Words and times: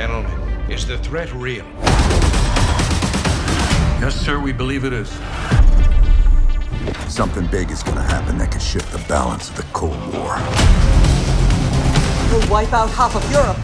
Gentlemen, 0.00 0.40
is 0.70 0.86
the 0.86 0.96
threat 0.96 1.30
real? 1.34 1.66
Yes, 4.00 4.16
sir, 4.18 4.40
we 4.40 4.50
believe 4.50 4.86
it 4.86 4.94
is. 4.94 5.10
Something 7.12 7.46
big 7.48 7.70
is 7.70 7.82
gonna 7.82 8.00
happen 8.00 8.38
that 8.38 8.50
could 8.50 8.62
shift 8.62 8.90
the 8.92 8.98
balance 9.06 9.50
of 9.50 9.56
the 9.56 9.62
Cold 9.74 9.98
War. 10.14 10.38
We'll 12.32 12.50
wipe 12.50 12.72
out 12.72 12.88
half 12.88 13.14
of 13.14 13.30
Europe. 13.30 13.58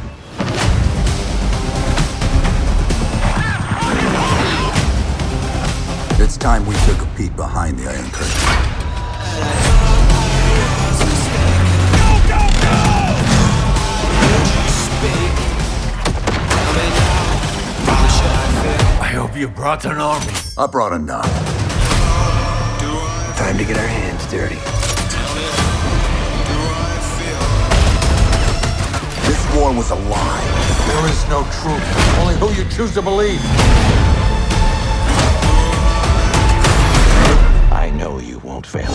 It's 6.20 6.36
time 6.36 6.66
we 6.66 6.74
took 6.84 7.00
a 7.00 7.06
peek 7.16 7.34
behind 7.34 7.78
the 7.78 7.88
Iron 7.88 8.10
Curtain. 8.10 8.75
I 19.36 19.38
hope 19.38 19.50
you 19.50 19.54
brought 19.54 19.84
an 19.84 19.98
army. 19.98 20.32
I 20.56 20.66
brought 20.66 20.94
enough. 20.94 21.30
Time 23.36 23.58
to 23.58 23.64
get 23.66 23.76
our 23.76 23.86
hands 23.86 24.24
dirty. 24.30 24.54
This 29.26 29.54
war 29.54 29.74
was 29.74 29.90
a 29.90 29.94
lie. 29.94 30.40
There 30.88 31.06
is 31.10 31.28
no 31.28 31.42
truth. 31.60 31.84
Only 32.18 32.36
who 32.36 32.50
you 32.54 32.66
choose 32.70 32.94
to 32.94 33.02
believe. 33.02 33.42
I 37.70 37.92
know 37.94 38.18
you 38.18 38.38
won't 38.38 38.66
fail. 38.66 38.90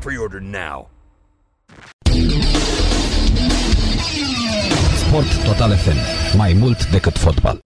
Pre-order 0.00 0.38
now. 0.38 0.86
Sport 5.10 5.44
Total 5.44 5.70
FM. 5.76 5.96
Mai 6.36 6.52
mult 6.52 6.90
decât 6.90 7.18
fotbal. 7.18 7.58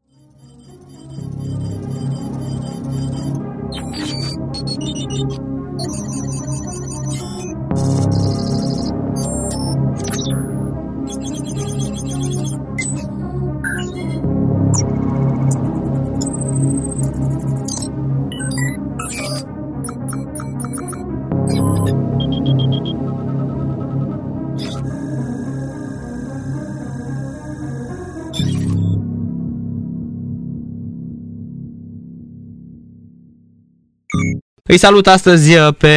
Îi 34.69 34.79
salut 34.79 35.07
astăzi 35.07 35.55
uh, 35.55 35.75
pe 35.79 35.97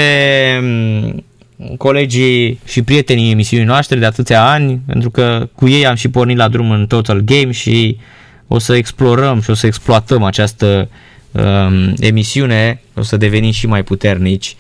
mm, 0.62 1.24
colegii 1.78 2.60
și 2.66 2.82
prietenii 2.82 3.32
emisiunii 3.32 3.66
noastre 3.66 3.98
de 3.98 4.06
atâția 4.06 4.50
ani, 4.50 4.82
pentru 4.86 5.10
că 5.10 5.50
cu 5.56 5.68
ei 5.68 5.86
am 5.86 5.96
și 5.96 6.10
pornit 6.10 6.38
la 6.38 6.48
drum 6.48 6.72
în 6.72 6.88
Total 6.88 7.20
Game 7.20 7.52
și 7.52 7.98
o 8.48 8.60
să 8.60 8.76
explorăm 8.76 9.42
și 9.42 9.50
o 9.50 9.54
să 9.54 9.66
exploatăm 9.66 10.24
această 10.24 10.90
um, 11.32 11.94
emisiune, 12.00 12.82
o 12.96 13.02
să 13.02 13.18
devenim 13.18 13.52
și 13.52 13.68
mai 13.68 13.84
puternici 13.84 14.56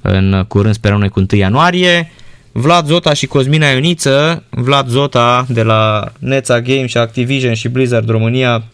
în 0.00 0.44
curând, 0.48 0.74
sperăm 0.74 0.98
noi 0.98 1.08
cu 1.08 1.18
1 1.18 1.26
ianuarie. 1.40 2.12
Vlad 2.52 2.86
Zota 2.86 3.12
și 3.12 3.26
Cosmina 3.26 3.66
Ioniță, 3.66 4.44
Vlad 4.50 4.88
Zota 4.88 5.46
de 5.48 5.62
la 5.62 6.12
Neța 6.18 6.60
Game 6.60 6.86
și 6.86 6.96
Activision 6.96 7.54
și 7.54 7.68
Blizzard 7.68 8.08
România 8.08 8.64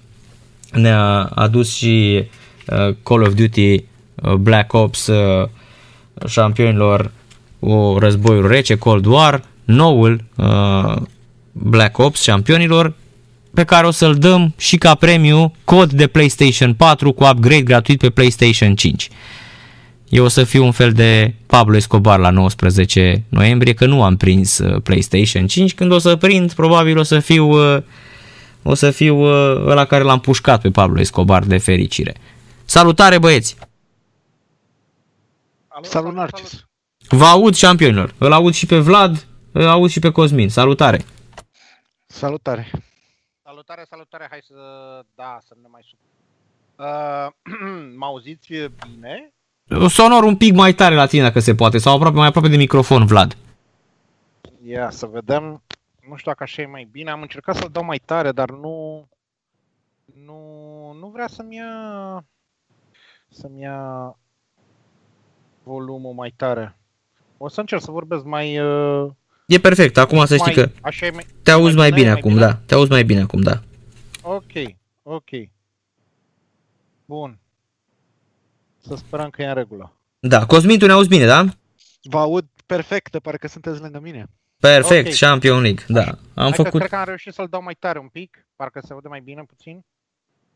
ne-a 0.72 1.22
adus 1.34 1.74
și 1.74 2.24
uh, 2.66 2.94
Call 3.02 3.22
of 3.22 3.34
Duty 3.34 3.72
uh, 3.74 3.80
Black 4.38 4.72
Ops 4.72 5.06
uh, 5.06 5.48
șampionilor 6.28 7.10
o 7.60 7.98
războiul 7.98 8.48
rece, 8.48 8.74
Cold 8.74 9.04
War, 9.04 9.42
noul 9.64 10.24
uh, 10.36 10.96
Black 11.52 11.98
Ops 11.98 12.22
șampionilor 12.22 12.94
pe 13.54 13.64
care 13.64 13.86
o 13.86 13.90
să-l 13.90 14.14
dăm 14.14 14.54
și 14.56 14.76
ca 14.76 14.94
premiu 14.94 15.54
cod 15.64 15.92
de 15.92 16.06
PlayStation 16.06 16.74
4 16.74 17.12
cu 17.12 17.24
upgrade 17.24 17.62
gratuit 17.62 17.98
pe 17.98 18.10
PlayStation 18.10 18.74
5. 18.74 19.08
Eu 20.08 20.24
o 20.24 20.28
să 20.28 20.44
fiu 20.44 20.64
un 20.64 20.72
fel 20.72 20.92
de 20.92 21.34
Pablo 21.46 21.76
Escobar 21.76 22.18
la 22.18 22.30
19 22.30 23.24
noiembrie, 23.28 23.72
că 23.72 23.86
nu 23.86 24.02
am 24.02 24.16
prins 24.16 24.58
uh, 24.58 24.82
PlayStation 24.82 25.46
5. 25.46 25.74
Când 25.74 25.92
o 25.92 25.98
să 25.98 26.16
prind, 26.16 26.52
probabil 26.52 26.98
o 26.98 27.02
să 27.02 27.18
fiu 27.18 27.48
uh, 27.48 27.82
o 28.62 28.74
să 28.74 28.90
fiu 28.90 29.16
uh, 29.16 29.62
ăla 29.66 29.84
care 29.84 30.02
l-am 30.02 30.20
pușcat 30.20 30.60
pe 30.60 30.70
Pablo 30.70 31.00
Escobar 31.00 31.42
de 31.42 31.58
fericire. 31.58 32.14
Salutare 32.64 33.18
băieți! 33.18 33.56
Salut, 35.82 36.14
Narcis. 36.14 36.64
Vă 37.08 37.24
aud 37.24 37.54
șampionilor, 37.54 38.14
îl 38.18 38.32
aud 38.32 38.54
și 38.54 38.66
pe 38.66 38.78
Vlad, 38.78 39.26
îl 39.52 39.68
aud 39.68 39.90
și 39.90 39.98
pe 39.98 40.10
Cosmin. 40.10 40.48
Salutare! 40.48 41.04
Salutare. 42.06 42.70
Salutare, 43.42 43.84
salutare, 43.88 44.26
hai 44.30 44.38
să, 44.42 44.54
da, 45.14 45.38
să 45.46 45.52
nu 45.54 45.60
ne 45.62 45.68
mai 45.70 45.82
sup. 45.88 45.98
Uh, 46.76 47.26
mă 47.98 48.04
auziți 48.04 48.48
bine? 48.88 49.32
Sonor 49.88 50.22
un 50.22 50.36
pic 50.36 50.54
mai 50.54 50.74
tare 50.74 50.94
la 50.94 51.06
tine 51.06 51.22
dacă 51.22 51.40
se 51.40 51.54
poate, 51.54 51.78
sau 51.78 51.94
aproape 51.94 52.16
mai 52.16 52.26
aproape 52.26 52.48
de 52.48 52.56
microfon, 52.56 53.06
Vlad. 53.06 53.36
Ia 54.64 54.90
să 54.90 55.06
vedem. 55.06 55.62
Nu 56.08 56.16
știu 56.16 56.30
dacă 56.30 56.42
așa 56.42 56.62
e 56.62 56.66
mai 56.66 56.88
bine. 56.90 57.10
Am 57.10 57.20
încercat 57.20 57.56
să-l 57.56 57.68
dau 57.72 57.84
mai 57.84 57.98
tare, 58.04 58.32
dar 58.32 58.50
nu... 58.50 59.08
Nu, 60.24 60.92
nu 60.92 61.08
vrea 61.08 61.26
să-mi 61.26 61.56
ia... 61.56 62.24
Să-mi 63.28 63.60
ia 63.60 64.16
volumul 65.70 66.12
mai 66.12 66.32
tare. 66.36 66.76
O 67.36 67.48
să 67.48 67.60
încerc 67.60 67.82
să 67.82 67.90
vorbesc 67.90 68.24
mai... 68.24 68.58
Uh, 68.58 69.10
E 69.46 69.58
perfect, 69.60 69.96
acum 69.96 70.24
să 70.26 70.36
știi 70.36 70.54
mai, 70.54 70.64
că 70.64 70.70
Așa 70.82 71.06
e 71.06 71.10
mai, 71.10 71.26
te 71.42 71.50
auzi 71.50 71.76
mai 71.76 71.90
bine 71.90 72.08
mai 72.10 72.18
acum, 72.18 72.34
da. 72.36 72.54
Te 72.54 72.74
auzi 72.74 72.90
mai 72.90 73.04
bine 73.04 73.20
acum, 73.20 73.40
da. 73.40 73.60
Ok, 74.22 74.52
ok. 75.02 75.28
Bun. 77.04 77.38
Să 78.86 78.94
sperăm 78.96 79.30
că 79.30 79.42
e 79.42 79.46
în 79.46 79.54
regulă. 79.54 79.92
Da, 80.20 80.46
Cosmin, 80.46 80.78
tu 80.78 80.86
ne 80.86 80.92
auzi 80.92 81.08
bine, 81.08 81.26
da? 81.26 81.44
Vă 82.02 82.18
aud 82.18 82.46
perfect, 82.66 83.12
de 83.12 83.18
parcă 83.18 83.48
sunteți 83.48 83.80
lângă 83.80 83.98
mine. 84.00 84.26
Perfect, 84.58 85.06
Ok. 85.06 85.14
Champion 85.18 85.60
League, 85.60 85.84
da. 85.88 86.04
Am 86.04 86.18
Hai 86.34 86.50
că 86.50 86.62
făcut, 86.62 86.78
cred 86.78 86.90
că 86.90 86.96
am 86.96 87.04
reușit 87.04 87.32
să-l 87.32 87.46
dau 87.50 87.62
mai 87.62 87.74
tare 87.78 87.98
un 87.98 88.08
pic. 88.08 88.46
Parcă 88.56 88.80
se 88.84 88.92
aude 88.92 89.08
mai 89.08 89.20
bine 89.20 89.42
puțin. 89.42 89.84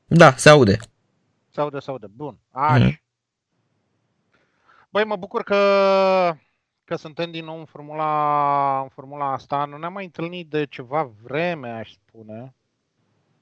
da, 0.06 0.34
se 0.36 0.48
aude. 0.48 0.76
Se 1.50 1.60
aude, 1.60 1.78
se 1.78 1.90
aude. 1.90 2.06
Bun. 2.16 2.38
Așa. 2.50 2.84
Mhm. 2.84 3.02
Băi, 4.94 5.04
mă 5.04 5.16
bucur 5.16 5.42
că, 5.42 5.56
că 6.84 6.96
suntem 6.96 7.30
din 7.30 7.44
nou 7.44 7.58
în 7.58 7.64
formula, 7.64 8.80
în 8.82 8.88
formula 8.88 9.32
asta. 9.32 9.64
Nu 9.64 9.76
ne-am 9.76 9.92
mai 9.92 10.04
întâlnit 10.04 10.48
de 10.48 10.66
ceva 10.66 11.10
vreme, 11.22 11.68
aș 11.70 11.92
spune. 11.92 12.54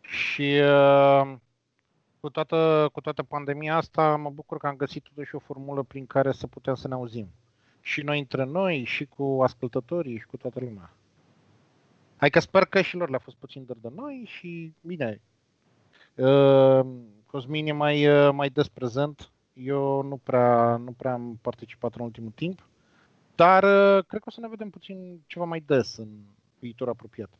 Și 0.00 0.60
uh, 0.62 1.34
cu 2.20 2.30
toată, 2.30 2.88
cu 2.92 3.00
toată 3.00 3.22
pandemia 3.22 3.76
asta, 3.76 4.16
mă 4.16 4.30
bucur 4.30 4.58
că 4.58 4.66
am 4.66 4.76
găsit 4.76 5.02
totuși 5.02 5.34
o 5.34 5.38
formulă 5.38 5.82
prin 5.82 6.06
care 6.06 6.32
să 6.32 6.46
putem 6.46 6.74
să 6.74 6.88
ne 6.88 6.94
auzim. 6.94 7.28
Și 7.80 8.02
noi 8.02 8.18
între 8.18 8.44
noi, 8.44 8.84
și 8.84 9.04
cu 9.04 9.38
ascultătorii, 9.42 10.18
și 10.18 10.26
cu 10.26 10.36
toată 10.36 10.60
lumea. 10.60 10.90
Hai 12.16 12.30
că 12.30 12.40
sper 12.40 12.64
că 12.64 12.80
și 12.80 12.96
lor 12.96 13.08
le-a 13.08 13.18
fost 13.18 13.36
puțin 13.36 13.64
dor 13.64 13.76
de 13.80 13.88
noi 13.94 14.22
și 14.26 14.72
bine. 14.80 15.20
Uh, 16.14 16.86
Cosmin 17.26 17.66
e 17.66 17.72
mai, 17.72 18.06
uh, 18.06 18.32
mai 18.32 18.48
des 18.48 18.68
prezent. 18.68 19.32
Eu 19.52 20.02
nu 20.02 20.16
prea, 20.22 20.76
nu 20.84 20.92
prea 20.92 21.12
am 21.12 21.38
participat 21.42 21.94
în 21.94 22.04
ultimul 22.04 22.32
timp. 22.34 22.66
Dar 23.34 23.62
uh, 23.62 24.04
cred 24.04 24.20
că 24.20 24.26
o 24.26 24.30
să 24.30 24.40
ne 24.40 24.48
vedem 24.48 24.70
puțin 24.70 25.20
ceva 25.26 25.44
mai 25.44 25.62
des 25.66 25.96
în 25.96 26.08
viitor 26.58 26.88
apropiat. 26.88 27.30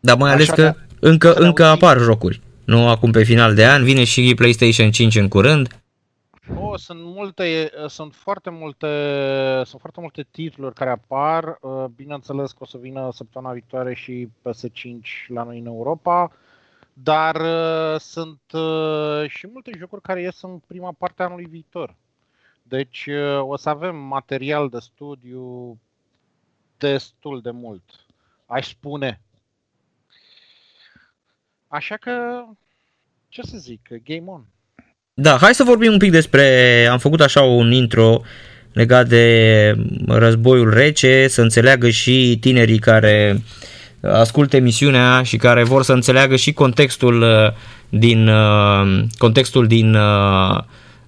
Dar 0.00 0.16
mai 0.16 0.32
ales 0.32 0.50
Așa 0.50 0.62
că 0.62 0.70
că 0.70 1.06
încă, 1.06 1.32
să 1.32 1.40
ne 1.40 1.46
încă 1.46 1.64
auzim. 1.64 1.84
apar 1.84 1.98
jocuri. 1.98 2.40
Nu 2.64 2.88
acum 2.88 3.10
pe 3.10 3.22
final 3.22 3.54
de 3.54 3.66
an, 3.66 3.84
vine 3.84 4.04
și 4.04 4.34
PlayStation 4.36 4.90
5 4.90 5.16
în 5.16 5.28
curând. 5.28 5.82
Oh, 6.56 6.78
sunt 6.78 7.00
multe, 7.02 7.70
uh, 7.82 7.90
sunt 7.90 8.14
foarte 8.14 8.50
multe, 8.50 8.86
sunt 9.64 9.80
foarte 9.80 10.00
multe 10.00 10.26
titluri 10.30 10.74
care 10.74 10.90
apar. 10.90 11.58
Uh, 11.60 11.84
Bineînțeles 11.96 12.50
că 12.50 12.58
o 12.60 12.66
să 12.66 12.78
vină 12.80 13.08
săptămâna 13.12 13.52
viitoare 13.52 13.94
și 13.94 14.28
PS5 14.42 15.26
la 15.28 15.42
noi 15.42 15.58
în 15.58 15.66
Europa, 15.66 16.32
dar 16.94 17.40
uh, 17.40 18.00
sunt 18.00 18.40
uh, 18.52 19.28
și 19.28 19.46
multe 19.52 19.70
jocuri 19.78 20.02
care 20.02 20.20
ies 20.20 20.42
în 20.42 20.58
prima 20.66 20.92
parte 20.98 21.22
a 21.22 21.24
anului 21.24 21.46
viitor. 21.50 21.94
Deci 22.62 23.06
uh, 23.06 23.40
o 23.40 23.56
să 23.56 23.68
avem 23.68 23.96
material 23.96 24.68
de 24.68 24.78
studiu 24.78 25.78
destul 26.78 27.40
de 27.40 27.50
mult, 27.50 27.82
aș 28.46 28.68
spune. 28.68 29.20
Așa 31.68 31.96
că, 31.96 32.44
ce 33.28 33.42
să 33.42 33.56
zic, 33.56 33.88
game 34.04 34.24
on. 34.26 34.44
Da, 35.14 35.36
hai 35.36 35.54
să 35.54 35.64
vorbim 35.64 35.92
un 35.92 35.98
pic 35.98 36.10
despre, 36.10 36.86
am 36.90 36.98
făcut 36.98 37.20
așa 37.20 37.42
un 37.42 37.72
intro 37.72 38.22
legat 38.72 39.08
de 39.08 39.74
războiul 40.06 40.70
rece, 40.70 41.28
să 41.28 41.42
înțeleagă 41.42 41.90
și 41.90 42.38
tinerii 42.40 42.78
care 42.78 43.42
ascultă 44.12 44.56
emisiunea 44.56 45.22
și 45.22 45.36
care 45.36 45.64
vor 45.64 45.82
să 45.82 45.92
înțeleagă 45.92 46.36
și 46.36 46.52
contextul 46.52 47.22
uh, 47.22 47.52
din 47.88 48.28
uh, 48.28 49.04
contextul 49.18 49.66
din 49.66 49.94
uh, 49.94 50.58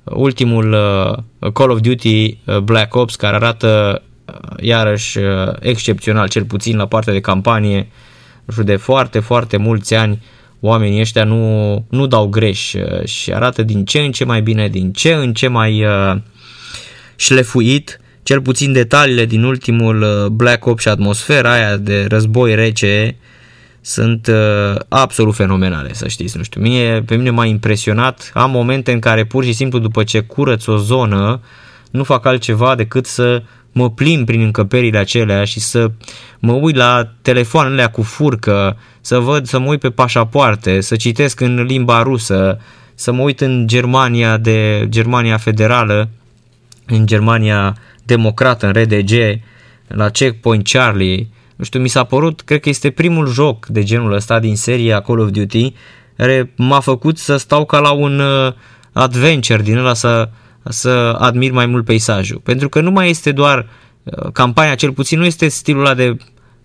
ultimul 0.04 0.70
Call 1.52 1.70
of 1.70 1.81
Duty 1.81 2.38
Black 2.62 2.94
Ops 2.94 3.16
care 3.16 3.37
arată 3.37 4.02
iarăși 4.60 5.19
excepțional, 5.60 6.28
cel 6.28 6.44
puțin 6.44 6.76
la 6.76 6.87
partea 6.87 7.12
de 7.12 7.20
campanie, 7.20 7.88
nu 8.44 8.52
știu, 8.52 8.64
de 8.64 8.76
foarte, 8.76 9.19
foarte 9.19 9.56
mulți 9.56 9.94
ani 9.94 10.22
oamenii 10.60 11.00
ăștia 11.00 11.25
nu, 11.25 11.84
nu 11.90 12.06
dau 12.06 12.26
greș 12.26 12.75
și 13.04 13.32
arată 13.32 13.62
din 13.62 13.84
ce 13.84 13.98
în 13.98 14.12
ce 14.12 14.25
mai 14.25 14.43
bine, 14.43 14.69
din 14.69 14.93
ce 14.93 15.12
în 15.12 15.32
ce 15.32 15.48
mai 15.48 15.84
uh, 15.84 16.16
șlefuit, 17.16 18.00
cel 18.26 18.40
puțin 18.40 18.73
detaliile 18.73 19.25
din 19.25 19.43
ultimul 19.43 20.02
uh, 20.02 20.26
Black 20.26 20.67
Ops 20.67 20.82
și 20.82 20.88
atmosfera 20.88 21.52
aia 21.52 21.76
de 21.76 22.05
război 22.08 22.55
rece 22.55 23.17
sunt 23.81 24.26
uh, 24.26 24.81
absolut 24.88 25.34
fenomenale, 25.34 25.94
să 25.94 26.08
știți, 26.08 26.37
nu 26.37 26.43
știu, 26.43 26.61
mie, 26.61 27.02
pe 27.02 27.17
mine 27.17 27.31
m-a 27.31 27.44
impresionat, 27.44 28.31
am 28.34 28.50
momente 28.50 28.93
în 28.93 28.99
care 28.99 29.25
pur 29.25 29.44
și 29.44 29.52
simplu 29.52 29.78
după 29.78 30.05
ce 30.05 30.20
curăț 30.20 30.67
o 30.67 30.76
zonă, 30.76 31.40
nu 31.90 32.05
fac 32.05 32.26
altceva 32.26 32.75
decât 32.75 33.06
să 33.06 33.43
mă 33.73 33.90
plimb 33.90 34.26
prin 34.26 34.40
încăperile 34.40 34.99
acelea 34.99 35.44
și 35.44 35.61
să 35.61 35.90
mă 36.38 36.52
uit 36.52 36.76
la 36.76 37.12
telefoanele 37.22 37.87
cu 37.87 38.02
furcă, 38.02 38.76
să 39.00 39.19
văd, 39.19 39.46
să 39.46 39.58
mă 39.58 39.69
uit 39.69 39.81
pe 39.81 39.90
pașapoarte, 39.90 40.81
să 40.81 40.96
citesc 40.96 41.40
în 41.40 41.62
limba 41.62 42.02
rusă, 42.02 42.58
să 42.94 43.12
mă 43.12 43.22
uit 43.22 43.40
în 43.40 43.67
Germania 43.67 44.37
de 44.37 44.87
Germania 44.88 45.37
Federală, 45.37 46.08
în 46.87 47.06
Germania 47.06 47.76
Democrată, 48.06 48.67
în 48.67 48.73
RDG, 48.73 49.41
la 49.87 50.08
Checkpoint 50.08 50.69
Charlie. 50.69 51.29
Nu 51.56 51.64
știu, 51.64 51.81
mi 51.81 51.88
s-a 51.88 52.05
părut, 52.05 52.41
cred 52.41 52.61
că 52.61 52.69
este 52.69 52.91
primul 52.91 53.26
joc 53.26 53.67
de 53.67 53.82
genul 53.82 54.12
ăsta 54.12 54.41
din 54.41 54.56
seria 54.56 55.00
Call 55.00 55.19
of 55.19 55.31
Duty 55.31 55.73
care 56.17 56.53
m-a 56.56 56.81
făcut 56.81 57.19
să 57.19 57.37
stau 57.37 57.64
ca 57.64 57.79
la 57.79 57.93
un 57.93 58.19
uh, 58.19 58.53
adventure 58.93 59.62
din 59.62 59.76
ăla 59.76 59.94
să, 59.94 60.31
să 60.64 61.17
admir 61.19 61.53
mai 61.53 61.67
mult 61.67 61.85
peisajul. 61.85 62.38
Pentru 62.38 62.69
că 62.69 62.81
nu 62.81 62.91
mai 62.91 63.08
este 63.08 63.32
doar 63.32 63.69
uh, 64.03 64.32
campania, 64.32 64.75
cel 64.75 64.93
puțin 64.93 65.19
nu 65.19 65.25
este 65.25 65.49
stilul 65.49 65.81
ăla 65.85 65.94
de 65.94 66.17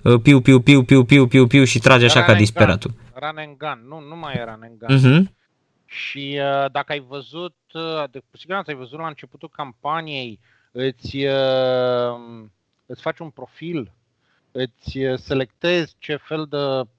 uh, 0.01 0.21
piu, 0.21 0.41
piu, 0.41 0.61
piu, 0.61 0.83
piu, 0.83 1.05
piu, 1.05 1.27
piu, 1.27 1.47
piu 1.47 1.63
și 1.63 1.79
trage 1.79 2.05
așa 2.05 2.23
ca 2.23 2.33
disperatul. 2.33 2.93
Run 3.13 3.37
and 3.37 3.57
gun, 3.57 3.85
nu, 3.87 3.99
nu 4.09 4.15
mai 4.15 4.33
e 4.33 4.43
run 4.43 4.59
and 4.63 4.77
gun. 4.77 4.97
Uh-huh. 4.97 5.39
Și 5.85 6.39
uh, 6.39 6.71
dacă 6.71 6.91
ai 6.91 7.03
văzut, 7.07 7.55
uh, 7.73 8.03
de, 8.11 8.19
cu 8.19 8.37
siguranță 8.37 8.71
ai 8.71 8.77
văzut 8.77 8.99
la 8.99 9.07
începutul 9.07 9.49
campaniei, 9.49 10.29
îți, 10.29 10.39
uh, 10.39 10.60
îți 12.85 13.01
faci 13.01 13.19
un 13.19 13.29
profil, 13.29 13.91
îți 14.51 14.97
uh, 14.97 15.19
selectezi 15.19 15.95
ce 15.99 16.15
fel 16.15 16.45
de 16.45 16.89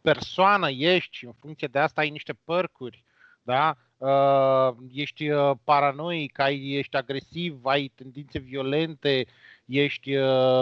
persoană 0.00 0.70
ești 0.70 1.16
și 1.16 1.24
în 1.24 1.32
funcție 1.32 1.68
de 1.68 1.78
asta 1.78 2.00
ai 2.00 2.10
niște 2.10 2.38
părcuri, 2.44 3.04
da? 3.42 3.76
Uh, 3.96 4.76
ești 4.92 5.28
uh, 5.28 5.50
paranoic, 5.64 6.38
ai, 6.38 6.70
ești 6.70 6.96
agresiv, 6.96 7.64
ai 7.64 7.92
tendințe 7.94 8.38
violente, 8.38 9.26
ești, 9.64 10.14
uh, 10.14 10.60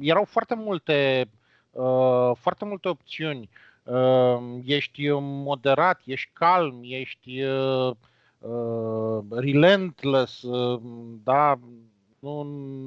erau 0.00 0.24
foarte 0.24 0.54
multe, 0.54 1.28
uh, 1.70 2.30
foarte 2.38 2.64
multe 2.64 2.88
opțiuni. 2.88 3.48
Uh, 3.82 4.38
ești 4.64 5.08
moderat, 5.20 6.00
ești 6.04 6.30
calm, 6.32 6.80
ești 6.82 7.42
uh, 8.38 8.50
uh, 8.50 9.24
relentless, 9.30 10.42
uh, 10.42 10.80
da, 11.24 11.58
nu, 12.18 12.42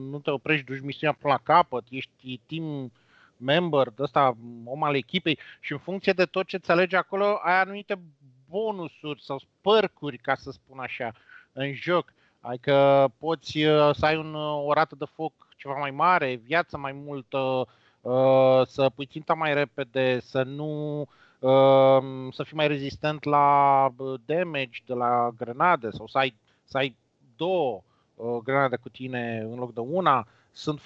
nu 0.10 0.20
te 0.20 0.32
oprești, 0.32 0.66
duci 0.66 0.82
misiunea 0.82 1.18
până 1.20 1.34
la 1.34 1.54
capăt, 1.54 1.84
ești 1.90 2.40
team 2.46 2.92
member, 3.38 3.90
de 3.90 4.04
ăsta, 4.04 4.38
om 4.66 4.84
al 4.84 4.96
echipei 4.96 5.40
și 5.60 5.72
în 5.72 5.78
funcție 5.78 6.14
de 6.14 6.26
tot 6.26 6.48
ce 6.48 6.58
ți 6.58 6.72
alegi 6.72 6.96
acolo, 6.96 7.40
ai 7.44 7.60
anumite 7.60 8.00
bonusuri 8.50 9.24
sau 9.24 9.40
spărcuri, 9.40 10.18
ca 10.18 10.36
să 10.36 10.52
spun 10.52 10.80
așa, 10.80 11.12
în 11.54 11.74
joc. 11.74 12.14
Adică 12.40 13.08
poți 13.18 13.64
uh, 13.64 13.96
să 13.96 14.06
ai 14.06 14.18
un, 14.18 14.34
uh, 14.34 14.66
o 14.66 14.74
rată 14.74 14.96
de 14.96 15.06
foc 15.14 15.34
ceva 15.58 15.74
mai 15.74 15.92
mare, 15.92 16.36
viață 16.36 16.78
mai 16.78 16.92
multă, 16.92 17.68
uh, 18.02 18.68
să 18.68 18.90
pui 18.96 19.06
ținta 19.06 19.34
mai 19.34 19.54
repede, 19.54 20.20
să 20.20 20.44
nu 20.44 21.06
să 22.32 22.44
fii 22.44 22.56
mai 22.56 22.68
rezistent 22.68 23.24
la 23.24 23.88
damage 24.26 24.80
de 24.86 24.94
la 24.94 25.30
grenade 25.38 25.90
sau 25.90 26.08
să 26.08 26.18
ai, 26.18 26.36
să 26.64 26.78
ai 26.78 26.96
două 27.36 27.84
grenade 28.44 28.76
cu 28.76 28.90
tine 28.90 29.40
în 29.40 29.56
loc 29.56 29.74
de 29.74 29.80
una. 29.80 30.28
Sunt 30.52 30.80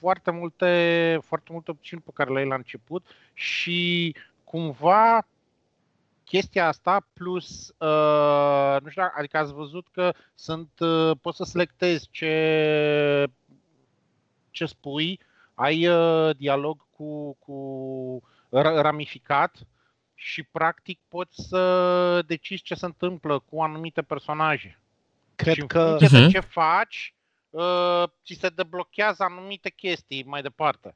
foarte 0.00 0.30
multe, 0.30 1.18
foarte 1.22 1.52
multe 1.52 1.70
opțiuni 1.70 2.02
pe 2.02 2.10
care 2.14 2.32
le 2.32 2.38
ai 2.38 2.46
la 2.46 2.54
început 2.54 3.06
și 3.32 4.14
cumva 4.44 5.26
chestia 6.24 6.66
asta 6.66 7.06
plus, 7.12 7.74
uh, 7.78 8.76
nu 8.82 8.88
știu, 8.88 9.02
adică 9.16 9.38
ați 9.38 9.52
văzut 9.52 9.88
că 9.92 10.12
sunt, 10.34 10.70
uh, 10.78 11.10
poți 11.20 11.36
să 11.36 11.44
selectezi 11.44 12.08
ce, 12.10 13.26
ce 14.50 14.66
spui, 14.66 15.20
ai 15.54 15.88
uh, 15.88 16.36
dialog 16.36 16.86
cu, 16.96 17.36
cu 17.38 18.22
ramificat 18.48 19.56
și 20.24 20.42
practic 20.42 21.00
poți 21.08 21.48
să 21.48 22.22
decizi 22.26 22.62
ce 22.62 22.74
se 22.74 22.84
întâmplă 22.84 23.38
cu 23.38 23.62
anumite 23.62 24.02
personaje. 24.02 24.78
Cred 25.34 25.54
și 25.54 25.60
în 25.60 25.66
că... 25.66 25.84
funcție 25.84 26.18
de 26.18 26.24
mhm. 26.24 26.30
ce 26.30 26.40
faci, 26.40 27.14
uh, 27.50 28.04
ți 28.24 28.34
se 28.40 28.48
deblochează 28.48 29.22
anumite 29.22 29.70
chestii 29.70 30.22
mai 30.22 30.42
departe. 30.42 30.94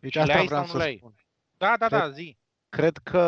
Deci 0.00 0.16
asta 0.16 0.42
vreau 0.42 0.64
să 0.64 0.94
spun. 0.96 1.14
Da, 1.56 1.76
da, 1.78 1.88
da, 1.88 2.10
zi 2.10 2.36
cred 2.76 2.96
că 3.02 3.22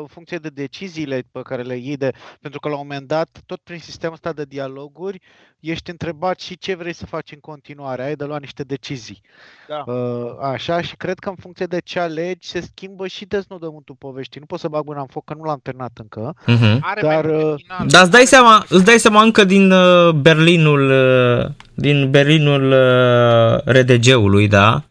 în 0.00 0.06
funcție 0.06 0.38
de 0.38 0.48
deciziile 0.48 1.22
pe 1.32 1.40
care 1.42 1.62
le 1.62 1.76
iei, 1.76 1.96
de, 1.96 2.10
pentru 2.40 2.60
că 2.60 2.68
la 2.68 2.74
un 2.74 2.86
moment 2.86 3.06
dat, 3.06 3.28
tot 3.46 3.60
prin 3.64 3.78
sistemul 3.78 4.14
ăsta 4.14 4.32
de 4.32 4.44
dialoguri, 4.48 5.20
ești 5.60 5.90
întrebat 5.90 6.40
și 6.40 6.58
ce 6.58 6.74
vrei 6.74 6.92
să 6.92 7.06
faci 7.06 7.32
în 7.32 7.38
continuare, 7.40 8.02
ai 8.02 8.14
de 8.14 8.24
luat 8.24 8.40
niște 8.40 8.62
decizii. 8.62 9.20
Da. 9.68 9.92
Uh, 9.92 10.30
așa, 10.42 10.80
și 10.80 10.96
cred 10.96 11.18
că 11.18 11.28
în 11.28 11.34
funcție 11.40 11.66
de 11.66 11.80
ce 11.84 11.98
alegi, 12.00 12.48
se 12.48 12.60
schimbă 12.60 13.06
și 13.06 13.24
deznodământul 13.24 13.94
poveștii. 13.98 14.40
Nu 14.40 14.46
pot 14.46 14.60
să 14.60 14.68
bag 14.68 14.84
mâna 14.86 15.00
în 15.00 15.06
foc, 15.06 15.24
că 15.24 15.34
nu 15.34 15.44
l-am 15.44 15.60
terminat 15.62 15.98
încă. 16.00 16.34
Uh-huh. 16.42 17.00
Dar, 17.00 17.24
uh, 17.24 17.54
dar 17.86 18.02
îți 18.02 18.10
dai, 18.10 18.24
seama, 18.24 18.64
îți 18.68 18.84
dai 18.84 18.98
seama 18.98 19.22
încă 19.22 19.44
din 19.44 19.70
uh, 19.70 20.10
Berlinul, 20.10 20.90
uh, 20.90 21.46
din 21.74 22.10
Berlinul 22.10 22.70
uh, 22.70 23.74
RDG-ului, 23.74 24.48
da? 24.48 24.82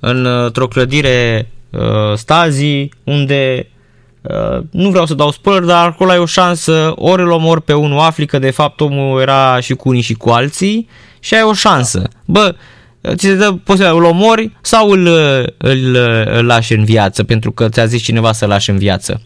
Într-o 0.00 0.68
clădire 0.68 1.48
uh, 1.70 2.16
Stazi, 2.16 2.88
unde 3.04 3.68
uh, 4.22 4.62
nu 4.70 4.90
vreau 4.90 5.06
să 5.06 5.14
dau 5.14 5.30
spoiler, 5.30 5.62
dar 5.62 5.86
acolo 5.86 6.10
ai 6.10 6.18
o 6.18 6.26
șansă, 6.26 6.92
ori 6.96 7.22
îl 7.22 7.30
omor 7.30 7.60
pe 7.60 7.72
unul, 7.72 7.98
afli 7.98 8.26
că 8.26 8.38
de 8.38 8.50
fapt 8.50 8.80
omul 8.80 9.20
era 9.20 9.60
și 9.60 9.74
cu 9.74 9.88
unii 9.88 10.00
și 10.00 10.14
cu 10.14 10.30
alții 10.30 10.88
și 11.20 11.34
ai 11.34 11.42
o 11.42 11.52
șansă. 11.52 12.08
Bă, 12.24 12.54
ți 13.14 13.26
se 13.26 13.34
dă 13.34 13.52
posibil 13.52 13.94
îl 13.94 14.04
omori 14.04 14.56
sau 14.60 14.90
îl, 14.90 15.06
îl, 15.56 15.96
îl 16.24 16.46
lași 16.46 16.72
în 16.72 16.84
viață 16.84 17.24
pentru 17.24 17.52
că 17.52 17.68
ți-a 17.68 17.86
zis 17.86 18.02
cineva 18.02 18.32
să-l 18.32 18.48
lași 18.48 18.70
în 18.70 18.78
viață. 18.78 19.22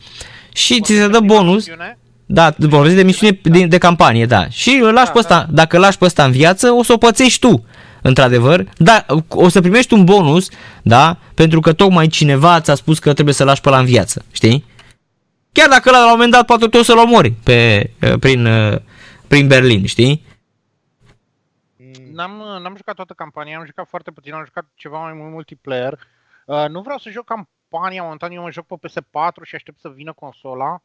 Și 0.53 0.81
ți 0.81 0.95
se 0.95 1.09
dă 1.09 1.21
bonus. 1.21 1.67
Da, 2.27 2.55
vorbesc 2.59 2.95
de 2.95 3.03
misiune 3.03 3.41
de, 3.43 3.65
de 3.65 3.79
campanie, 3.79 4.27
da. 4.27 4.49
Și 4.49 4.81
îl 4.83 4.93
lași 4.93 5.07
da, 5.07 5.13
pe 5.13 5.19
ăsta, 5.19 5.39
da. 5.39 5.47
dacă 5.51 5.77
îl 5.77 5.83
lași 5.83 5.99
pe 5.99 6.05
ăsta 6.05 6.25
în 6.25 6.31
viață, 6.31 6.71
o 6.71 6.83
să 6.83 6.93
o 6.93 6.97
pățești 6.97 7.39
tu 7.39 7.65
într-adevăr, 8.03 8.65
dar 8.77 9.07
o 9.29 9.49
să 9.49 9.61
primești 9.61 9.95
un 9.95 10.05
bonus, 10.05 10.49
da, 10.83 11.17
pentru 11.35 11.61
că 11.61 11.73
tocmai 11.73 12.07
cineva 12.07 12.61
ți-a 12.61 12.75
spus 12.75 12.99
că 12.99 13.13
trebuie 13.13 13.35
să 13.35 13.45
lași 13.45 13.61
pe 13.61 13.69
la 13.71 13.79
în 13.79 13.85
viață, 13.85 14.25
știi? 14.33 14.65
Chiar 15.53 15.69
dacă 15.69 15.91
la 15.91 16.05
un 16.05 16.11
moment 16.11 16.33
dat 16.33 16.47
poate 16.47 16.67
tu 16.67 16.79
o 16.79 16.83
să-l 16.83 16.99
omori 16.99 17.31
pe, 17.31 17.91
prin, 18.21 18.49
prin 19.29 19.47
Berlin, 19.47 19.87
știi? 19.87 20.25
N-am, 22.13 22.33
n-am 22.63 22.77
jucat 22.77 22.95
toată 22.95 23.13
campania, 23.13 23.59
am 23.59 23.65
jucat 23.65 23.89
foarte 23.89 24.11
puțin, 24.11 24.33
am 24.33 24.45
jucat 24.45 24.65
ceva 24.75 24.99
mai 24.99 25.13
mult 25.13 25.33
multiplayer. 25.33 25.99
Uh, 26.47 26.69
nu 26.69 26.81
vreau 26.81 26.99
să 26.99 27.11
joc 27.11 27.25
campania 27.25 28.03
momentan, 28.03 28.33
eu 28.33 28.43
mă 28.43 28.51
joc 28.51 28.67
pe 28.67 28.89
PS4 28.89 29.43
și 29.43 29.55
aștept 29.55 29.81
să 29.81 29.89
vină 29.89 30.13
consola. 30.13 30.83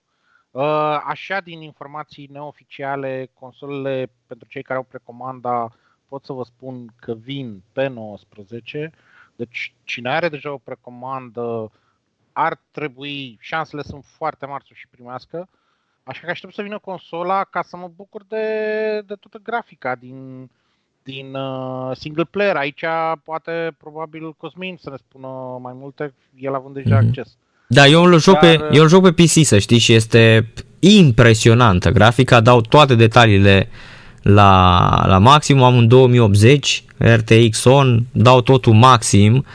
Uh, 0.51 1.01
așa, 1.05 1.39
din 1.39 1.61
informații 1.61 2.29
neoficiale, 2.31 3.29
consolele 3.33 4.11
pentru 4.27 4.47
cei 4.49 4.61
care 4.61 4.79
au 4.79 4.85
precomanda 4.85 5.71
pot 6.09 6.25
să 6.25 6.33
vă 6.33 6.43
spun 6.43 6.93
că 6.99 7.13
vin 7.13 7.61
pe 7.71 7.87
19, 7.87 8.91
deci 9.35 9.73
cine 9.83 10.09
are 10.09 10.29
deja 10.29 10.51
o 10.51 10.57
precomandă 10.57 11.71
ar 12.31 12.59
trebui, 12.71 13.37
șansele 13.41 13.81
sunt 13.81 14.03
foarte 14.17 14.45
mari 14.45 14.63
să 14.67 14.71
și 14.75 14.87
primească, 14.91 15.49
așa 16.03 16.21
că 16.23 16.29
aștept 16.29 16.53
să 16.53 16.61
vină 16.61 16.79
consola 16.79 17.43
ca 17.43 17.61
să 17.61 17.77
mă 17.77 17.91
bucur 17.95 18.21
de, 18.27 18.45
de 19.05 19.13
toată 19.13 19.39
grafica 19.43 19.95
din, 19.95 20.49
din 21.03 21.35
uh, 21.35 21.95
single 21.95 22.23
player. 22.23 22.55
Aici 22.55 22.83
poate 23.23 23.75
probabil 23.77 24.33
Cosmin 24.33 24.77
să 24.81 24.89
ne 24.89 24.95
spună 24.95 25.27
mai 25.61 25.73
multe, 25.75 26.13
el 26.35 26.55
având 26.55 26.73
deja 26.73 26.95
mm-hmm. 26.95 27.07
acces. 27.07 27.37
Da, 27.67 27.85
eu 27.85 28.03
îl, 28.03 28.19
joc 28.19 28.39
Dar, 28.39 28.57
pe, 28.57 28.69
eu 28.71 28.81
îl 28.81 28.87
joc 28.87 29.03
pe 29.03 29.23
PC, 29.23 29.45
să 29.45 29.59
știi, 29.59 29.77
și 29.77 29.93
este 29.93 30.53
impresionantă 30.79 31.89
grafica, 31.89 32.41
dau 32.41 32.61
toate 32.61 32.95
detaliile 32.95 33.69
uh, 33.69 33.96
la, 34.27 35.03
la 35.05 35.17
maxim, 35.17 35.61
am 35.61 35.75
un 35.75 35.87
2080 35.87 36.83
RTX 36.97 37.63
on, 37.63 38.05
dau 38.11 38.41
totul 38.41 38.73
maxim, 38.73 39.45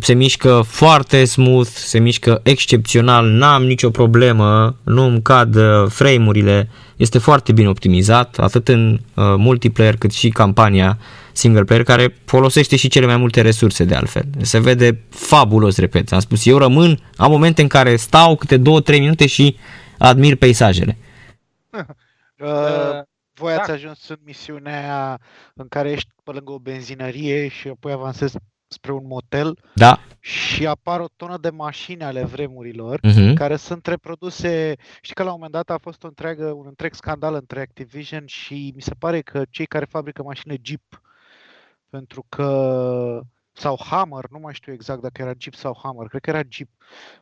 se 0.00 0.14
mișcă 0.14 0.62
foarte 0.66 1.24
smooth, 1.24 1.68
se 1.68 1.98
mișcă 1.98 2.40
excepțional, 2.42 3.26
n-am 3.26 3.64
nicio 3.64 3.90
problemă, 3.90 4.76
nu 4.82 5.04
îmi 5.04 5.22
cad 5.22 5.54
uh, 5.54 5.62
frame-urile, 5.88 6.68
este 6.96 7.18
foarte 7.18 7.52
bine 7.52 7.68
optimizat, 7.68 8.38
atât 8.38 8.68
în 8.68 8.92
uh, 8.92 9.24
multiplayer 9.36 9.96
cât 9.96 10.12
și 10.12 10.28
campania 10.28 10.98
single 11.32 11.64
player, 11.64 11.82
care 11.82 12.16
folosește 12.24 12.76
și 12.76 12.88
cele 12.88 13.06
mai 13.06 13.16
multe 13.16 13.40
resurse 13.40 13.84
de 13.84 13.94
altfel. 13.94 14.24
Se 14.40 14.60
vede 14.60 15.00
fabulos, 15.08 15.76
repet. 15.76 16.12
Am 16.12 16.20
spus, 16.20 16.46
eu 16.46 16.58
rămân, 16.58 16.98
am 17.16 17.30
momente 17.30 17.62
în 17.62 17.68
care 17.68 17.96
stau 17.96 18.36
câte 18.36 18.58
2-3 18.58 18.62
minute 18.86 19.26
și 19.26 19.56
admir 19.98 20.36
peisajele. 20.36 20.98
Uh, 22.42 23.02
voi 23.34 23.54
da. 23.54 23.60
ați 23.60 23.70
ajuns 23.70 24.08
în 24.08 24.18
misiunea 24.24 24.78
aia 24.80 25.20
în 25.54 25.68
care 25.68 25.90
ești 25.90 26.08
pe 26.24 26.30
lângă 26.30 26.52
o 26.52 26.58
benzinărie 26.58 27.48
și 27.48 27.68
apoi 27.68 27.92
avansezi 27.92 28.36
spre 28.66 28.92
un 28.92 29.06
motel 29.06 29.58
Da? 29.74 29.98
și 30.20 30.66
apar 30.66 31.00
o 31.00 31.06
tonă 31.16 31.38
de 31.38 31.50
mașini 31.50 32.02
ale 32.02 32.24
vremurilor 32.24 32.98
Uh-huh. 32.98 33.34
care 33.34 33.56
sunt 33.56 33.86
reproduse. 33.86 34.74
Știi 35.00 35.14
că 35.14 35.22
la 35.22 35.28
un 35.28 35.34
moment 35.34 35.52
dat 35.52 35.70
a 35.70 35.78
fost 35.78 36.04
o 36.04 36.06
întreagă, 36.06 36.44
un 36.50 36.64
întreg 36.66 36.94
scandal 36.94 37.34
între 37.34 37.60
Activision 37.60 38.26
și 38.26 38.72
mi 38.74 38.82
se 38.82 38.94
pare 38.98 39.20
că 39.20 39.42
cei 39.50 39.66
care 39.66 39.84
fabrică 39.84 40.22
mașinile 40.22 40.60
Jeep, 40.64 41.00
pentru 41.90 42.24
că 42.28 43.20
sau 43.52 43.78
Hammer, 43.84 44.26
nu 44.30 44.38
mai 44.38 44.54
știu 44.54 44.72
exact 44.72 45.00
dacă 45.00 45.22
era 45.22 45.32
Jeep 45.38 45.54
sau 45.54 45.78
Hammer, 45.82 46.06
cred 46.06 46.20
că 46.20 46.30
era 46.30 46.40
Jeep, 46.48 46.68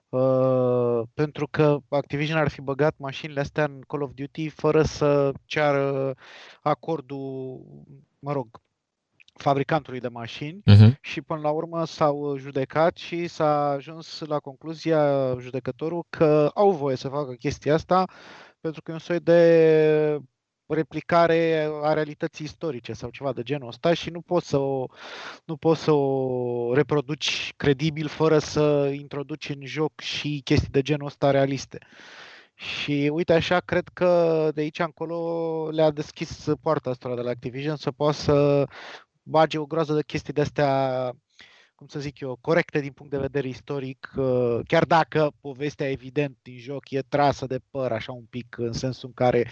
uh, 0.08 1.02
pentru 1.14 1.48
că 1.50 1.78
Activision 1.88 2.38
ar 2.38 2.48
fi 2.48 2.60
băgat 2.60 2.94
mașinile 2.96 3.40
astea 3.40 3.64
în 3.64 3.80
Call 3.86 4.02
of 4.02 4.10
Duty 4.14 4.48
fără 4.48 4.82
să 4.82 5.32
ceară 5.44 6.14
acordul, 6.62 7.60
mă 8.18 8.32
rog, 8.32 8.60
fabricantului 9.34 10.00
de 10.00 10.08
mașini 10.08 10.62
Uh-huh. 10.66 11.00
și 11.00 11.20
până 11.22 11.40
la 11.40 11.50
urmă 11.50 11.84
s-au 11.84 12.36
judecat 12.36 12.96
și 12.96 13.26
s-a 13.26 13.68
ajuns 13.70 14.20
la 14.20 14.38
concluzia 14.38 15.34
judecătorul 15.38 16.06
că 16.08 16.50
au 16.54 16.70
voie 16.70 16.96
să 16.96 17.08
facă 17.08 17.32
chestia 17.32 17.74
asta 17.74 18.04
pentru 18.60 18.82
că 18.82 18.90
e 18.90 18.94
un 18.94 19.00
soi 19.00 19.20
de 19.20 20.20
replicare 20.74 21.70
a 21.82 21.92
realității 21.92 22.44
istorice 22.44 22.92
sau 22.92 23.10
ceva 23.10 23.32
de 23.32 23.42
genul 23.42 23.68
ăsta 23.68 23.94
și 23.94 24.10
nu 24.10 24.20
poți 24.20 24.48
să 24.48 24.56
o, 24.56 24.86
nu 25.44 25.56
poți 25.56 25.82
să 25.82 25.90
o 25.90 26.74
reproduci 26.74 27.52
credibil 27.56 28.08
fără 28.08 28.38
să 28.38 28.90
introduci 28.94 29.48
în 29.48 29.66
joc 29.66 30.00
și 30.00 30.40
chestii 30.44 30.70
de 30.70 30.82
genul 30.82 31.06
ăsta 31.06 31.30
realiste. 31.30 31.78
Și 32.54 33.10
uite 33.12 33.32
așa, 33.32 33.60
cred 33.60 33.88
că 33.92 34.50
de 34.54 34.60
aici 34.60 34.78
încolo 34.78 35.68
le-a 35.70 35.90
deschis 35.90 36.46
poarta 36.62 36.90
asta 36.90 37.14
de 37.14 37.20
la 37.20 37.30
Activision 37.30 37.76
să 37.76 37.90
poată 37.90 38.16
să 38.16 38.64
bage 39.22 39.58
o 39.58 39.66
groază 39.66 39.94
de 39.94 40.02
chestii 40.02 40.32
de 40.32 40.40
astea, 40.40 41.12
cum 41.80 41.88
să 41.88 41.98
zic 42.00 42.20
eu, 42.20 42.38
corecte 42.40 42.80
din 42.80 42.90
punct 42.92 43.12
de 43.12 43.18
vedere 43.18 43.48
istoric, 43.48 44.10
uh, 44.16 44.58
chiar 44.66 44.84
dacă 44.84 45.30
povestea 45.40 45.90
evident 45.90 46.36
din 46.42 46.58
joc 46.58 46.90
e 46.90 47.00
trasă 47.08 47.46
de 47.46 47.58
păr 47.70 47.92
așa 47.92 48.12
un 48.12 48.24
pic, 48.30 48.56
în 48.58 48.72
sensul 48.72 49.08
în 49.08 49.26
care 49.26 49.48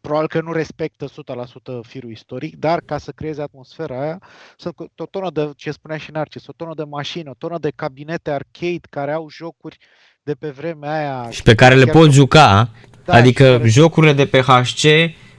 probabil 0.00 0.28
că 0.28 0.40
nu 0.40 0.52
respectă 0.52 1.06
100% 1.06 1.80
firul 1.82 2.10
istoric, 2.10 2.56
dar 2.56 2.80
ca 2.80 2.98
să 2.98 3.10
creeze 3.14 3.42
atmosfera 3.42 4.00
aia, 4.00 4.18
sunt 4.56 4.74
cu- 4.74 4.92
o 4.96 5.06
tonă 5.06 5.30
de, 5.32 5.50
ce 5.56 5.70
spunea 5.70 5.96
și 5.96 6.10
Narcis, 6.10 6.46
o 6.46 6.52
tonă 6.56 6.72
de 6.76 6.82
mașini, 6.84 7.28
o 7.28 7.34
tonă 7.38 7.58
de 7.58 7.72
cabinete 7.76 8.30
arcade 8.30 8.86
care 8.90 9.12
au 9.12 9.28
jocuri 9.30 9.78
de 10.22 10.34
pe 10.34 10.48
vremea 10.50 10.92
aia. 10.98 11.30
Și 11.30 11.42
pe 11.42 11.54
care 11.54 11.74
le 11.74 11.84
chiar 11.84 11.94
poți 11.94 12.06
că- 12.08 12.12
juca, 12.14 12.68
Da, 13.04 13.14
adică 13.14 13.44
și 13.44 13.56
care- 13.56 13.68
jocurile 13.68 14.12
de 14.12 14.26
pe 14.26 14.40
HC 14.40 14.84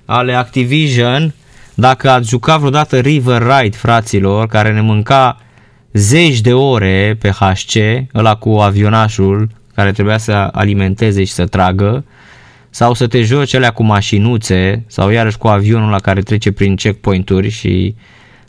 ale 0.05 0.34
Activision, 0.34 1.34
dacă 1.75 2.10
ați 2.10 2.27
jucat 2.29 2.57
vreodată 2.60 3.00
River 3.00 3.41
Ride, 3.41 3.77
fraților, 3.77 4.48
care 4.48 4.74
ne 4.74 4.81
mânca 4.81 5.41
zeci 5.94 6.41
de 6.41 6.53
ore 6.53 7.17
pe 7.20 7.29
HC, 7.29 7.75
ăla 8.13 8.36
cu 8.36 8.50
avionașul 8.50 9.50
care 9.75 9.91
trebuia 9.91 10.17
să 10.17 10.32
alimenteze 10.32 11.24
și 11.24 11.32
să 11.32 11.46
tragă, 11.46 12.06
sau 12.70 12.94
să 12.94 13.08
te 13.08 13.22
joci 13.22 13.53
alea 13.53 13.72
cu 13.72 13.84
mașinuțe, 13.84 14.84
sau 14.88 15.10
iarăși 15.10 15.38
cu 15.38 15.48
avionul 15.48 15.89
la 15.89 16.00
care 16.00 16.22
trece 16.22 16.51
prin 16.51 16.75
checkpoint-uri 16.75 17.50
și 17.50 17.96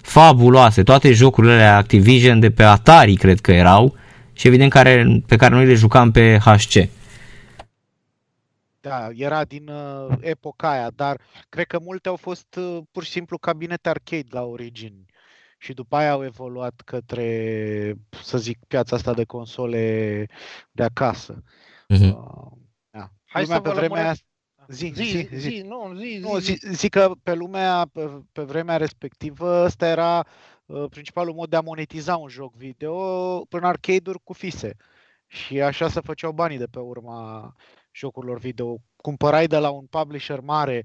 fabuloase, 0.01 0.83
toate 0.83 1.13
jocurile 1.13 1.53
alea 1.53 1.77
Activision 1.77 2.41
de 2.41 2.51
pe 2.51 2.63
Atari 2.63 3.15
cred 3.15 3.41
că 3.41 3.53
erau 3.53 3.97
și 4.33 4.47
evident 4.47 4.71
care, 4.71 5.23
pe 5.27 5.37
care 5.37 5.55
noi 5.55 5.67
le 5.67 5.75
jucam 5.75 6.11
pe 6.11 6.39
HC. 6.39 6.89
Da, 8.81 9.09
era 9.15 9.45
din 9.45 9.69
uh, 9.69 10.17
epoca 10.21 10.71
aia, 10.71 10.91
dar 10.95 11.21
cred 11.49 11.67
că 11.67 11.79
multe 11.83 12.09
au 12.09 12.17
fost 12.17 12.57
uh, 12.57 12.79
pur 12.93 13.05
și 13.05 13.11
simplu 13.11 13.39
cabinete 13.39 13.89
arcade 13.89 14.27
la 14.31 14.43
origini. 14.43 15.07
Și 15.59 15.73
după 15.73 15.97
aia 15.97 16.11
au 16.11 16.25
evoluat 16.25 16.81
către, 16.85 17.95
să 18.23 18.39
zic, 18.39 18.59
piața 18.69 18.97
asta 18.97 19.15
de 19.15 19.25
console 19.25 20.27
de 20.71 20.83
acasă. 20.83 21.43
Mhm. 21.89 22.03
Uh, 22.05 22.51
da. 22.91 23.11
Hai 23.25 23.43
Lumea 23.43 23.57
să 23.57 23.63
pe 23.63 23.69
vă 23.69 23.75
vremea 23.75 23.97
lămuresc. 23.97 24.21
aia- 24.23 24.27
zi, 24.69 24.93
Zi, 24.95 25.03
zi, 25.03 25.29
zi, 25.33 25.37
zi, 25.39 25.61
nu, 25.61 25.95
zi, 25.97 26.19
Nu, 26.21 26.39
zi, 26.39 26.53
zi, 26.53 26.75
zic 26.75 26.91
că 26.91 27.11
pe 27.23 27.35
lumea, 27.35 27.87
pe, 27.93 28.23
pe 28.33 28.43
vremea 28.43 28.77
respectivă, 28.77 29.63
ăsta 29.65 29.87
era 29.87 30.27
uh, 30.67 30.85
principalul 30.91 31.35
mod 31.35 31.51
de 31.51 31.57
a 31.57 31.61
monetiza 31.61 32.17
un 32.17 32.29
joc 32.29 32.55
video 32.55 32.95
prin 33.45 33.63
arcade-uri 33.65 34.21
cu 34.25 34.33
fise. 34.33 34.77
Și 35.27 35.61
așa 35.61 35.89
se 35.89 36.01
făceau 36.01 36.33
banii 36.33 36.59
de 36.59 36.67
pe 36.67 36.79
urma 36.79 37.55
jocurilor 37.93 38.39
video. 38.39 38.77
Cumpărai 38.97 39.47
de 39.47 39.59
la 39.59 39.71
un 39.71 39.87
publisher 39.87 40.41
mare 40.41 40.85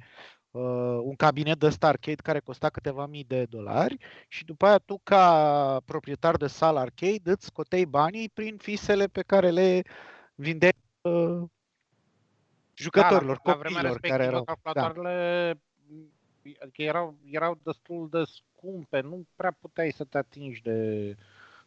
uh, 0.53 1.00
un 1.03 1.15
cabinet 1.15 1.60
de 1.60 1.65
ăsta 1.65 1.88
arcade 1.88 2.22
care 2.22 2.39
costa 2.39 2.69
câteva 2.69 3.05
mii 3.05 3.24
de 3.24 3.45
dolari 3.45 3.98
și 4.27 4.45
după 4.45 4.65
aia 4.65 4.77
tu 4.77 5.00
ca 5.03 5.81
proprietar 5.86 6.36
de 6.36 6.48
sală 6.48 6.79
arcade 6.79 7.31
îți 7.31 7.45
scoteai 7.45 7.86
banii 7.86 8.29
prin 8.29 8.57
fisele 8.57 9.07
pe 9.07 9.22
care 9.22 9.50
le 9.50 9.81
vindeai 10.36 10.74
uh, 11.01 11.41
jucătorilor, 12.74 13.39
da, 13.43 13.51
la, 13.51 13.51
la 13.51 13.57
vremea 13.57 13.81
copiilor 13.81 14.00
care 14.00 14.24
respectivă, 14.24 14.24
erau. 14.24 14.43
Da. 14.43 14.53
calculatoarele 14.53 15.57
adică 16.62 16.81
erau, 16.81 17.17
erau 17.25 17.60
destul 17.63 18.10
de 18.10 18.24
scumpe, 18.24 19.01
nu 19.01 19.25
prea 19.36 19.51
puteai 19.51 19.91
să 19.91 20.03
te 20.03 20.17
atingi 20.17 20.62
de... 20.62 21.15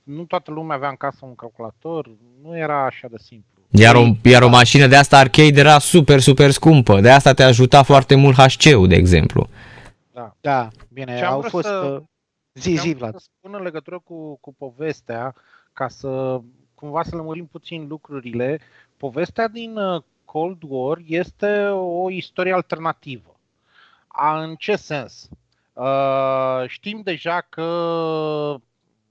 Nu 0.03 0.25
toată 0.25 0.51
lumea 0.51 0.77
avea 0.77 0.89
în 0.89 0.97
casă 0.97 1.25
un 1.25 1.35
calculator, 1.35 2.17
nu 2.43 2.57
era 2.57 2.85
așa 2.85 3.09
de 3.09 3.19
simplu. 3.19 3.56
Iar 3.77 3.95
o, 3.95 4.05
iar 4.23 4.43
o 4.43 4.49
mașină 4.49 4.87
de 4.87 4.97
asta 4.97 5.19
arcade 5.19 5.61
era 5.61 5.79
super, 5.79 6.21
super 6.21 6.51
scumpă. 6.51 7.01
De 7.01 7.11
asta 7.11 7.33
te 7.35 7.43
ajuta 7.43 7.83
foarte 7.83 8.15
mult 8.15 8.37
HC-ul, 8.37 8.89
de 8.89 8.95
exemplu. 8.95 9.49
Da, 10.41 10.69
bine, 10.89 11.17
Ce 11.19 11.25
am 11.25 11.33
au 11.33 11.39
vrut 11.39 11.51
fost... 11.51 11.67
să- 11.67 11.93
uh, 11.97 12.03
Zi, 12.55 12.73
Ce 12.73 12.79
am 12.79 12.85
zi, 12.85 12.89
vrut 12.89 12.99
Vlad. 12.99 13.13
să 13.19 13.27
spun 13.39 13.55
în 13.59 13.63
legătură 13.63 14.01
cu, 14.05 14.37
cu 14.41 14.55
povestea, 14.55 15.35
ca 15.73 15.89
să 15.89 16.41
cumva 16.75 17.03
să 17.03 17.17
lămurim 17.17 17.47
puțin 17.47 17.87
lucrurile, 17.89 18.61
povestea 18.97 19.49
din 19.49 19.77
uh, 19.77 20.03
Cold 20.25 20.59
War 20.69 20.99
este 21.07 21.67
o 21.69 22.11
istorie 22.11 22.53
alternativă. 22.53 23.37
A, 24.07 24.43
în 24.43 24.55
ce 24.55 24.77
sens? 24.77 25.29
Uh, 25.73 26.65
știm 26.67 27.01
deja 27.05 27.47
că, 27.49 27.63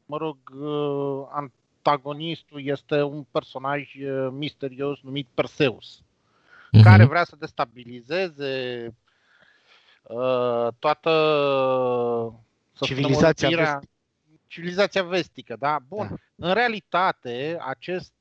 mă 0.05 0.17
rog, 0.17 0.38
uh, 0.60 1.27
antagonistul 1.89 2.65
este 2.65 3.01
un 3.01 3.24
personaj 3.32 3.94
uh, 3.96 4.27
misterios 4.32 5.01
numit 5.01 5.27
Perseus 5.34 6.00
Mhm. 6.72 6.84
care 6.84 7.06
vrea 7.06 7.24
să 7.24 7.36
destabilizeze 7.39 8.86
uh, 10.04 10.68
toată 10.80 11.10
să 12.74 12.86
spunem, 12.86 12.96
Civilizația 13.04 13.48
orbirea- 13.48 13.80
civilizația 14.48 15.04
vestică, 15.04 15.56
da? 15.60 15.77
Bun. 15.88 16.22
În 16.36 16.54
realitate, 16.54 17.58
acest 17.62 18.13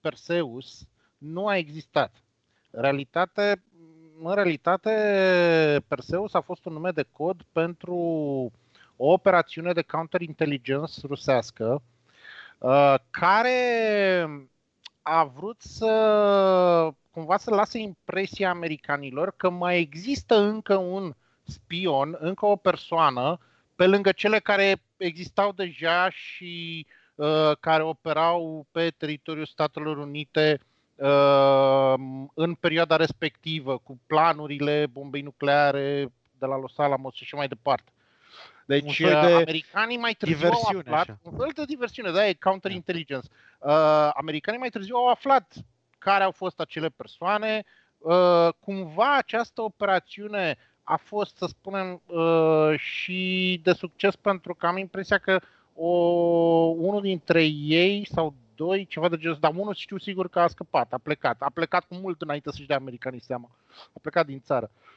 Perseus 0.00 0.86
nu 1.18 1.46
a 1.46 1.56
existat. 1.56 2.22
În 2.70 2.82
realitate, 2.82 3.62
în 4.22 4.34
realitate, 4.34 4.90
Perseus 5.88 6.34
a 6.34 6.40
fost 6.40 6.64
un 6.64 6.72
nume 6.72 6.90
de 6.90 7.04
cod 7.12 7.42
pentru 7.52 7.96
o 8.96 9.12
operațiune 9.12 9.72
de 9.72 9.82
counterintelligence 9.82 10.92
rusească 11.06 11.64
uh, 11.74 11.80
care 13.10 14.28
a 15.02 15.24
vrut 15.24 15.60
să 15.60 16.92
cumva 17.10 17.36
să 17.36 17.54
lase 17.54 17.78
impresia 17.78 18.50
americanilor 18.50 19.34
că 19.36 19.50
mai 19.50 19.78
există 19.78 20.36
încă 20.36 20.76
un 20.76 21.14
spion, 21.42 22.16
încă 22.18 22.46
o 22.46 22.56
persoană, 22.56 23.38
pe 23.74 23.86
lângă 23.86 24.12
cele 24.12 24.38
care 24.38 24.82
existau 24.96 25.52
deja 25.52 26.10
și 26.10 26.86
uh, 27.14 27.52
care 27.60 27.82
operau 27.82 28.66
pe 28.70 28.90
teritoriul 28.90 29.46
Statelor 29.46 29.96
Unite 29.96 30.60
uh, 30.94 31.94
în 32.34 32.54
perioada 32.54 32.96
respectivă, 32.96 33.78
cu 33.78 34.00
planurile 34.06 34.86
bombei 34.86 35.22
nucleare 35.22 36.12
de 36.38 36.46
la 36.46 36.58
Los 36.58 36.78
Alamos 36.78 37.14
și 37.14 37.22
așa 37.22 37.36
mai 37.36 37.48
departe. 37.48 37.92
Un 38.66 38.80
Deci 38.80 38.96
fel 38.96 39.20
de 39.20 39.26
uh, 39.26 39.34
americanii 39.34 39.96
mai 39.96 40.12
târziu 40.12 40.36
au 40.36 40.52
diversiune, 40.52 40.90
aflat, 40.90 41.00
așa. 41.00 41.18
un 41.22 41.38
fel 41.38 41.50
de 41.54 41.64
diversiune, 41.64 42.10
da, 42.10 42.26
e 42.26 42.34
counterintelligence. 42.34 43.28
Uh, 43.58 44.10
americanii 44.14 44.60
mai 44.60 44.68
târziu 44.68 44.96
au 44.96 45.08
aflat 45.08 45.54
care 45.98 46.24
au 46.24 46.30
fost 46.30 46.60
acele 46.60 46.88
persoane. 46.88 47.64
Uh, 47.98 48.48
cumva 48.60 49.16
această 49.16 49.62
operațiune 49.62 50.58
a 50.82 50.96
fost, 50.96 51.36
să 51.36 51.46
spunem, 51.46 52.02
uh, 52.06 52.78
și 52.78 53.60
de 53.62 53.72
succes 53.72 54.16
pentru 54.16 54.54
că 54.54 54.66
am 54.66 54.76
impresia 54.76 55.18
că 55.18 55.40
o, 55.74 55.88
unul 56.76 57.00
dintre 57.00 57.44
ei 57.44 58.06
sau 58.10 58.34
doi, 58.54 58.86
ceva 58.86 59.08
de 59.08 59.16
genul, 59.16 59.36
dar 59.40 59.52
unul 59.54 59.74
știu 59.74 59.98
sigur 59.98 60.28
că 60.28 60.40
a 60.40 60.46
scăpat, 60.46 60.92
a 60.92 60.98
plecat. 61.02 61.36
A 61.38 61.50
plecat 61.54 61.84
cu 61.84 61.94
mult 61.94 62.22
înainte 62.22 62.50
să-și 62.50 62.66
dea 62.66 62.76
americanii 62.76 63.20
seama. 63.20 63.50
A 63.68 63.98
plecat 64.02 64.26
din 64.26 64.40
țară. 64.40 64.70
Uh, 64.72 64.94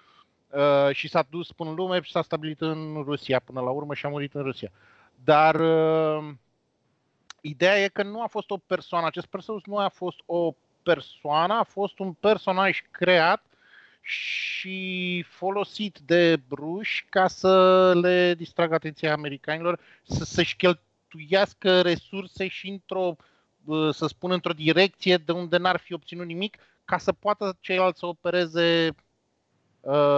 și 0.92 1.08
s-a 1.08 1.26
dus 1.30 1.52
până 1.52 1.70
în 1.70 1.76
lume 1.76 2.02
și 2.02 2.12
s-a 2.12 2.22
stabilit 2.22 2.62
în 2.62 3.04
Rusia 3.06 3.40
până 3.40 3.62
la 3.62 3.70
urmă 3.70 3.94
și 3.94 4.06
a 4.06 4.10
murit 4.10 4.34
în 4.34 4.44
Rusia. 4.44 4.72
Dar 5.24 5.56
uh, 5.56 6.34
ideea 7.42 7.84
e 7.84 7.88
că 7.88 8.04
nu 8.04 8.22
a 8.22 8.28
fost 8.28 8.50
o 8.50 8.58
persoană, 8.58 9.06
acest 9.06 9.26
Perseus 9.26 9.64
nu 9.66 9.78
a 9.78 9.88
fost 9.88 10.18
o 10.26 10.54
persoană, 10.84 11.54
a 11.54 11.64
fost 11.64 12.00
un 12.00 12.14
personaj 12.14 12.82
creat 12.92 13.44
și 14.02 15.26
folosit 15.28 16.00
de 16.06 16.42
ruși 16.50 17.06
ca 17.10 17.28
să 17.28 17.94
le 17.96 18.34
distragă 18.34 18.74
atenția 18.74 19.14
americanilor, 19.14 19.80
să, 20.04 20.24
să-și 20.24 20.56
cheltuiască 20.56 21.82
resurse 21.82 22.48
și 22.48 22.70
într-o, 22.70 23.16
să 23.92 24.08
spun, 24.08 24.32
într-o 24.32 24.54
direcție 24.54 25.18
de 25.18 25.32
unde 25.32 25.58
n-ar 25.58 25.78
fi 25.78 25.94
obținut 25.94 26.26
nimic, 26.26 26.58
ca 26.86 26.98
să 26.98 27.12
poată 27.12 27.58
ceilalți 27.60 28.00
să 28.00 28.06
opereze 28.06 28.88
uh, 28.88 29.07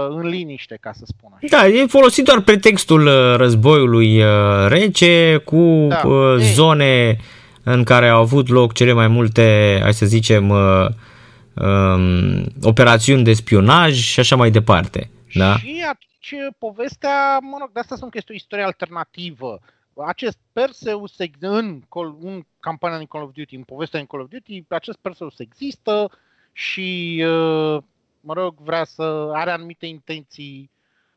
în 0.10 0.28
liniște, 0.28 0.78
ca 0.82 0.92
să 0.94 1.04
spun 1.06 1.32
așa. 1.34 1.48
Da, 1.50 1.68
e 1.68 1.86
folosit 1.86 2.26
doar 2.26 2.42
pretextul 2.42 3.06
uh, 3.06 3.36
războiului 3.36 4.22
uh, 4.22 4.68
rece 4.68 5.42
cu 5.46 5.88
da. 5.90 6.02
zone 6.38 7.18
în 7.64 7.84
care 7.84 8.08
au 8.08 8.22
avut 8.22 8.48
loc 8.48 8.74
cele 8.74 8.94
mai 8.94 9.08
multe, 9.08 9.78
hai 9.82 9.94
să 9.94 10.06
zicem, 10.06 10.50
um, 10.50 12.46
operațiuni 12.62 13.24
de 13.24 13.34
spionaj 13.34 13.96
și 13.96 14.20
așa 14.20 14.36
mai 14.36 14.52
departe. 14.52 15.10
Da? 15.34 15.58
Și 15.58 15.84
atunci 15.90 16.54
povestea, 16.58 17.38
mă 17.42 17.58
rog, 17.60 17.72
de 17.74 17.80
asta 17.80 17.96
spun 17.96 18.10
că 18.10 18.18
este 18.18 18.32
o 18.32 18.36
istorie 18.36 18.64
alternativă. 18.66 19.60
Acest 20.08 20.38
Perseus 20.54 21.14
în, 21.40 21.82
în 22.22 22.42
campania 22.60 22.98
din 22.98 23.08
Call 23.08 23.24
of 23.24 23.32
Duty, 23.34 23.56
în 23.56 23.64
povestea 23.64 24.00
din 24.00 24.08
Call 24.08 24.24
of 24.24 24.30
Duty, 24.30 24.64
acest 24.68 24.98
Perseus 24.98 25.40
există 25.40 26.12
și, 26.54 27.24
uh, 27.28 27.78
mă 28.22 28.34
rog, 28.34 28.56
vrea 28.60 28.84
să 28.84 29.32
are 29.34 29.52
anumite 29.52 29.86
intenții 29.86 30.70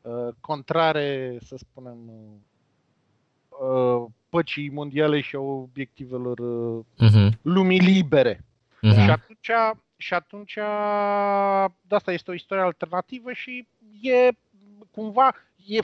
uh, 0.02 0.34
contrare, 0.40 1.38
să 1.44 1.56
spunem, 1.56 1.98
uh, 3.48 4.04
păcii 4.28 4.70
mondiale 4.70 5.20
și 5.20 5.36
a 5.36 5.40
obiectivelor 5.40 6.38
uh-huh. 6.38 7.28
lumii 7.42 7.80
libere. 7.80 8.34
Uh-huh. 8.36 9.04
Și 9.04 9.10
atunci 9.10 9.50
și 9.96 10.14
atunci 10.14 10.54
de 11.80 11.94
asta 11.94 12.12
este 12.12 12.30
o 12.30 12.34
istorie 12.34 12.62
alternativă 12.62 13.32
și 13.32 13.66
e 14.00 14.30
cumva 14.90 15.34
e 15.66 15.80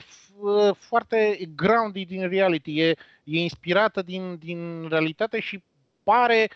foarte 0.73 1.39
grounded 1.55 2.07
din 2.07 2.29
reality, 2.29 2.79
e, 2.79 2.89
e 3.23 3.39
inspirată 3.39 4.01
din, 4.01 4.37
din 4.37 4.87
realitate 4.89 5.39
și 5.39 5.63
pare, 6.03 6.49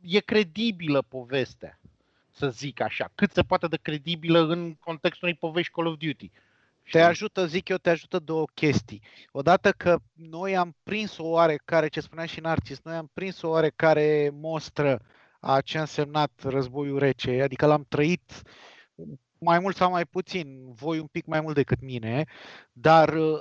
e 0.00 0.20
credibilă 0.20 1.02
povestea, 1.08 1.78
să 2.40 2.48
zic 2.48 2.80
așa, 2.80 3.10
cât 3.14 3.32
se 3.32 3.42
poate 3.42 3.66
de 3.66 3.78
credibilă 3.82 4.40
în 4.46 4.74
contextul 4.74 5.28
unei 5.28 5.38
povești 5.40 5.72
Call 5.72 5.86
of 5.86 5.96
Duty. 5.98 6.30
Te 6.90 7.00
ajută, 7.00 7.46
zic 7.46 7.68
eu, 7.68 7.76
te 7.76 7.90
ajută 7.90 8.18
două 8.18 8.44
chestii. 8.54 9.02
Odată 9.32 9.70
că 9.70 9.98
noi 10.14 10.56
am 10.56 10.76
prins 10.82 11.18
o 11.18 11.26
oarecare, 11.26 11.88
ce 11.88 12.00
spunea 12.00 12.26
și 12.26 12.40
Narcis, 12.40 12.80
noi 12.82 12.94
am 12.94 13.10
prins 13.12 13.42
o 13.42 13.48
oarecare 13.48 14.30
mostră 14.32 15.00
uh, 15.00 15.06
a 15.40 15.60
ce 15.60 15.78
a 15.78 15.80
însemnat 15.80 16.30
războiul 16.42 16.98
rece, 16.98 17.42
adică 17.42 17.66
l-am 17.66 17.84
trăit 17.88 18.42
mai 19.38 19.58
mult 19.58 19.76
sau 19.76 19.90
mai 19.90 20.04
puțin, 20.04 20.72
voi 20.74 20.98
un 20.98 21.06
pic 21.06 21.26
mai 21.26 21.40
mult 21.40 21.54
decât 21.54 21.80
mine, 21.80 22.24
dar 22.72 23.14
uh, 23.14 23.38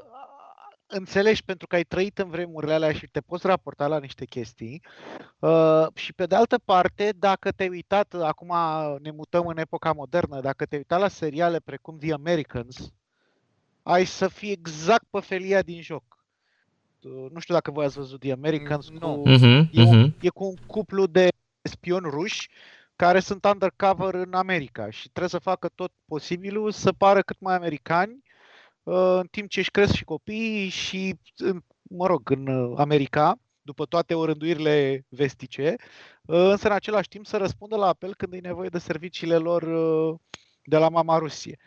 înțelegi 0.89 1.43
pentru 1.43 1.67
că 1.67 1.75
ai 1.75 1.83
trăit 1.83 2.17
în 2.17 2.29
vremurile 2.29 2.73
alea 2.73 2.93
și 2.93 3.07
te 3.07 3.21
poți 3.21 3.47
raporta 3.47 3.87
la 3.87 3.99
niște 3.99 4.25
chestii. 4.25 4.81
Uh, 5.39 5.85
și 5.93 6.13
pe 6.13 6.25
de 6.25 6.35
altă 6.35 6.57
parte, 6.65 7.13
dacă 7.19 7.51
te-ai 7.51 7.69
uitat, 7.69 8.13
acum 8.13 8.53
ne 9.01 9.11
mutăm 9.11 9.47
în 9.47 9.57
epoca 9.57 9.93
modernă, 9.93 10.41
dacă 10.41 10.65
te-ai 10.65 10.79
uitat 10.79 10.99
la 10.99 11.07
seriale 11.07 11.59
precum 11.59 11.97
The 11.97 12.13
Americans, 12.13 12.93
ai 13.83 14.05
să 14.05 14.27
fii 14.27 14.51
exact 14.51 15.03
pe 15.09 15.19
felia 15.19 15.61
din 15.61 15.81
joc. 15.81 16.03
Uh, 17.01 17.31
nu 17.31 17.39
știu 17.39 17.53
dacă 17.53 17.71
voi 17.71 17.85
ați 17.85 17.97
văzut 17.97 18.19
The 18.19 18.31
Americans. 18.31 18.89
Nu. 18.89 19.21
Cu, 19.21 19.29
uh-huh, 19.29 19.69
e, 19.71 19.81
un, 19.81 20.09
uh-huh. 20.09 20.21
e 20.21 20.29
cu 20.29 20.43
un 20.43 20.55
cuplu 20.65 21.07
de 21.07 21.27
spioni 21.61 22.09
ruși 22.09 22.49
care 22.95 23.19
sunt 23.19 23.45
undercover 23.45 24.13
în 24.13 24.33
America 24.33 24.89
și 24.89 25.09
trebuie 25.09 25.29
să 25.29 25.39
facă 25.39 25.69
tot 25.75 25.91
posibilul 26.05 26.71
să 26.71 26.91
pară 26.91 27.21
cât 27.21 27.39
mai 27.39 27.55
americani 27.55 28.11
uh, 28.11 28.28
în 28.91 29.27
timp 29.31 29.49
ce 29.49 29.59
își 29.59 29.71
cresc 29.71 29.93
și 29.93 30.03
copiii 30.03 30.69
și, 30.69 31.15
mă 31.81 32.07
rog, 32.07 32.29
în 32.29 32.73
America, 32.77 33.39
după 33.61 33.85
toate 33.85 34.13
orânduirile 34.13 35.05
vestice, 35.09 35.75
uh, 36.25 36.49
însă 36.49 36.67
în 36.67 36.73
același 36.73 37.07
timp 37.07 37.25
să 37.25 37.37
răspundă 37.37 37.75
la 37.75 37.87
apel 37.87 38.15
când 38.15 38.33
e 38.33 38.39
nevoie 38.39 38.69
de 38.69 38.77
serviciile 38.77 39.37
lor 39.37 39.61
uh, 39.61 40.19
de 40.63 40.77
la 40.77 40.89
Mama 40.89 41.17
Rusie. 41.17 41.57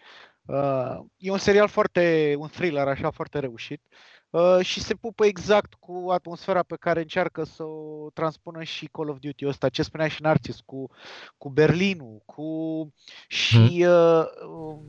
E 1.16 1.30
un 1.30 1.38
serial 1.38 1.68
foarte, 1.68 2.34
un 2.38 2.48
thriller 2.48 2.88
așa 2.88 3.10
foarte 3.10 3.38
reușit 3.38 3.82
Uh, 3.88 4.21
și 4.60 4.80
se 4.80 4.94
pupă 4.94 5.26
exact 5.26 5.74
cu 5.80 6.06
atmosfera 6.10 6.62
pe 6.62 6.76
care 6.80 7.00
încearcă 7.00 7.44
să 7.44 7.62
o 7.62 8.10
transpună 8.14 8.62
și 8.62 8.88
Call 8.92 9.08
of 9.08 9.16
Duty 9.20 9.46
ăsta, 9.46 9.68
ce 9.68 9.82
spunea 9.82 10.08
și 10.08 10.22
Narcis, 10.22 10.60
cu, 10.64 10.90
cu 11.38 11.50
Berlinul, 11.50 12.22
cu 12.24 12.44
și... 13.28 13.56
Hmm. 13.56 13.80
Uh, 13.80 14.24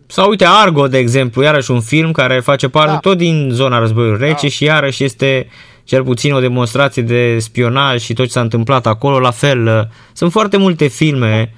Sau 0.07 0.29
uite 0.29 0.45
Argo, 0.45 0.87
de 0.87 0.97
exemplu, 0.97 1.43
iarăși 1.43 1.71
un 1.71 1.81
film 1.81 2.11
care 2.11 2.39
face 2.39 2.69
parte 2.69 2.91
da. 2.91 2.99
tot 2.99 3.17
din 3.17 3.49
zona 3.51 3.79
războiului 3.79 4.19
rece 4.19 4.41
da. 4.41 4.47
și 4.47 4.63
iarăși 4.63 5.03
este 5.03 5.47
cel 5.83 6.03
puțin 6.03 6.33
o 6.33 6.39
demonstrație 6.39 7.01
de 7.01 7.39
spionaj 7.39 8.01
și 8.01 8.13
tot 8.13 8.25
ce 8.25 8.31
s-a 8.31 8.41
întâmplat 8.41 8.85
acolo, 8.85 9.19
la 9.19 9.31
fel. 9.31 9.67
Uh, 9.67 9.83
sunt 10.13 10.31
foarte 10.31 10.57
multe 10.57 10.87
filme. 10.87 11.53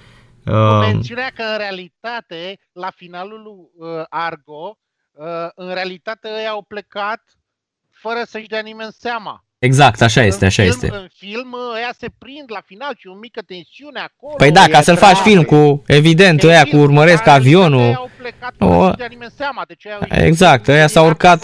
Uh, 0.45 0.79
mențiunea 0.79 1.31
că 1.35 1.41
în 1.41 1.57
realitate, 1.57 2.59
la 2.71 2.89
finalul 2.95 3.71
uh, 3.75 4.03
Argo, 4.09 4.77
uh, 5.11 5.47
în 5.55 5.73
realitate 5.73 6.27
ei 6.39 6.47
au 6.47 6.61
plecat 6.61 7.21
fără 8.01 8.21
să-și 8.25 8.47
dea 8.47 8.61
nimeni 8.61 8.91
seama. 8.97 9.45
Exact, 9.59 10.01
așa 10.01 10.21
este, 10.21 10.41
în 10.41 10.47
așa 10.47 10.63
film, 10.63 10.73
este. 10.73 10.97
În 10.97 11.07
film 11.13 11.55
ăia 11.75 11.93
se 11.97 12.07
prind 12.17 12.51
la 12.51 12.61
final 12.65 12.95
și 12.97 13.07
o 13.07 13.13
mică 13.13 13.41
tensiune 13.41 13.99
acolo. 13.99 14.33
Păi 14.35 14.51
da, 14.51 14.63
ca 14.67 14.81
să-l 14.81 14.95
faci 14.95 15.17
film 15.17 15.43
cu, 15.43 15.83
evident, 15.87 16.43
ăia 16.43 16.63
cu 16.63 16.75
urmăresc 16.77 17.27
avionul. 17.27 17.93
Au 17.93 18.09
plecat 18.17 18.53
o... 18.59 18.85
să 18.97 19.05
nimeni 19.09 19.31
seama, 19.35 19.63
deci 19.67 19.85
exact, 20.09 20.67
ăia 20.67 20.87
s-au 20.87 21.05
urcat, 21.05 21.43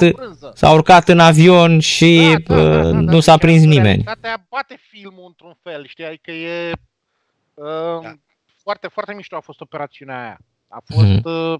s-au 0.53 0.75
urcat 0.75 1.07
în 1.07 1.19
avion 1.19 1.79
și 1.79 2.37
da, 2.43 2.55
da, 2.55 2.63
da, 2.63 2.81
da, 2.81 2.99
nu 2.99 3.19
s-a 3.19 3.37
prins 3.37 3.61
nimeni. 3.61 3.83
Realitatea 3.83 4.45
bate 4.49 4.79
filmul 4.89 5.25
într-un 5.27 5.57
fel, 5.63 5.85
știi, 5.87 6.05
adică 6.05 6.31
e 6.31 6.71
uh, 7.53 8.01
da. 8.01 8.13
foarte, 8.63 8.87
foarte 8.87 9.13
mișto 9.13 9.35
a 9.35 9.39
fost 9.39 9.61
operațiunea 9.61 10.21
aia. 10.21 10.37
A 10.67 10.81
fost 10.85 11.05
hmm. 11.05 11.21
uh, 11.23 11.59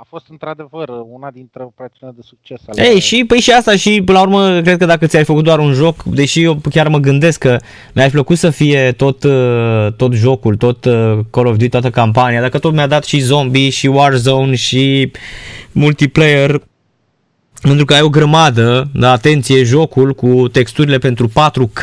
a 0.00 0.06
fost 0.08 0.26
într-adevăr 0.28 0.88
una 0.88 1.30
dintre 1.30 1.62
operațiunile 1.62 2.16
de 2.20 2.26
succes. 2.28 2.60
Ale 2.66 2.88
Ei, 2.88 3.00
și, 3.00 3.24
păi 3.24 3.40
și 3.40 3.50
asta 3.50 3.76
și 3.76 4.02
până 4.04 4.18
la 4.18 4.24
urmă, 4.24 4.60
cred 4.60 4.78
că 4.78 4.84
dacă 4.84 5.06
ți-ai 5.06 5.24
făcut 5.24 5.44
doar 5.44 5.58
un 5.58 5.72
joc, 5.72 6.02
deși 6.02 6.42
eu 6.42 6.60
chiar 6.70 6.88
mă 6.88 6.98
gândesc 6.98 7.38
că 7.38 7.56
mi-ar 7.94 8.10
plăcut 8.10 8.38
să 8.38 8.50
fie 8.50 8.92
tot, 8.92 9.22
uh, 9.22 9.92
tot 9.96 10.12
jocul, 10.12 10.56
tot 10.56 10.84
uh, 10.84 11.18
Call 11.30 11.46
of 11.46 11.56
Duty, 11.56 11.68
toată 11.68 11.90
campania, 11.90 12.40
dacă 12.40 12.58
tot 12.58 12.72
mi-a 12.72 12.86
dat 12.86 13.04
și 13.04 13.18
zombie, 13.18 13.70
și 13.70 13.86
Warzone, 13.86 14.54
și 14.54 15.10
multiplayer, 15.72 16.62
pentru 17.62 17.84
că 17.84 17.94
ai 17.94 18.00
o 18.00 18.08
grămadă, 18.08 18.88
da, 18.94 19.10
atenție, 19.10 19.62
jocul 19.64 20.14
cu 20.14 20.48
texturile 20.48 20.98
pentru 20.98 21.28
4K, 21.28 21.82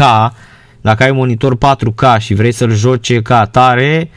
dacă 0.82 1.04
ai 1.04 1.10
un 1.10 1.16
monitor 1.16 1.58
4K 1.58 2.20
și 2.20 2.34
vrei 2.34 2.52
să-l 2.52 2.72
joci 2.74 3.22
ca 3.22 3.40
atare, 3.40 4.10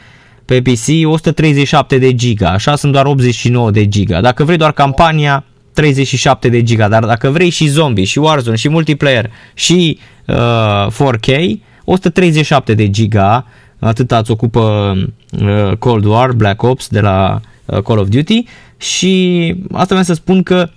pe 0.49 0.61
PC 0.61 0.87
137 1.05 1.97
de 1.97 2.15
giga, 2.15 2.49
așa 2.49 2.75
sunt 2.75 2.91
doar 2.91 3.05
89 3.05 3.71
de 3.71 3.87
giga. 3.87 4.21
Dacă 4.21 4.43
vrei 4.43 4.57
doar 4.57 4.71
campania, 4.71 5.43
37 5.73 6.49
de 6.49 6.63
giga, 6.63 6.87
dar 6.87 7.05
dacă 7.05 7.29
vrei 7.29 7.49
și 7.49 7.67
zombie, 7.67 8.03
și 8.03 8.19
Warzone, 8.19 8.55
și 8.55 8.69
multiplayer, 8.69 9.31
și 9.53 9.99
uh, 10.25 10.87
4K, 10.87 11.51
137 11.85 12.73
de 12.73 12.89
giga, 12.89 13.45
atât 13.79 14.11
îți 14.11 14.31
ocupă 14.31 14.93
uh, 15.41 15.77
Cold 15.77 16.05
War, 16.05 16.31
Black 16.31 16.63
Ops 16.63 16.87
de 16.87 16.99
la 16.99 17.41
uh, 17.65 17.81
Call 17.81 17.99
of 17.99 18.07
Duty. 18.07 18.43
Și 18.77 19.55
asta 19.71 19.87
vreau 19.87 20.03
să 20.03 20.13
spun 20.13 20.43
că 20.43 20.69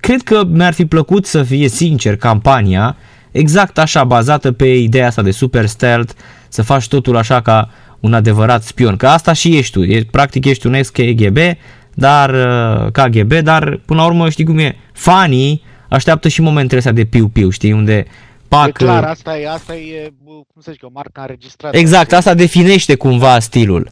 cred 0.00 0.22
că 0.22 0.44
mi-ar 0.50 0.72
fi 0.72 0.86
plăcut 0.86 1.26
să 1.26 1.42
fie 1.42 1.68
sincer 1.68 2.16
campania 2.16 2.96
exact 3.30 3.78
așa 3.78 4.04
bazată 4.04 4.52
pe 4.52 4.66
ideea 4.66 5.06
asta 5.06 5.22
de 5.22 5.30
super 5.30 5.66
stealth, 5.66 6.12
să 6.48 6.62
faci 6.62 6.88
totul 6.88 7.16
așa 7.16 7.40
ca 7.40 7.70
un 8.04 8.14
adevărat 8.14 8.62
spion. 8.62 8.96
Că 8.96 9.06
asta 9.08 9.32
și 9.32 9.56
ești 9.56 9.72
tu. 9.72 9.82
E, 9.82 10.04
practic 10.10 10.44
ești 10.44 10.66
un 10.66 10.74
ex-KGB, 10.74 11.38
dar 11.94 12.30
uh, 12.30 12.92
KGB, 12.92 13.32
dar 13.32 13.80
până 13.86 14.00
la 14.00 14.06
urmă 14.06 14.30
știi 14.30 14.44
cum 14.44 14.58
e. 14.58 14.76
Fanii 14.92 15.62
așteaptă 15.88 16.28
și 16.28 16.40
momentele 16.40 16.78
astea 16.78 16.92
de 16.92 17.04
piu-piu, 17.04 17.50
știi, 17.50 17.72
unde 17.72 18.06
pac... 18.48 18.68
E 18.68 18.70
clar, 18.70 19.04
asta 19.04 19.38
e, 19.38 19.48
asta 19.50 19.76
e, 19.76 20.10
cum 20.24 20.62
să 20.62 20.72
zic, 20.72 20.84
o 20.84 20.88
marcă 20.92 21.20
înregistrată. 21.20 21.76
Exact, 21.76 22.12
asta 22.12 22.34
definește 22.34 22.94
cumva 22.94 23.38
stilul. 23.38 23.90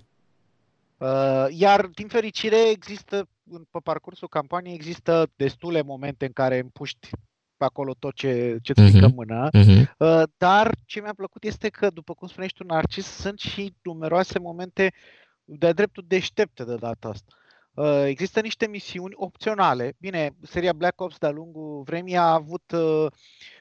Uh, 0.97 1.09
iar, 1.51 1.89
din 1.95 2.07
fericire, 2.09 2.57
există 2.71 3.27
în- 3.51 3.65
pe 3.71 3.79
parcursul 3.83 4.29
campaniei 4.29 4.75
există 4.75 5.27
destule 5.37 5.83
momente 5.83 6.25
în 6.25 6.33
care 6.33 6.59
împuști 6.59 7.09
pe 7.63 7.69
acolo 7.69 7.93
tot 7.99 8.15
ce 8.15 8.57
ce 8.63 8.73
îți 8.77 8.93
pică 8.93 9.05
în 9.05 9.05
Mhm. 9.05 9.15
mână. 9.15 9.49
Mhm. 9.53 9.95
Uh, 9.99 10.23
Dar 10.37 10.75
ce 10.87 11.01
mi-a 11.01 11.13
plăcut 11.17 11.45
este 11.45 11.69
că, 11.69 11.91
după 11.91 12.15
cum 12.15 12.29
spuneai 12.29 12.49
și 12.49 12.55
tu, 12.55 12.65
Narcis, 12.65 13.07
sunt 13.07 13.39
și 13.39 13.75
numeroase 13.83 14.39
momente 14.39 14.93
de-a 15.45 15.73
dreptul 15.73 16.05
deștepte 16.07 16.65
de 16.65 16.75
data 16.75 17.09
asta. 17.09 17.37
Uh, 17.75 18.05
Există 18.07 18.41
niște 18.41 18.67
misiuni 18.67 19.15
opționale. 19.17 19.95
Bine, 19.99 20.31
seria 20.43 20.73
Black 20.73 21.01
Ops 21.01 21.17
de-a 21.19 21.31
lungul 21.31 21.83
vremii 21.83 22.17
a 22.17 22.33
avut, 22.33 22.73
uh, 22.75 23.07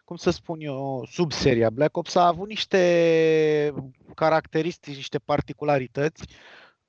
cum 0.03 0.15
să 0.15 0.29
spun 0.29 0.59
eu, 0.61 1.07
subseria 1.11 1.69
Black 1.69 1.97
Ops 1.97 2.15
a 2.15 2.27
avut 2.27 2.47
niște 2.47 3.73
caracteristici, 4.15 4.95
niște 4.95 5.17
particularități 5.19 6.23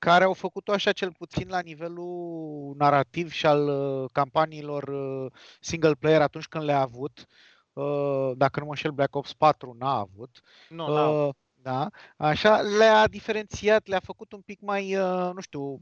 care 0.03 0.23
au 0.23 0.33
făcut-o 0.33 0.71
așa 0.71 0.91
cel 0.91 1.11
puțin 1.11 1.47
la 1.49 1.59
nivelul 1.59 2.75
narrativ 2.77 3.31
și 3.31 3.45
al 3.45 3.67
uh, 3.67 4.09
campaniilor 4.11 4.83
uh, 4.83 5.31
single 5.59 5.93
player 5.99 6.21
atunci 6.21 6.47
când 6.47 6.63
le-a 6.63 6.79
avut. 6.79 7.25
Uh, 7.73 8.31
Dacă 8.35 8.59
nu 8.59 8.65
mă 8.65 8.71
înșel, 8.71 8.91
Black 8.91 9.15
Ops 9.15 9.33
4 9.33 9.75
n-a 9.79 9.97
avut. 9.97 10.41
Nu, 10.69 10.93
da. 10.93 11.09
Uh, 11.09 11.29
da, 11.53 11.89
așa 12.17 12.61
le-a 12.61 13.07
diferențiat, 13.07 13.87
le-a 13.87 13.99
făcut 14.03 14.31
un 14.31 14.41
pic 14.41 14.59
mai, 14.61 14.95
uh, 14.95 15.31
nu 15.33 15.41
știu, 15.41 15.79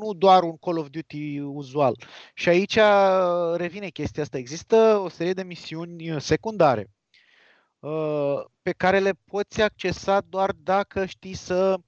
nu 0.00 0.12
doar 0.12 0.42
un 0.42 0.56
Call 0.56 0.78
of 0.78 0.88
Duty 0.88 1.38
uzual. 1.38 1.96
Și 2.34 2.48
aici 2.48 2.76
uh, 2.76 3.54
revine 3.54 3.88
chestia 3.88 4.22
asta. 4.22 4.38
Există 4.38 5.00
o 5.04 5.08
serie 5.08 5.32
de 5.32 5.42
misiuni 5.42 6.10
uh, 6.10 6.20
secundare 6.20 6.90
uh, 7.78 8.44
pe 8.62 8.72
care 8.72 8.98
le 8.98 9.12
poți 9.24 9.62
accesa 9.62 10.20
doar 10.20 10.52
dacă 10.52 11.06
știi 11.06 11.34
să 11.34 11.74
uh, 11.78 11.84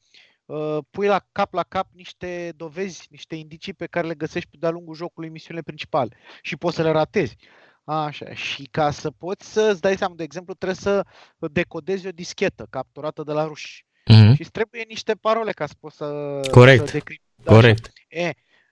pui 0.90 1.06
la 1.06 1.26
cap 1.32 1.52
la 1.52 1.62
cap 1.62 1.86
niște 1.92 2.52
dovezi, 2.56 3.06
niște 3.10 3.34
indicii 3.34 3.72
pe 3.72 3.86
care 3.86 4.06
le 4.06 4.14
găsești 4.14 4.58
de-a 4.58 4.70
lungul 4.70 4.94
jocului 4.94 5.28
misiunile 5.28 5.64
principale 5.64 6.16
și 6.42 6.56
poți 6.56 6.76
să 6.76 6.82
le 6.82 6.90
ratezi. 6.90 7.36
Așa, 7.84 8.34
și 8.34 8.68
ca 8.70 8.90
să 8.90 9.10
poți 9.10 9.52
să-ți 9.52 9.80
dai 9.80 9.96
seama, 9.96 10.14
de 10.14 10.22
exemplu, 10.22 10.54
trebuie 10.54 10.78
să 10.78 11.04
decodezi 11.50 12.06
o 12.06 12.10
dischetă 12.10 12.66
capturată 12.70 13.22
de 13.22 13.32
la 13.32 13.44
ruși. 13.44 13.86
Mhm. 14.06 14.34
Și 14.34 14.40
îți 14.40 14.50
trebuie 14.50 14.84
niște 14.88 15.14
parole 15.14 15.52
ca 15.52 15.66
să 15.66 15.74
poți 15.80 15.96
să, 15.96 16.40
Corect. 16.50 16.86
să 16.86 16.92
decriptezi. 16.92 17.48
Așa. 17.48 17.54
Corect. 17.54 17.92
E, 18.08 18.30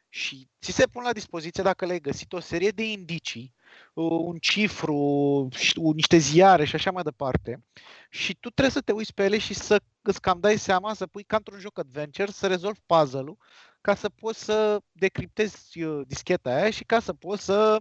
și 0.08 0.48
ți 0.60 0.72
se 0.72 0.86
pun 0.86 1.02
la 1.02 1.12
dispoziție, 1.12 1.62
dacă 1.62 1.86
le-ai 1.86 2.00
găsit, 2.00 2.32
o 2.32 2.40
serie 2.40 2.70
de 2.70 2.84
indicii, 2.90 3.54
uh, 3.94 4.10
un 4.10 4.38
cifru, 4.38 5.48
știu, 5.56 5.90
niște 5.90 6.16
ziare 6.16 6.64
și 6.64 6.74
așa 6.74 6.90
mai 6.90 7.02
departe. 7.02 7.64
Și 8.10 8.34
tu 8.34 8.50
trebuie 8.50 8.74
să 8.74 8.80
te 8.80 8.92
uiți 8.92 9.14
pe 9.14 9.24
ele 9.24 9.38
și 9.38 9.54
să 9.54 9.80
îți 10.06 10.20
cam 10.20 10.40
dai 10.40 10.56
seama, 10.56 10.94
să 10.94 11.06
pui 11.06 11.22
ca 11.22 11.36
într-un 11.36 11.58
joc 11.58 11.78
adventure, 11.78 12.30
să 12.30 12.46
rezolvi 12.46 12.80
puzzle-ul, 12.86 13.36
ca 13.80 13.94
să 13.94 14.08
poți 14.08 14.44
să 14.44 14.80
decriptezi 14.92 15.82
uh, 15.82 16.00
discheta 16.06 16.50
aia 16.54 16.70
și 16.70 16.84
ca 16.84 17.00
să 17.00 17.12
poți 17.12 17.44
să 17.44 17.78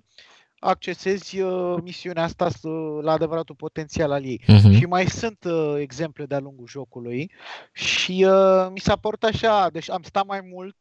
accesezi 0.59 1.39
uh, 1.39 1.77
misiunea 1.83 2.23
asta 2.23 2.49
să- 2.49 2.67
la 3.01 3.11
adevăratul 3.11 3.55
potențial 3.55 4.11
al 4.11 4.25
ei. 4.25 4.41
Mhm. 4.47 4.71
Și 4.71 4.85
mai 4.85 5.05
sunt 5.07 5.43
uh, 5.43 5.75
exemple 5.77 6.25
de-a 6.25 6.39
lungul 6.39 6.67
jocului 6.67 7.31
și 7.73 8.25
uh, 8.29 8.67
mi 8.71 8.79
s-a 8.79 8.95
părut 8.95 9.23
așa, 9.23 9.69
deci 9.69 9.89
am 9.89 10.01
stat 10.01 10.25
mai 10.25 10.41
mult 10.41 10.75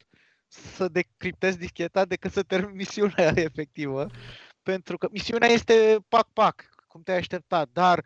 să 0.46 0.88
decriptez 0.88 1.56
discheta 1.56 2.04
decât 2.04 2.32
să 2.32 2.42
termin 2.42 2.76
misiunea 2.84 3.32
efectivă, 3.34 4.06
pentru 4.62 4.98
că 4.98 5.08
misiunea 5.10 5.48
este 5.48 5.98
pac-pac, 6.08 6.68
cum 6.86 7.02
te-ai 7.02 7.18
aștepta, 7.18 7.66
dar 7.72 8.04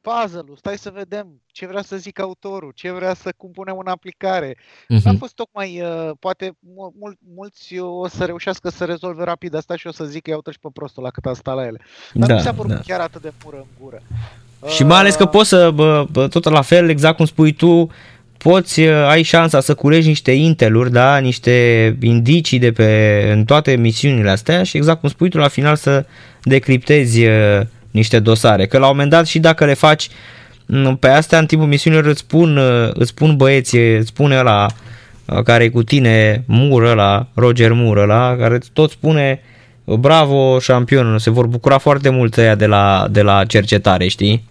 puzzle-ul, 0.00 0.56
stai 0.58 0.78
să 0.78 0.90
vedem 0.94 1.42
ce 1.52 1.66
vrea 1.66 1.82
să 1.82 1.96
zic 1.96 2.20
autorul, 2.20 2.72
ce 2.74 2.90
vrea 2.90 3.14
să 3.14 3.32
cum 3.36 3.50
punem 3.50 3.78
în 3.78 3.86
aplicare. 3.86 4.56
N-a 4.88 4.98
Mhm. 5.04 5.16
fost 5.18 5.34
tocmai, 5.34 5.80
uh, 5.82 6.10
poate 6.20 6.52
mul- 6.74 6.92
mul- 6.98 7.18
mulți 7.36 7.78
o 7.78 8.08
să 8.08 8.24
reușească 8.24 8.68
să 8.70 8.84
rezolve 8.84 9.24
rapid 9.24 9.54
asta 9.54 9.76
și 9.76 9.86
o 9.86 9.92
să 9.92 10.04
zic 10.04 10.22
că 10.22 10.30
iau 10.30 10.42
și 10.50 10.58
pe 10.60 10.68
prostul 10.72 11.02
la 11.02 11.10
cât 11.10 11.24
am 11.26 11.34
stat 11.34 11.54
la 11.54 11.66
ele. 11.66 11.80
Dar 12.12 12.28
nu 12.28 12.34
mi 12.34 12.40
s-a 12.40 12.52
părut 12.52 12.70
da. 12.70 12.80
chiar 12.86 13.00
atât 13.00 13.22
de 13.22 13.32
mură 13.44 13.56
în 13.56 13.66
gură. 13.80 14.02
Și 14.68 14.84
mai 14.84 14.98
ales 14.98 15.14
că 15.14 15.22
Uh, 15.22 15.28
poți 15.30 15.48
să, 15.48 15.70
bă, 15.70 16.06
bă, 16.12 16.28
tot 16.28 16.44
la 16.44 16.62
fel, 16.62 16.88
exact 16.88 17.16
cum 17.16 17.24
spui 17.24 17.52
tu, 17.52 17.90
poți, 18.36 18.80
uh, 18.80 18.92
ai 19.08 19.22
șansa 19.22 19.60
să 19.60 19.74
culegi 19.74 20.08
niște 20.08 20.30
inteluri, 20.32 20.90
da, 20.90 21.18
niște 21.18 21.96
indicii 22.00 22.58
de 22.58 22.72
pe, 22.72 23.20
în 23.32 23.44
toate 23.44 23.76
misiunile 23.76 24.30
astea 24.30 24.62
și 24.62 24.76
exact 24.76 25.00
cum 25.00 25.08
spui 25.08 25.28
tu, 25.28 25.38
la 25.38 25.48
final 25.48 25.76
să 25.76 26.06
decriptezi 26.42 27.24
uh, 27.26 27.60
niște 27.98 28.18
dosare. 28.18 28.66
Că 28.66 28.78
la 28.78 28.84
un 28.84 28.92
moment 28.92 29.10
dat 29.10 29.26
și 29.26 29.38
dacă 29.38 29.64
le 29.64 29.74
faci 29.74 30.08
m, 30.66 30.94
pe 30.94 31.08
astea 31.08 31.38
în 31.38 31.46
timpul 31.46 31.66
misiunilor 31.66 32.06
îți 32.06 32.20
spun, 32.20 32.56
uh, 32.56 32.90
îți 32.92 33.10
spun 33.10 33.36
băieții, 33.36 33.96
îți 33.96 34.08
spune 34.08 34.38
ăla 34.38 34.66
uh, 35.26 35.42
care 35.42 35.64
e 35.64 35.68
cu 35.68 35.82
tine, 35.82 36.44
Moore 36.46 36.88
ăla, 36.88 37.26
Roger 37.34 37.72
Moore 37.72 38.00
ăla, 38.00 38.36
care 38.36 38.58
tot 38.72 38.90
spune 38.90 39.42
bravo 39.84 40.58
șampion, 40.58 41.18
se 41.18 41.30
vor 41.30 41.46
bucura 41.46 41.78
foarte 41.78 42.08
mult 42.08 42.36
ăia 42.36 42.54
de 42.54 42.66
la, 42.66 43.08
de 43.10 43.22
la 43.22 43.44
cercetare, 43.44 44.08
știi? 44.08 44.48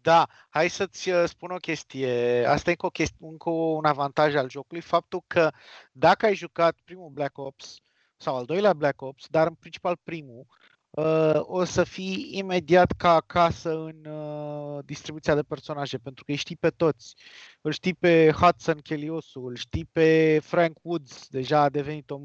Da, 0.00 0.26
hai 0.48 0.68
să-ți 0.68 1.10
uh, 1.10 1.22
spun 1.26 1.50
o 1.50 1.56
chestie. 1.56 2.44
Asta 2.46 2.70
e 2.70 2.72
încă, 2.72 2.86
o 2.86 2.90
chestie, 2.90 3.26
încă 3.30 3.50
un 3.50 3.84
avantaj 3.84 4.34
al 4.34 4.50
jocului, 4.50 4.82
faptul 4.82 5.22
că 5.26 5.50
dacă 5.92 6.26
ai 6.26 6.34
jucat 6.34 6.76
primul 6.84 7.10
Black 7.14 7.38
Ops 7.38 7.80
sau 8.16 8.36
al 8.36 8.44
doilea 8.44 8.72
Black 8.72 9.02
Ops, 9.02 9.26
dar 9.30 9.46
în 9.46 9.54
principal 9.54 9.98
primul, 10.04 10.46
uh, 10.98 11.40
o 11.40 11.64
să 11.64 11.84
fii 11.84 12.28
imediat 12.32 12.92
ca 12.96 13.14
acasă 13.14 13.70
în 13.70 14.12
uh, 14.12 14.78
distribuția 14.84 15.34
de 15.34 15.42
personaje, 15.42 15.98
pentru 15.98 16.24
că 16.24 16.30
îi 16.30 16.36
știi 16.36 16.56
pe 16.56 16.68
toți. 16.68 17.14
Îl 17.60 17.72
știi 17.72 17.94
pe 17.94 18.30
Hudson 18.40 18.78
Cheliosu, 18.78 19.40
îl 19.40 19.56
știi 19.56 19.88
pe 19.92 20.38
Frank 20.42 20.76
Woods, 20.82 21.26
deja 21.28 21.60
a 21.60 21.68
devenit 21.68 22.10
o, 22.10 22.18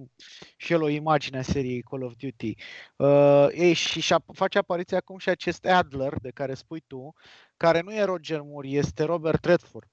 și 0.57 0.73
el 0.73 0.81
o 0.81 0.89
imagine 0.89 1.37
a 1.37 1.41
seriei 1.41 1.81
Call 1.81 2.03
of 2.03 2.13
Duty. 2.17 2.55
Uh, 2.95 3.47
ei, 3.51 3.73
și, 3.73 4.01
și 4.01 4.15
face 4.33 4.57
apariția 4.57 4.97
acum 4.97 5.17
și 5.17 5.29
acest 5.29 5.65
Adler 5.65 6.13
de 6.21 6.29
care 6.33 6.53
spui 6.53 6.83
tu, 6.87 7.13
care 7.57 7.81
nu 7.81 7.93
e 7.93 8.03
Roger 8.03 8.41
Moore, 8.41 8.67
este 8.67 9.03
Robert 9.03 9.45
Redford. 9.45 9.87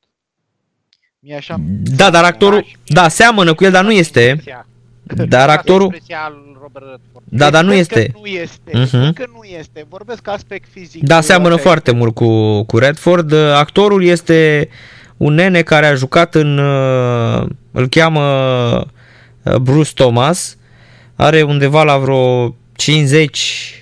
Mie 1.19 1.37
așa 1.37 1.57
Da, 1.97 2.11
dar 2.11 2.25
actorul, 2.25 2.67
da, 2.87 3.09
seamănă 3.09 3.55
cu 3.55 3.65
el, 3.65 3.71
dar 3.71 3.85
nu 3.85 3.93
este. 3.93 4.21
Expresia. 4.21 4.67
Dar 5.17 5.41
Asta 5.41 5.53
e 5.53 5.55
actorul, 5.55 5.87
expresia 5.87 6.19
al 6.25 6.35
Robert 6.63 6.85
Redford. 6.91 7.25
da, 7.29 7.51
dar 7.51 7.65
nu 7.65 7.71
Cred 7.71 7.87
că 7.87 7.99
este. 7.99 8.13
Nu 8.21 8.27
este. 8.27 8.71
Mhm. 8.73 8.87
Uh-huh. 8.87 9.15
Că 9.15 9.25
nu 9.33 9.43
este. 9.59 9.87
Vorbesc 9.89 10.29
aspect 10.29 10.69
fizic. 10.73 11.03
Da, 11.03 11.21
seamănă 11.21 11.55
Așa 11.55 11.63
e. 11.63 11.65
foarte 11.65 11.91
mult 11.93 12.15
cu, 12.15 12.63
cu 12.63 12.79
Redford. 12.79 13.33
Uh, 13.33 13.53
Actorul 13.55 14.05
este 14.05 14.69
un 15.17 15.35
nene 15.35 15.63
care 15.63 15.87
a 15.87 15.95
jucat 15.95 16.35
în, 16.35 16.59
uh, 16.59 17.47
îl 17.73 17.89
cheamă 17.89 18.21
uh, 19.43 19.55
Bruce 19.57 19.91
Thomas, 19.95 20.57
are 21.15 21.43
undeva 21.43 21.83
la 21.83 21.99
vreo 21.99 22.55
50, 22.73 23.75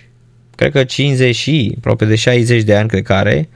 cred 0.55 0.73
că 0.73 0.85
50 0.85 1.35
și 1.37 1.75
aproape 1.77 2.05
de 2.05 2.15
60 2.15 2.63
de 2.63 2.75
ani, 2.77 2.89
cred 2.89 3.03
că 3.03 3.13
are. 3.13 3.49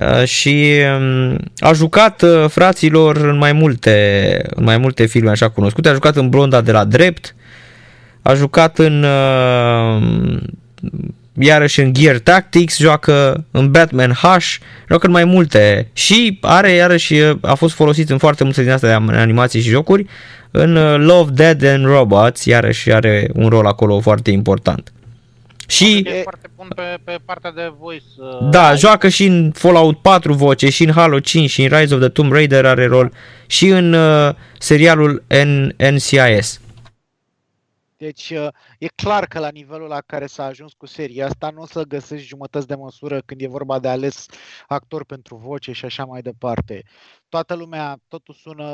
Uh, 0.00 0.24
și 0.24 0.72
um, 0.98 1.38
a 1.58 1.72
jucat 1.72 2.22
uh, 2.22 2.48
fraților 2.48 3.16
în 3.16 3.36
mai 3.36 3.52
multe 3.52 4.46
în 4.50 4.64
mai 4.64 4.78
multe 4.78 5.06
filme 5.06 5.30
așa 5.30 5.48
cunoscute, 5.48 5.88
a 5.88 5.92
jucat 5.92 6.16
în 6.16 6.28
Blonda 6.28 6.60
de 6.60 6.72
la 6.72 6.84
drept, 6.84 7.34
a 8.22 8.34
jucat 8.34 8.78
în 8.78 9.02
uh, 9.04 10.42
iarăși 11.38 11.80
în 11.80 11.92
Gear 11.92 12.18
Tactics, 12.18 12.78
joacă 12.78 13.44
în 13.50 13.70
Batman 13.70 14.12
Hush, 14.12 14.56
joacă 14.88 15.06
în 15.06 15.12
mai 15.12 15.24
multe. 15.24 15.90
Și 15.92 16.38
are 16.40 16.70
iarăși 16.70 17.14
a 17.40 17.54
fost 17.54 17.74
folosit 17.74 18.10
în 18.10 18.18
foarte 18.18 18.44
multe 18.44 18.62
din 18.62 18.70
astea 18.70 19.00
de 19.00 19.14
animații 19.16 19.60
și 19.60 19.68
jocuri, 19.68 20.06
în 20.50 20.76
uh, 20.76 20.94
Love, 20.98 21.30
Dead 21.34 21.64
and 21.64 21.84
Robots, 21.84 22.44
iarăși 22.44 22.92
are 22.92 23.30
un 23.32 23.48
rol 23.48 23.66
acolo 23.66 24.00
foarte 24.00 24.30
important. 24.30 24.92
Și 25.66 26.02
E 26.06 26.22
foarte 26.22 26.50
bun 26.56 26.68
pe, 26.74 26.98
pe 27.04 27.16
partea 27.24 27.52
de 27.52 27.72
voice. 27.78 28.04
uh, 28.18 28.48
da, 28.50 28.74
joacă 28.74 29.08
și 29.08 29.24
în 29.24 29.52
Fallout 29.52 29.98
4 30.02 30.34
voce, 30.34 30.70
și 30.70 30.84
în 30.84 30.92
Halo 30.92 31.20
5, 31.20 31.50
și 31.50 31.62
în 31.62 31.78
Rise 31.78 31.94
of 31.94 32.00
the 32.00 32.08
Tomb 32.08 32.32
Raider 32.32 32.66
are 32.66 32.86
rol, 32.86 33.12
și 33.46 33.66
în 33.68 33.92
uh, 33.92 34.34
serialul 34.58 35.24
N- 35.28 35.90
NCIS. 35.90 36.60
Deci 37.96 38.30
uh, 38.30 38.48
e 38.78 38.86
clar 38.94 39.26
că 39.26 39.38
la 39.38 39.48
nivelul 39.48 39.88
la 39.88 40.00
care 40.06 40.26
s-a 40.26 40.44
ajuns 40.44 40.72
cu 40.72 40.86
seria 40.86 41.26
asta 41.26 41.50
nu 41.54 41.62
o 41.62 41.66
să 41.66 41.82
găsești 41.82 42.26
jumătăți 42.26 42.66
de 42.66 42.74
măsură 42.74 43.20
când 43.26 43.40
e 43.40 43.46
vorba 43.48 43.78
de 43.78 43.88
ales 43.88 44.26
actor 44.66 45.04
pentru 45.04 45.36
voce 45.36 45.72
și 45.72 45.84
așa 45.84 46.04
mai 46.04 46.22
departe. 46.22 46.82
Toată 47.34 47.54
lumea, 47.54 48.00
totul 48.08 48.34
sună 48.34 48.64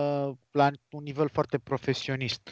la 0.50 0.70
un 0.90 1.02
nivel 1.02 1.28
foarte 1.28 1.58
profesionist. 1.58 2.48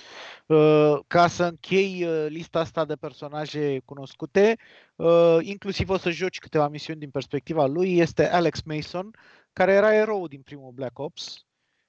Uh, 0.47 0.99
Ca 1.07 1.27
să 1.27 1.45
închei 1.45 2.05
uh, 2.05 2.27
lista 2.29 2.59
asta 2.59 2.85
de 2.85 2.97
personaje 2.97 3.79
cunoscute, 3.85 4.57
uh, 4.97 5.39
inclusiv 5.41 5.91
o 5.91 5.97
să 5.97 6.11
joci 6.11 6.39
câteva 6.39 6.69
misiuni 6.69 7.01
din 7.01 7.11
perspectiva 7.11 7.67
lui, 7.67 7.99
este 7.99 8.29
Alex 8.29 8.63
Mason, 8.63 9.11
care 9.53 9.73
era 9.73 9.95
erou 9.95 10.27
din 10.27 10.41
primul 10.41 10.71
Black 10.71 10.99
Ops. 10.99 11.47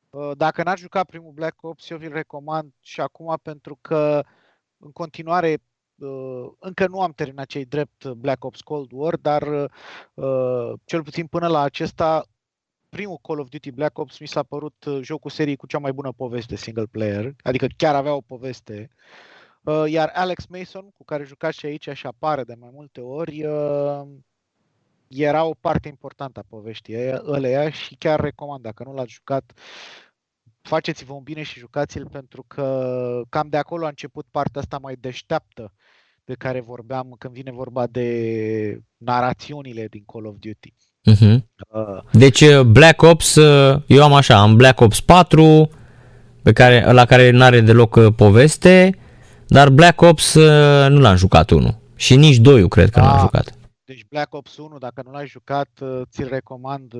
Uh, 0.09 0.31
Dacă 0.37 0.63
n-ați 0.63 0.81
jucat 0.81 1.05
primul 1.05 1.31
Black 1.31 1.63
Ops, 1.63 1.89
eu 1.89 1.97
vi-l 1.97 2.13
recomand 2.13 2.73
și 2.81 3.01
acum 3.01 3.37
pentru 3.41 3.77
că 3.81 4.23
în 4.77 4.91
continuare 4.91 5.61
uh, 5.95 6.47
încă 6.59 6.87
nu 6.87 7.01
am 7.01 7.11
terminat 7.11 7.47
cei 7.47 7.65
drept 7.65 8.07
Black 8.07 8.43
Ops 8.43 8.61
Cold 8.61 8.89
War, 8.91 9.15
dar 9.17 9.71
uh, 10.13 10.73
cel 10.85 11.03
puțin 11.03 11.27
până 11.27 11.47
la 11.47 11.61
acesta 11.61 12.23
primul 12.89 13.17
Call 13.21 13.39
of 13.39 13.49
Duty 13.49 13.71
Black 13.71 13.97
Ops 13.97 14.19
mi 14.19 14.27
s-a 14.27 14.43
părut 14.43 14.83
uh, 14.85 14.99
jocul 15.01 15.31
seriei 15.31 15.55
cu 15.55 15.67
cea 15.67 15.77
mai 15.77 15.93
bună 15.93 16.11
poveste 16.11 16.55
single 16.55 16.85
player, 16.85 17.33
adică 17.43 17.67
chiar 17.77 17.95
avea 17.95 18.13
o 18.13 18.21
poveste. 18.21 18.89
Uh, 19.63 19.83
iar 19.87 20.11
Alex 20.13 20.45
Mason, 20.45 20.89
cu 20.97 21.03
care 21.03 21.23
jucați 21.23 21.57
și 21.57 21.65
aici 21.65 21.89
și 21.93 22.07
apare 22.07 22.43
de 22.43 22.55
mai 22.59 22.69
multe 22.73 23.01
ori, 23.01 23.45
uh, 23.45 24.07
era 25.07 25.43
o 25.43 25.53
parte 25.59 25.87
importantă 25.87 26.39
a 26.39 26.45
poveștii 26.49 26.95
ăleia 27.25 27.69
și 27.69 27.95
chiar 27.95 28.19
recomand, 28.19 28.63
dacă 28.63 28.83
nu 28.83 28.93
l-ați 28.93 29.11
jucat, 29.11 29.53
faceți-vă 30.61 31.13
un 31.13 31.23
bine 31.23 31.43
și 31.43 31.59
jucați-l 31.59 32.09
pentru 32.09 32.43
că 32.47 33.21
cam 33.29 33.49
de 33.49 33.57
acolo 33.57 33.85
a 33.85 33.89
început 33.89 34.25
partea 34.31 34.61
asta 34.61 34.77
mai 34.77 34.95
deșteaptă 34.95 35.73
de 36.25 36.33
care 36.33 36.59
vorbeam 36.59 37.15
când 37.17 37.33
vine 37.33 37.51
vorba 37.51 37.87
de 37.87 38.81
narațiunile 38.97 39.87
din 39.87 40.03
Call 40.05 40.25
of 40.25 40.35
Duty. 40.39 40.73
Uh-huh. 41.15 41.41
Deci 42.11 42.41
uh, 42.41 42.61
Black 42.61 43.01
Ops, 43.01 43.35
uh, 43.35 43.81
eu 43.87 44.03
am 44.03 44.13
așa, 44.13 44.41
am 44.41 44.55
Black 44.55 44.81
Ops 44.81 44.99
4, 44.99 45.69
pe 46.41 46.51
care, 46.51 46.91
la 46.91 47.05
care 47.05 47.29
nu 47.29 47.43
are 47.43 47.61
deloc 47.61 47.95
uh, 47.95 48.13
poveste, 48.15 48.97
dar 49.47 49.69
Black 49.69 50.01
Ops 50.01 50.35
nu 50.89 50.99
l-am 50.99 51.15
jucat 51.15 51.49
unul. 51.49 51.77
Și 51.95 52.15
nici 52.15 52.37
2 52.37 52.67
cred 52.67 52.89
că 52.89 52.99
da. 52.99 53.05
nu 53.05 53.11
l-am 53.11 53.19
jucat. 53.19 53.53
Deci 53.85 54.05
Black 54.09 54.33
Ops 54.33 54.57
1, 54.57 54.77
dacă 54.77 55.01
nu 55.05 55.11
l-ai 55.11 55.27
jucat, 55.27 55.69
ți-l 56.09 56.27
recomand 56.29 56.93
100%. 56.93 56.97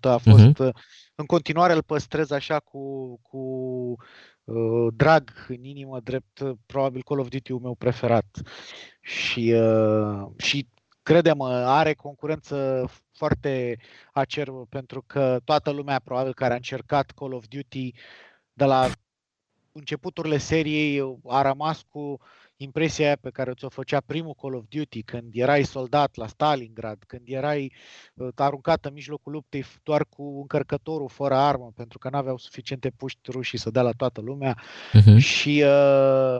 A 0.00 0.16
fost, 0.16 0.44
uh-huh. 0.44 0.70
în 1.14 1.24
continuare 1.26 1.72
îl 1.72 1.82
păstrez 1.82 2.30
așa 2.30 2.58
cu, 2.58 2.80
cu 3.22 3.38
uh, 4.46 4.92
drag 4.96 5.30
în 5.48 5.64
inimă, 5.64 6.00
drept 6.04 6.42
probabil 6.66 7.02
Call 7.02 7.20
of 7.20 7.28
Duty-ul 7.28 7.60
meu 7.60 7.74
preferat. 7.74 8.26
Și, 9.00 9.52
uh, 9.56 10.26
și 10.36 10.68
credem, 11.06 11.40
are 11.40 11.94
concurență 11.94 12.88
foarte 13.12 13.78
acerbă 14.12 14.66
pentru 14.68 15.04
că 15.06 15.40
toată 15.44 15.70
lumea 15.70 16.00
probabil 16.04 16.34
care 16.34 16.52
a 16.52 16.56
încercat 16.56 17.10
Call 17.10 17.32
of 17.32 17.44
Duty 17.48 17.92
de 18.52 18.64
la 18.64 18.90
începuturile 19.72 20.36
seriei 20.36 21.18
a 21.26 21.42
rămas 21.42 21.82
cu 21.88 22.18
impresia 22.56 23.06
aia 23.06 23.16
pe 23.20 23.30
care 23.30 23.52
ți-o 23.54 23.68
făcea 23.68 24.00
primul 24.00 24.34
Call 24.34 24.54
of 24.54 24.64
Duty, 24.68 25.02
când 25.02 25.30
erai 25.32 25.62
soldat 25.62 26.16
la 26.16 26.26
Stalingrad, 26.26 27.02
când 27.06 27.22
erai 27.24 27.72
uh, 28.14 28.28
aruncat 28.34 28.84
în 28.84 28.92
mijlocul 28.92 29.32
luptei 29.32 29.64
doar 29.82 30.06
cu 30.08 30.40
încărcătorul 30.40 31.08
fără 31.08 31.34
armă, 31.34 31.72
pentru 31.76 31.98
că 31.98 32.08
nu 32.10 32.16
aveau 32.16 32.38
suficiente 32.38 32.90
puști 32.90 33.30
rușii 33.30 33.58
să 33.58 33.70
dea 33.70 33.82
la 33.82 33.90
toată 33.90 34.20
lumea. 34.20 34.62
Uh-huh. 34.94 35.18
Și 35.18 35.64
uh, 35.64 36.38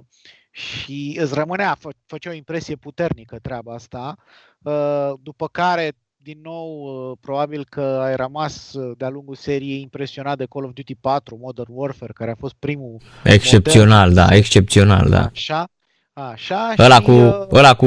și 0.56 1.18
îți 1.20 1.34
rămânea, 1.34 1.76
fă, 1.80 1.88
făcea 2.06 2.30
o 2.30 2.34
impresie 2.34 2.76
puternică 2.76 3.38
treaba 3.42 3.74
asta, 3.74 4.16
uh, 4.62 5.12
după 5.22 5.48
care 5.48 5.92
din 6.16 6.38
nou, 6.42 6.82
uh, 6.82 7.16
probabil 7.20 7.66
că 7.68 7.80
ai 7.80 8.16
rămas 8.16 8.72
uh, 8.72 8.96
de-a 8.96 9.08
lungul 9.08 9.34
seriei 9.34 9.80
impresionat 9.80 10.36
de 10.36 10.46
Call 10.50 10.64
of 10.64 10.72
Duty 10.72 10.94
4, 10.94 11.38
Modern 11.40 11.68
Warfare, 11.70 12.12
care 12.12 12.30
a 12.30 12.34
fost 12.38 12.54
primul 12.58 12.96
Excepțional, 13.24 14.08
modern. 14.08 14.28
da, 14.28 14.36
excepțional, 14.36 15.08
da. 15.08 15.30
Așa, 15.34 15.68
așa. 16.12 16.74
Ăla, 16.78 16.96
și, 16.96 17.02
cu, 17.02 17.12
ăla 17.52 17.74
cu 17.74 17.86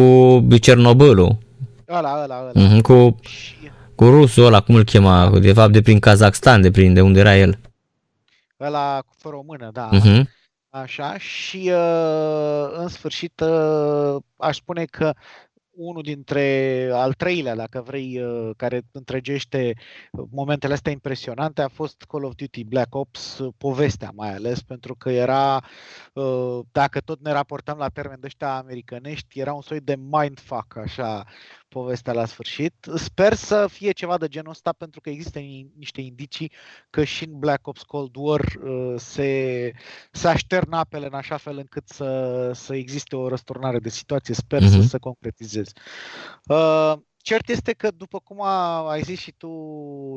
Cernobâlul. 0.60 1.38
Ăla, 1.88 2.24
ăla, 2.24 2.40
ăla. 2.40 2.52
Mm-hmm, 2.52 2.82
cu, 2.82 3.20
și... 3.28 3.56
cu 3.96 4.06
rusul 4.06 4.46
ăla, 4.46 4.62
cum 4.62 4.76
îl 4.76 4.84
chema, 4.84 5.40
de 5.40 5.54
fapt 5.54 5.72
de 5.72 5.82
prin 5.82 6.00
Kazakhstan, 6.00 6.62
de 6.62 6.72
prin 6.72 6.94
de 6.94 7.02
unde 7.02 7.20
era 7.20 7.38
el. 7.38 7.60
Ăla 8.60 9.02
cu 9.08 9.14
fără 9.18 9.36
o 9.36 9.42
mână, 9.46 9.70
da. 9.74 9.90
Mm-hmm. 9.94 10.38
Așa, 10.72 11.18
și 11.18 11.72
uh, 11.74 12.70
în 12.72 12.88
sfârșit 12.88 13.40
uh, 13.40 14.16
aș 14.36 14.56
spune 14.56 14.86
că 14.86 15.14
unul 15.72 16.02
dintre 16.02 16.90
al 16.94 17.14
treilea, 17.14 17.56
dacă 17.56 17.82
vrei, 17.82 18.22
uh, 18.24 18.50
care 18.58 18.82
întregește 18.92 19.74
momentele 20.32 20.74
astea 20.74 20.92
impresionante 20.92 21.62
a 21.62 21.68
fost 21.68 22.04
Call 22.08 22.24
of 22.24 22.36
Duty 22.36 22.64
Black 22.64 22.96
Ops, 22.96 23.40
povestea 23.58 24.12
mai 24.16 24.34
ales, 24.34 24.62
pentru 24.62 24.96
că 24.96 25.10
era, 25.10 25.64
dacă 26.72 27.00
tot 27.00 27.22
ne 27.22 27.32
raportăm 27.32 27.78
la 27.78 27.90
termeni 27.90 28.20
de 28.20 28.26
ăștia 28.28 28.58
americanești, 28.58 29.40
era 29.40 29.54
un 29.54 29.62
soi 29.62 29.80
de 29.80 29.96
mindfuck, 29.96 30.76
așa, 30.78 31.26
povestea 31.70 32.14
la 32.14 32.26
sfârșit. 32.26 32.74
Sper 32.96 33.34
să 33.34 33.68
fie 33.68 33.92
ceva 33.92 34.18
de 34.18 34.28
genul 34.28 34.50
ăsta 34.52 34.72
pentru 34.72 35.02
că 35.02 35.10
există 35.10 35.40
niște 35.78 36.02
indicii 36.02 36.52
că 36.90 37.04
și 37.04 37.24
în 37.24 37.40
Black 37.40 37.68
Ops 37.68 37.82
Cold 37.82 38.16
War 38.16 38.42
uh, 38.42 38.94
se, 38.98 39.72
se 40.12 40.28
aștern 40.28 40.72
apele 40.72 41.06
în 41.06 41.14
așa 41.14 41.38
fel 41.38 41.58
încât 41.58 41.88
să, 41.88 42.52
să 42.54 42.76
existe 42.76 43.16
o 43.16 43.28
răsturnare 43.28 43.80
de 43.80 43.90
situație. 43.90 44.34
Sper 44.34 44.62
uh-huh. 44.62 44.70
să 44.70 44.78
mhm. 44.78 44.88
se 44.88 44.98
concretizeze. 44.98 45.72
Uh, 46.46 46.94
cert 47.18 47.50
este 47.50 47.74
că, 47.74 47.92
după 47.92 48.20
cum 48.20 48.42
ai 48.88 49.02
zis 49.02 49.20
și 49.20 49.32
tu, 49.32 49.50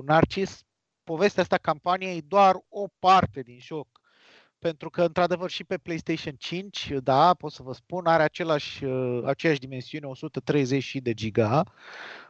Narcis, 0.07 0.63
povestea 1.05 1.43
asta 1.43 1.57
campaniei 1.57 2.17
e 2.17 2.25
doar 2.27 2.55
o 2.69 2.87
parte 2.99 3.41
din 3.41 3.59
joc 3.61 4.02
pentru 4.63 4.91
că, 4.91 5.03
într-adevăr, 5.03 5.51
și 5.51 5.65
pe 5.65 5.79
PlayStation 5.79 6.35
5, 6.35 6.93
da, 7.03 7.35
pot 7.35 7.53
să 7.53 7.63
vă 7.63 7.73
spun, 7.73 8.07
are 8.07 8.23
același, 8.23 8.85
uh, 8.85 9.23
aceeași 9.25 9.61
dimensiune, 9.61 10.07
130 10.07 10.97
de 10.97 11.15
giga 11.15 11.65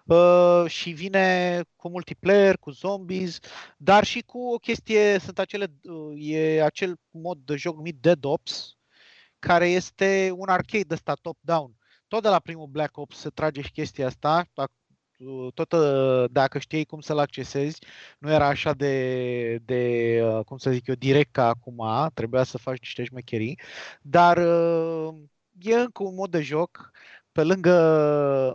uh, 0.04 0.64
și 0.66 0.90
vine 0.90 1.60
cu 1.76 1.88
multiplayer, 1.88 2.56
cu 2.56 2.70
zombies, 2.70 3.38
dar 3.76 4.04
și 4.04 4.20
cu 4.20 4.38
o 4.38 4.56
chestie, 4.56 5.18
sunt 5.18 5.38
acele, 5.38 5.72
uh, 5.82 6.14
e 6.16 6.62
acel 6.62 6.96
mod 7.10 7.38
de 7.44 7.56
joc 7.56 7.76
numit 7.76 7.96
Dead 8.00 8.24
Ops, 8.24 8.76
care 9.38 9.68
este 9.68 10.32
un 10.36 10.48
arcade 10.48 10.94
ăsta 10.94 11.14
top-down. 11.22 11.76
Tot 12.08 12.22
de 12.22 12.28
la 12.28 12.38
primul 12.38 12.66
Black 12.66 12.96
Ops 12.96 13.16
se 13.18 13.28
trage 13.28 13.62
și 13.62 13.70
chestia 13.70 14.06
asta, 14.06 14.44
tot 15.54 15.72
ă, 15.72 16.28
dacă 16.30 16.58
știi 16.58 16.84
cum 16.84 17.00
să-l 17.00 17.18
accesezi, 17.18 17.78
nu 18.18 18.30
era 18.30 18.46
așa 18.46 18.72
de, 18.72 19.56
de, 19.64 20.20
ă, 20.24 20.42
cum 20.42 20.56
să 20.56 20.70
zic 20.70 20.86
eu, 20.86 20.94
direct 20.94 21.32
ca 21.32 21.46
acum, 21.46 22.08
trebuia 22.14 22.42
să 22.42 22.58
faci 22.58 22.78
niște 22.78 23.04
șmecherii, 23.04 23.58
dar 24.02 24.36
ă, 24.36 25.14
e 25.58 25.74
încă 25.74 26.02
un 26.02 26.14
mod 26.14 26.30
de 26.30 26.40
joc 26.40 26.90
pe 27.32 27.42
lângă, 27.42 27.72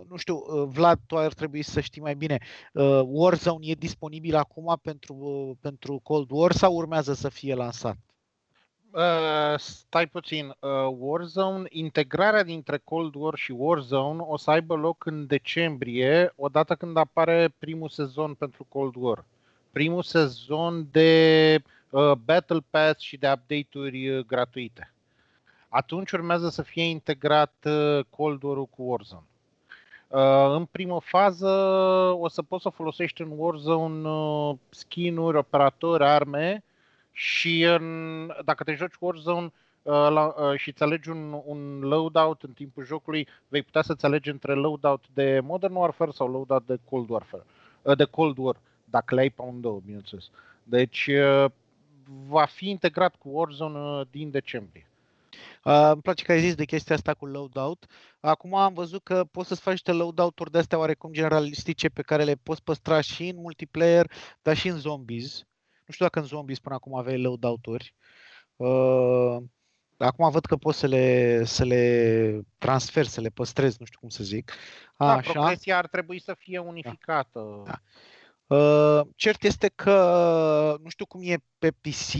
nu 0.09 0.15
știu, 0.17 0.65
Vlad, 0.65 0.99
tu 1.05 1.17
ar 1.17 1.33
trebui 1.33 1.61
să 1.61 1.79
știi 1.81 2.01
mai 2.01 2.15
bine, 2.15 2.37
Warzone 3.05 3.65
e 3.67 3.73
disponibil 3.73 4.35
acum 4.35 4.79
pentru, 4.81 5.57
pentru 5.61 5.99
Cold 6.03 6.27
War 6.31 6.51
sau 6.51 6.73
urmează 6.75 7.13
să 7.13 7.29
fie 7.29 7.53
lansat? 7.53 7.97
Uh, 8.91 9.53
stai 9.57 10.07
puțin, 10.07 10.47
uh, 10.47 10.69
Warzone, 10.99 11.67
integrarea 11.69 12.43
dintre 12.43 12.77
Cold 12.83 13.13
War 13.15 13.35
și 13.35 13.53
Warzone 13.57 14.21
o 14.27 14.37
să 14.37 14.51
aibă 14.51 14.75
loc 14.75 15.05
în 15.05 15.27
decembrie, 15.27 16.33
odată 16.35 16.75
când 16.75 16.97
apare 16.97 17.53
primul 17.59 17.89
sezon 17.89 18.33
pentru 18.33 18.65
Cold 18.69 18.93
War. 18.95 19.23
Primul 19.71 20.03
sezon 20.03 20.87
de 20.91 21.61
uh, 21.89 22.11
Battle 22.25 22.59
Pass 22.69 22.99
și 22.99 23.17
de 23.17 23.27
update-uri 23.27 24.09
uh, 24.09 24.25
gratuite. 24.25 24.93
Atunci 25.69 26.11
urmează 26.11 26.49
să 26.49 26.61
fie 26.61 26.83
integrat 26.83 27.53
uh, 27.63 27.99
Cold 28.09 28.43
War 28.43 28.57
cu 28.57 28.83
Warzone. 28.83 29.25
Uh, 30.07 30.55
în 30.55 30.65
primă 30.65 30.99
fază 31.03 31.49
o 32.19 32.27
să 32.27 32.41
poți 32.41 32.63
să 32.63 32.69
folosești 32.69 33.21
în 33.21 33.31
Warzone 33.35 34.09
uh, 34.09 34.55
skin-uri, 34.69 35.37
operatori, 35.37 36.03
arme 36.03 36.63
și 37.19 37.61
în, 37.61 38.27
dacă 38.45 38.63
te 38.63 38.73
joci 38.73 38.95
Warzone 38.99 39.45
uh, 39.45 39.93
la, 39.93 40.25
uh, 40.25 40.59
și 40.59 40.69
îți 40.69 40.83
alegi 40.83 41.09
un, 41.09 41.41
un 41.45 41.79
loadout 41.79 42.43
în 42.43 42.51
timpul 42.51 42.85
jocului, 42.85 43.27
vei 43.47 43.63
putea 43.63 43.81
să-ți 43.81 44.05
alegi 44.05 44.29
între 44.29 44.53
loadout 44.53 45.05
de 45.13 45.39
Modern 45.43 45.75
Warfare 45.75 46.11
sau 46.11 46.27
loadout 46.27 46.65
de 46.65 46.79
Cold 46.89 47.09
Warfare, 47.09 47.43
uh, 47.81 47.97
de 47.97 48.03
Cold 48.03 48.37
War, 48.37 48.55
dacă 48.85 49.15
le 49.15 49.21
ai 49.21 49.29
pe 49.29 49.43
două, 49.59 49.79
bineînțeles. 49.85 50.29
Deci 50.63 51.07
uh, 51.07 51.51
va 52.27 52.45
fi 52.45 52.69
integrat 52.69 53.15
cu 53.15 53.29
Warzone 53.31 53.79
uh, 53.79 54.01
din 54.11 54.31
decembrie. 54.31 54.89
Uh, 55.63 55.89
îmi 55.91 56.01
place 56.01 56.23
că 56.23 56.31
ai 56.31 56.39
zis 56.39 56.55
de 56.55 56.65
chestia 56.65 56.95
asta 56.95 57.13
cu 57.13 57.25
loadout. 57.25 57.85
Acum 58.19 58.55
am 58.55 58.73
văzut 58.73 59.03
că 59.03 59.23
poți 59.31 59.47
să-ți 59.47 59.61
faci 59.61 59.71
niște 59.71 59.91
loadout-uri 59.91 60.51
de 60.51 60.57
astea 60.57 60.77
oarecum 60.77 61.11
generalistice 61.11 61.89
pe 61.89 62.01
care 62.01 62.23
le 62.23 62.35
poți 62.43 62.63
păstra 62.63 63.01
și 63.01 63.27
în 63.27 63.41
multiplayer, 63.41 64.11
dar 64.41 64.55
și 64.55 64.67
în 64.67 64.77
zombies. 64.77 65.45
Nu 65.87 65.93
știu 65.93 66.05
dacă 66.05 66.19
în 66.19 66.25
Zombies 66.25 66.59
până 66.59 66.75
acum 66.75 66.95
aveai 66.95 67.21
loadout-uri. 67.21 67.95
Uh, 68.55 69.37
acum 69.97 70.29
văd 70.29 70.45
că 70.45 70.55
poți 70.55 70.79
să 70.79 70.87
le, 70.87 71.43
să 71.43 71.63
le 71.63 72.41
transfer, 72.57 73.05
să 73.05 73.21
le 73.21 73.29
păstrezi, 73.29 73.77
nu 73.79 73.85
știu 73.85 73.99
cum 73.99 74.09
să 74.09 74.23
zic. 74.23 74.51
Da, 74.97 75.11
Așa. 75.11 75.31
progresia 75.31 75.77
ar 75.77 75.87
trebui 75.87 76.21
să 76.21 76.33
fie 76.37 76.59
unificată. 76.59 77.63
Da. 77.65 77.71
Da. 77.71 77.81
Uh, 78.55 79.07
cert 79.15 79.43
este 79.43 79.67
că, 79.75 80.77
nu 80.83 80.89
știu 80.89 81.05
cum 81.05 81.21
e 81.23 81.37
pe 81.57 81.71
PC, 81.71 82.13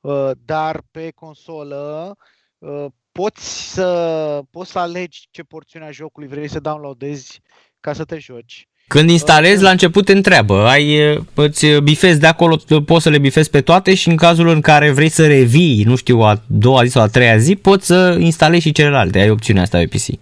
uh, 0.00 0.30
dar 0.44 0.82
pe 0.90 1.10
consolă 1.10 2.16
uh, 2.58 2.86
poți 3.12 3.72
să, 3.72 4.42
poți 4.50 4.70
să 4.70 4.78
alegi 4.78 5.28
ce 5.30 5.42
porțiune 5.42 5.86
a 5.86 5.90
jocului 5.90 6.28
vrei 6.28 6.48
să 6.48 6.60
downloadezi 6.60 7.40
ca 7.80 7.92
să 7.92 8.04
te 8.04 8.18
joci. 8.18 8.68
Când 8.88 9.10
instalezi, 9.10 9.62
la 9.62 9.70
început 9.70 10.04
te 10.04 10.12
întreabă, 10.12 10.66
ai, 10.66 11.16
îți 11.34 11.66
bifezi 11.82 12.20
de 12.20 12.26
acolo, 12.26 12.56
poți 12.84 13.02
să 13.02 13.10
le 13.10 13.18
bifezi 13.18 13.50
pe 13.50 13.60
toate 13.60 13.94
și 13.94 14.08
în 14.08 14.16
cazul 14.16 14.48
în 14.48 14.60
care 14.60 14.90
vrei 14.90 15.08
să 15.08 15.26
revii, 15.26 15.82
nu 15.82 15.96
știu, 15.96 16.20
a 16.20 16.42
doua 16.46 16.84
zi 16.84 16.90
sau 16.90 17.02
a 17.02 17.06
treia 17.06 17.36
zi, 17.36 17.56
poți 17.56 17.86
să 17.86 18.16
instalezi 18.18 18.62
și 18.62 18.72
celelalte, 18.72 19.18
ai 19.18 19.30
opțiunea 19.30 19.62
asta 19.62 19.78
pe 19.78 19.86
PC. 19.86 20.20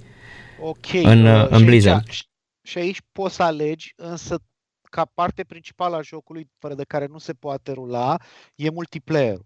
Ok. 0.60 0.92
În, 1.02 1.26
uh, 1.26 1.46
în 1.48 1.64
Blizzard. 1.64 2.06
Și 2.62 2.78
aici 2.78 3.00
poți 3.12 3.34
să 3.34 3.42
alegi, 3.42 3.92
însă 3.96 4.38
ca 4.90 5.10
parte 5.14 5.44
principală 5.44 5.96
a 5.96 6.02
jocului, 6.02 6.48
fără 6.58 6.74
de 6.74 6.84
care 6.88 7.06
nu 7.10 7.18
se 7.18 7.32
poate 7.32 7.72
rula, 7.72 8.16
e 8.54 8.70
multiplayer. 8.70 9.38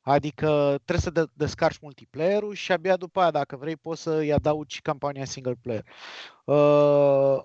Adică 0.00 0.78
trebuie 0.84 0.98
să 0.98 1.10
de- 1.10 1.32
descarci 1.32 1.78
multiplayer-ul 1.80 2.54
și 2.54 2.72
abia 2.72 2.96
după 2.96 3.20
aia, 3.20 3.30
dacă 3.30 3.56
vrei, 3.56 3.76
poți 3.76 4.02
să-i 4.02 4.32
adaugi 4.32 4.80
campania 4.80 5.24
single 5.24 5.54
player. 5.62 5.84
Uh, 6.44 7.42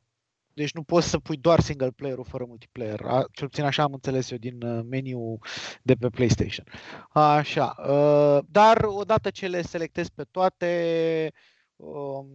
deci 0.53 0.73
nu 0.73 0.83
poți 0.83 1.09
să 1.09 1.19
pui 1.19 1.37
doar 1.37 1.59
single 1.59 1.91
player-ul 1.91 2.25
fără 2.29 2.45
multiplayer. 2.47 3.01
A, 3.05 3.25
cel 3.31 3.47
puțin 3.47 3.63
așa 3.63 3.83
am 3.83 3.93
înțeles 3.93 4.31
eu 4.31 4.37
din 4.37 4.61
uh, 4.63 4.85
meniu 4.89 5.39
de 5.81 5.95
pe 5.95 6.09
PlayStation. 6.09 6.65
Așa. 7.09 7.75
Uh, 7.87 8.45
dar 8.49 8.83
odată 8.83 9.29
ce 9.29 9.47
le 9.47 9.61
selectezi 9.61 10.11
pe 10.13 10.23
toate, 10.31 11.31
um, 11.75 12.27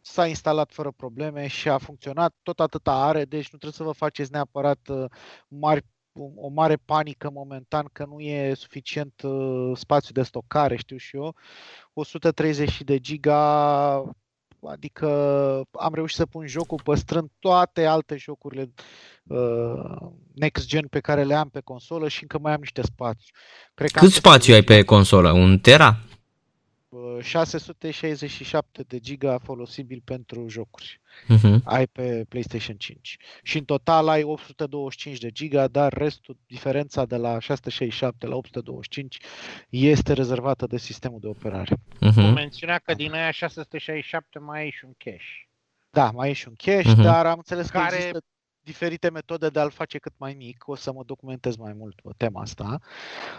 s-a 0.00 0.26
instalat 0.26 0.72
fără 0.72 0.90
probleme 0.90 1.46
și 1.46 1.68
a 1.68 1.78
funcționat. 1.78 2.34
Tot 2.42 2.60
atâta 2.60 2.92
are, 2.92 3.24
deci 3.24 3.50
nu 3.50 3.58
trebuie 3.58 3.72
să 3.72 3.82
vă 3.82 3.92
faceți 3.92 4.32
neapărat 4.32 4.88
uh, 4.88 5.04
mari 5.48 5.84
o 6.34 6.48
mare 6.48 6.76
panică 6.76 7.30
momentan 7.30 7.88
că 7.92 8.04
nu 8.04 8.20
e 8.20 8.54
suficient 8.54 9.22
uh, 9.22 9.76
spațiu 9.76 10.12
de 10.12 10.22
stocare, 10.22 10.76
știu 10.76 10.96
și 10.96 11.16
eu. 11.16 11.36
130 11.92 12.82
de 12.82 12.98
giga, 12.98 14.02
adică 14.68 15.08
am 15.72 15.94
reușit 15.94 16.16
să 16.16 16.26
pun 16.26 16.46
jocul 16.46 16.80
păstrând 16.84 17.28
toate 17.38 17.84
alte 17.84 18.16
jocurile 18.16 18.72
uh, 19.22 20.10
next 20.34 20.66
gen 20.66 20.86
pe 20.90 21.00
care 21.00 21.22
le 21.22 21.34
am 21.34 21.48
pe 21.48 21.60
consolă 21.64 22.08
și 22.08 22.22
încă 22.22 22.38
mai 22.38 22.52
am 22.52 22.60
niște 22.60 22.82
spațiu. 22.82 23.34
Cred 23.74 23.90
că 23.90 23.98
am 23.98 24.04
Cât 24.04 24.14
peste 24.14 24.28
spațiu 24.28 24.54
ai 24.54 24.62
pe 24.62 24.82
consolă? 24.82 25.32
Un 25.32 25.58
tera? 25.58 25.96
Uh, 26.90 27.22
667 27.22 28.82
de 28.82 28.98
giga 28.98 29.38
folosibil 29.38 30.00
pentru 30.04 30.48
jocuri 30.48 31.00
Uh-huh. 31.28 31.62
ai 31.64 31.86
pe 31.86 32.24
PlayStation 32.28 32.76
5. 32.76 33.16
Și 33.42 33.58
în 33.58 33.64
total 33.64 34.08
ai 34.08 34.22
825 34.22 35.18
de 35.18 35.30
giga, 35.30 35.68
dar 35.68 35.92
restul, 35.92 36.36
diferența 36.46 37.04
de 37.04 37.16
la 37.16 37.38
667 37.38 38.26
la 38.26 38.34
825 38.36 39.18
este 39.68 40.12
rezervată 40.12 40.66
de 40.66 40.76
sistemul 40.78 41.20
de 41.20 41.26
operare. 41.26 41.76
Uh-huh. 41.76 42.32
Menționa 42.34 42.78
că 42.78 42.94
din 42.94 43.12
aia 43.12 43.30
667 43.30 44.38
mai 44.38 44.60
ai 44.60 44.70
și 44.70 44.84
un 44.84 44.92
cache. 44.98 45.48
Da, 45.90 46.10
mai 46.10 46.30
e 46.30 46.32
și 46.32 46.48
un 46.48 46.54
cache, 46.56 46.88
Mhm. 46.88 47.02
dar 47.02 47.26
am 47.26 47.36
înțeles 47.36 47.70
că 47.70 47.78
Care- 47.78 47.94
există 47.96 48.20
diferite 48.62 49.10
metode 49.10 49.48
de 49.48 49.60
a-l 49.60 49.70
face 49.70 49.98
cât 49.98 50.12
mai 50.16 50.34
mic. 50.34 50.68
O 50.68 50.74
să 50.74 50.92
mă 50.92 51.02
documentez 51.04 51.56
mai 51.56 51.72
mult 51.72 52.00
pe 52.00 52.10
tema 52.16 52.40
asta. 52.40 52.78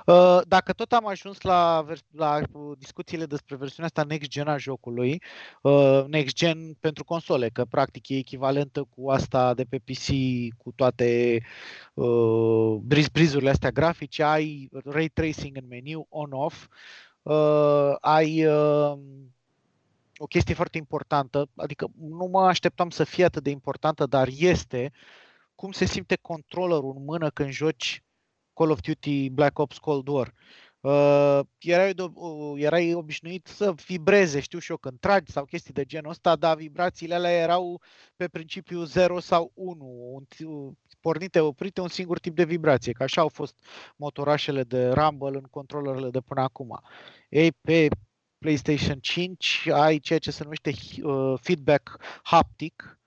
Uh, 0.06 0.40
Dacă 0.48 0.74
tot 0.74 0.92
am 0.92 1.08
ajuns 1.08 1.42
la, 1.42 1.82
vers- 1.86 2.06
la 2.12 2.40
uh, 2.52 2.78
discuțiile 2.78 3.26
despre 3.26 3.56
versiunea 3.56 3.92
asta 3.94 4.04
next 4.14 4.30
gen 4.30 4.48
a 4.48 4.58
jocului, 4.58 5.22
uh, 5.62 6.04
next 6.08 6.36
gen 6.36 6.74
pentru 6.80 7.04
console, 7.04 7.50
că 7.50 7.66
practic 7.66 8.10
e 8.10 8.18
echivalentă 8.18 8.84
cu 8.84 9.10
asta 9.10 9.54
de 9.54 9.64
pe 9.64 9.78
PC 9.78 10.08
cu 10.58 10.72
toate 10.76 11.42
uh, 11.94 12.76
briz 12.82 13.08
brizurile 13.08 13.50
astea 13.50 13.72
grafice, 13.72 14.24
ai 14.24 14.70
ray 14.84 15.08
tracing 15.08 15.58
în 15.58 15.68
meniu 15.68 16.06
on-off, 16.10 16.68
uh, 17.22 17.96
ai 18.00 18.46
uh, 18.46 18.94
o 20.22 20.26
chestie 20.28 20.54
foarte 20.54 20.78
importantă, 20.78 21.50
adică 21.56 21.88
nu 22.00 22.26
mă 22.26 22.42
așteptam 22.42 22.90
să 22.90 23.04
fie 23.04 23.24
atât 23.24 23.44
de 23.44 23.50
importantă, 23.50 24.06
dar 24.06 24.28
este 24.38 24.92
cum 25.56 25.72
se 25.72 25.86
simte 25.86 26.16
controllerul 26.22 26.94
în 26.98 27.04
mână 27.04 27.30
când 27.30 27.50
joci 27.50 28.04
Call 28.54 28.70
of 28.70 28.80
Duty 28.80 29.30
Black 29.30 29.60
Ops 29.60 29.78
Cold 29.78 30.08
War. 30.08 30.34
Uh, 30.80 31.40
erai, 31.60 31.94
de, 31.94 32.02
uh, 32.14 32.62
erai 32.64 32.94
obișnuit 32.94 33.48
să 33.48 33.74
vibreze, 33.86 34.40
știu 34.40 34.60
și 34.60 34.72
eu, 34.72 34.78
când 34.78 35.00
tragi 35.00 35.32
sau 35.32 35.46
chestii 35.46 35.74
de 35.74 35.86
genul 35.86 36.12
ăsta, 36.12 36.36
dar 36.36 36.56
vibrațiile 36.56 37.16
alea 37.16 37.32
erau 37.32 37.82
pe 38.16 38.28
principiu 38.28 38.84
0 38.84 39.20
sau 39.20 39.52
1, 39.54 39.86
un, 40.14 40.24
ti- 40.24 40.44
uh, 40.44 40.72
pornite, 41.00 41.40
oprite, 41.40 41.82
un 41.82 41.88
singur 41.88 42.20
tip 42.20 42.36
de 42.36 42.44
vibrație, 42.44 42.92
că 42.92 43.04
așa 43.04 43.22
au 43.22 43.30
fost 43.30 43.56
motorașele 43.96 44.64
de 44.64 44.90
Rumble 44.90 45.38
în 45.38 45.44
controllerele 45.50 46.10
de 46.10 46.20
până 46.20 46.42
acum. 46.42 46.82
Ei, 47.30 47.52
pe 47.52 47.88
PlayStation 48.42 49.00
5 49.00 49.68
ai 49.72 50.00
ceea 50.00 50.20
ce 50.20 50.32
se 50.32 50.44
numește 50.44 50.72
uh, 51.04 51.34
feedback 51.42 51.98
haptic, 52.24 53.00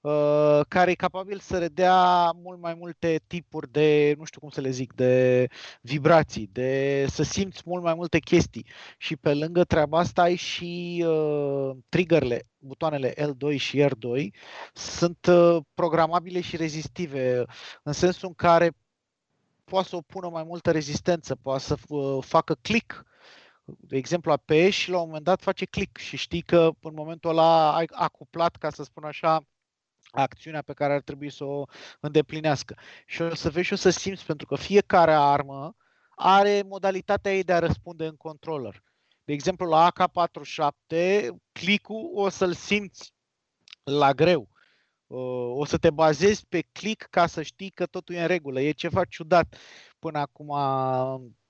uh, 0.00 0.60
care 0.68 0.90
e 0.90 0.94
capabil 0.94 1.38
să 1.38 1.58
redea 1.58 2.30
mult 2.30 2.60
mai 2.60 2.74
multe 2.74 3.20
tipuri 3.26 3.70
de, 3.70 4.14
nu 4.18 4.24
știu 4.24 4.40
cum 4.40 4.48
să 4.48 4.60
le 4.60 4.70
zic, 4.70 4.92
de 4.92 5.46
vibrații, 5.80 6.48
de 6.52 7.06
să 7.08 7.22
simți 7.22 7.62
mult 7.64 7.82
mai 7.82 7.94
multe 7.94 8.18
chestii. 8.18 8.66
Și 8.98 9.16
pe 9.16 9.34
lângă 9.34 9.64
treaba 9.64 9.98
asta 9.98 10.22
ai 10.22 10.34
și 10.34 11.04
uh, 11.06 11.70
triggerle, 11.88 12.42
butoanele 12.58 13.14
L2 13.14 13.56
și 13.56 13.84
R2 13.84 14.28
sunt 14.72 15.26
uh, 15.26 15.56
programabile 15.74 16.40
și 16.40 16.56
rezistive, 16.56 17.44
în 17.82 17.92
sensul 17.92 18.28
în 18.28 18.34
care 18.34 18.70
poate 19.64 19.88
să 19.88 19.96
opună 19.96 20.28
mai 20.28 20.44
multă 20.44 20.70
rezistență, 20.70 21.34
poate 21.42 21.62
să 21.62 21.76
uh, 21.88 22.24
facă 22.24 22.56
click 22.60 23.04
de 23.64 23.96
exemplu, 23.96 24.32
apeși 24.32 24.80
și 24.80 24.90
la 24.90 24.98
un 24.98 25.06
moment 25.06 25.24
dat 25.24 25.40
face 25.42 25.64
click 25.64 25.96
și 25.98 26.16
știi 26.16 26.42
că 26.42 26.70
în 26.80 26.94
momentul 26.94 27.30
ăla 27.30 27.74
ai 27.74 27.86
acuplat, 27.90 28.56
ca 28.56 28.70
să 28.70 28.82
spun 28.82 29.04
așa, 29.04 29.46
acțiunea 30.10 30.62
pe 30.62 30.72
care 30.72 30.92
ar 30.92 31.00
trebui 31.00 31.30
să 31.30 31.44
o 31.44 31.64
îndeplinească. 32.00 32.78
Și 33.06 33.22
o 33.22 33.34
să 33.34 33.50
vezi 33.50 33.66
și 33.66 33.72
o 33.72 33.76
să 33.76 33.90
simți, 33.90 34.26
pentru 34.26 34.46
că 34.46 34.56
fiecare 34.56 35.12
armă 35.12 35.76
are 36.14 36.62
modalitatea 36.62 37.34
ei 37.34 37.44
de 37.44 37.52
a 37.52 37.58
răspunde 37.58 38.06
în 38.06 38.16
controller. 38.16 38.82
De 39.24 39.32
exemplu, 39.32 39.66
la 39.66 39.90
AK-47, 39.92 41.28
click-ul 41.52 42.10
o 42.14 42.28
să-l 42.28 42.52
simți 42.52 43.14
la 43.82 44.12
greu. 44.12 44.48
Uh, 45.06 45.52
O 45.56 45.64
să 45.64 45.78
te 45.78 45.90
bazezi 45.90 46.46
pe 46.48 46.60
click 46.72 47.06
ca 47.10 47.26
să 47.26 47.42
știi 47.42 47.70
că 47.70 47.86
totul 47.86 48.14
e 48.14 48.20
în 48.20 48.26
regulă. 48.26 48.60
E 48.60 48.70
ceva 48.70 49.04
ciudat 49.04 49.56
până 49.98 50.18
acum 50.18 50.50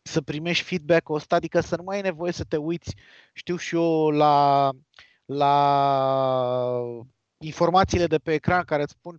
să 0.06 0.20
primești 0.20 0.64
feedback-ul 0.64 1.14
ăsta, 1.14 1.36
adică 1.36 1.60
să 1.60 1.76
nu 1.76 1.82
mai 1.82 1.96
ai 1.96 2.02
nevoie 2.02 2.32
să 2.32 2.44
te 2.44 2.56
uiți, 2.56 2.94
știu 3.32 3.56
și 3.56 3.74
eu, 3.74 4.10
la, 4.10 4.70
la 5.24 6.82
informațiile 7.38 8.06
de 8.06 8.18
pe 8.18 8.32
ecran 8.32 8.64
care 8.64 8.82
îți 8.82 8.92
spun 8.92 9.16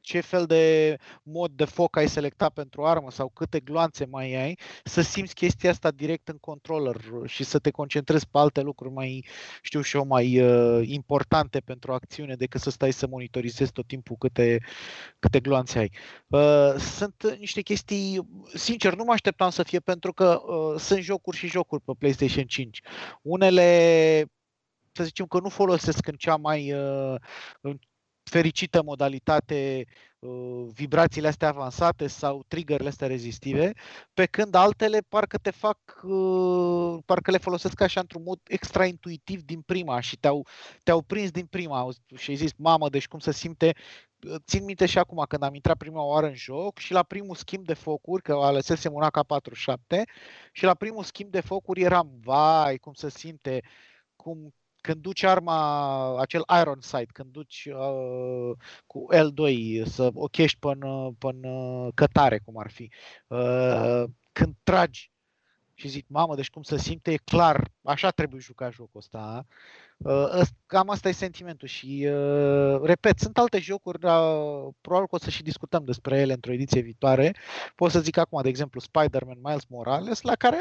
ce 0.00 0.20
fel 0.20 0.46
de 0.46 0.96
mod 1.22 1.50
de 1.50 1.64
foc 1.64 1.96
ai 1.96 2.08
selectat 2.08 2.52
pentru 2.52 2.84
armă 2.84 3.10
sau 3.10 3.28
câte 3.28 3.60
gloanțe 3.60 4.06
mai 4.06 4.34
ai, 4.34 4.58
să 4.84 5.00
simți 5.00 5.34
chestia 5.34 5.70
asta 5.70 5.90
direct 5.90 6.28
în 6.28 6.38
controller 6.38 6.96
și 7.26 7.44
să 7.44 7.58
te 7.58 7.70
concentrezi 7.70 8.28
pe 8.30 8.38
alte 8.38 8.60
lucruri 8.60 8.94
mai, 8.94 9.26
știu 9.62 9.80
și 9.80 9.96
eu, 9.96 10.06
mai 10.06 10.40
uh, 10.40 10.88
importante 10.88 11.60
pentru 11.60 11.92
acțiune 11.92 12.34
decât 12.34 12.60
să 12.60 12.70
stai 12.70 12.92
să 12.92 13.06
monitorizezi 13.06 13.72
tot 13.72 13.86
timpul 13.86 14.16
câte, 14.16 14.58
câte 15.18 15.40
gloanțe 15.40 15.78
ai. 15.78 15.92
Uh, 16.26 16.74
sunt 16.78 17.36
niște 17.38 17.60
chestii, 17.60 18.28
sincer, 18.54 18.94
nu 18.94 19.04
mă 19.04 19.12
așteptam 19.12 19.50
să 19.50 19.62
fie 19.62 19.80
pentru 19.80 20.12
că 20.12 20.42
uh, 20.46 20.80
sunt 20.80 21.02
jocuri 21.02 21.36
și 21.36 21.46
jocuri 21.46 21.82
pe 21.82 21.92
PlayStation 21.98 22.44
5. 22.44 22.80
Unele, 23.22 24.24
să 24.92 25.04
zicem 25.04 25.26
că 25.26 25.40
nu 25.40 25.48
folosesc 25.48 26.06
în 26.06 26.14
cea 26.14 26.36
mai 26.36 26.72
uh, 26.72 27.14
în 27.60 27.78
fericită 28.30 28.82
modalitate 28.82 29.84
uh, 30.18 30.66
vibrațiile 30.72 31.28
astea 31.28 31.48
avansate 31.48 32.06
sau 32.06 32.44
triggerele 32.48 32.88
astea 32.88 33.06
rezistive, 33.06 33.72
pe 34.14 34.26
când 34.26 34.54
altele 34.54 35.00
parcă 35.08 35.38
te 35.38 35.50
fac, 35.50 35.78
uh, 36.02 36.98
parcă 37.04 37.30
le 37.30 37.38
folosesc 37.38 37.80
așa 37.80 38.00
într-un 38.00 38.22
mod 38.22 38.40
extra 38.46 38.84
intuitiv 38.84 39.42
din 39.42 39.60
prima 39.60 40.00
și 40.00 40.16
te-au, 40.16 40.46
te-au 40.82 41.02
prins 41.02 41.30
din 41.30 41.46
prima. 41.46 41.88
Și 42.16 42.30
ai 42.30 42.36
zis, 42.36 42.50
mamă, 42.56 42.88
deci 42.88 43.08
cum 43.08 43.18
se 43.18 43.32
simte? 43.32 43.74
Țin 44.46 44.64
minte 44.64 44.86
și 44.86 44.98
acum 44.98 45.24
când 45.28 45.42
am 45.42 45.54
intrat 45.54 45.76
prima 45.76 46.02
oară 46.02 46.26
în 46.26 46.34
joc 46.34 46.78
și 46.78 46.92
la 46.92 47.02
primul 47.02 47.34
schimb 47.34 47.64
de 47.66 47.74
focuri, 47.74 48.22
că 48.22 48.32
alesesem 48.32 48.92
un 48.94 49.02
AK-47 49.02 50.02
și 50.52 50.64
la 50.64 50.74
primul 50.74 51.02
schimb 51.02 51.30
de 51.30 51.40
focuri 51.40 51.82
eram, 51.82 52.10
vai, 52.22 52.76
cum 52.76 52.92
se 52.92 53.10
simte, 53.10 53.60
cum 54.16 54.54
când 54.80 55.02
duci 55.02 55.22
arma, 55.22 56.20
acel 56.20 56.42
iron 56.60 56.80
sight, 56.80 57.10
când 57.10 57.32
duci 57.32 57.68
uh, 57.72 58.56
cu 58.86 59.06
L2 59.12 59.82
să 59.84 60.10
o 60.14 60.26
chești 60.26 60.58
până, 60.58 61.14
până 61.18 61.50
cătare, 61.94 62.38
cum 62.38 62.58
ar 62.58 62.70
fi, 62.70 62.90
uh, 63.26 64.04
când 64.32 64.54
tragi 64.62 65.10
și 65.80 65.88
zic, 65.88 66.04
mamă, 66.08 66.34
deci 66.34 66.50
cum 66.50 66.62
se 66.62 66.78
simte, 66.78 67.12
e 67.12 67.16
clar, 67.16 67.70
așa 67.82 68.10
trebuie 68.10 68.40
jucat 68.40 68.72
jocul 68.72 69.00
ăsta. 69.00 69.46
Uh, 69.96 70.40
cam 70.66 70.90
asta 70.90 71.08
e 71.08 71.12
sentimentul 71.12 71.68
și, 71.68 72.08
uh, 72.10 72.80
repet, 72.82 73.18
sunt 73.18 73.38
alte 73.38 73.58
jocuri, 73.58 74.04
uh, 74.04 74.68
probabil 74.80 75.06
că 75.08 75.14
o 75.14 75.18
să 75.18 75.30
și 75.30 75.42
discutăm 75.42 75.84
despre 75.84 76.18
ele 76.18 76.32
într-o 76.32 76.52
ediție 76.52 76.80
viitoare. 76.80 77.36
Pot 77.74 77.90
să 77.90 78.00
zic 78.00 78.16
acum, 78.16 78.42
de 78.42 78.48
exemplu, 78.48 78.80
Spider-Man 78.80 79.38
Miles 79.42 79.64
Morales, 79.68 80.20
la 80.22 80.34
care 80.34 80.60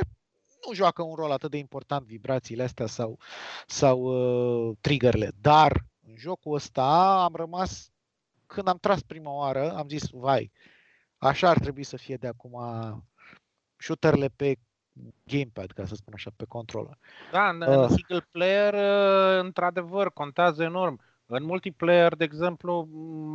nu 0.68 0.74
joacă 0.74 1.01
un 1.01 1.16
rol 1.16 1.32
atât 1.32 1.51
de 1.51 1.57
important 1.57 2.05
vibrațiile 2.05 2.64
astea 2.64 2.86
sau, 2.86 3.20
sau 3.68 3.99
uh, 3.99 4.78
triggerle, 4.82 5.32
dar 5.41 5.86
în 6.07 6.16
jocul 6.18 6.53
ăsta 6.53 7.22
am 7.24 7.36
rămas, 7.36 7.91
când 8.45 8.68
am 8.68 8.78
tras 8.78 9.01
prima 9.01 9.32
oară, 9.32 9.76
am 9.76 9.88
zis, 9.88 10.10
vai, 10.10 10.51
așa 11.18 11.49
ar 11.49 11.60
trebui 11.60 11.84
să 11.84 11.97
fie 11.97 12.16
de 12.16 12.28
acum 12.28 12.57
shooterele 13.78 14.28
pe 14.36 14.55
gamepad, 15.24 15.72
ca 15.72 15.86
să 15.86 15.95
spun 15.95 16.14
așa, 16.14 16.30
pe 16.36 16.45
controller. 16.45 16.97
Da, 17.32 17.49
în, 17.49 17.62
Uh. 17.62 17.68
în 17.68 17.88
single 17.88 18.28
player, 18.32 18.74
uh, 18.74 19.43
într-adevăr, 19.43 20.12
contează 20.12 20.64
enorm. 20.64 20.99
În 21.26 21.43
multiplayer, 21.43 22.16
de 22.16 22.24
exemplu, 22.24 22.88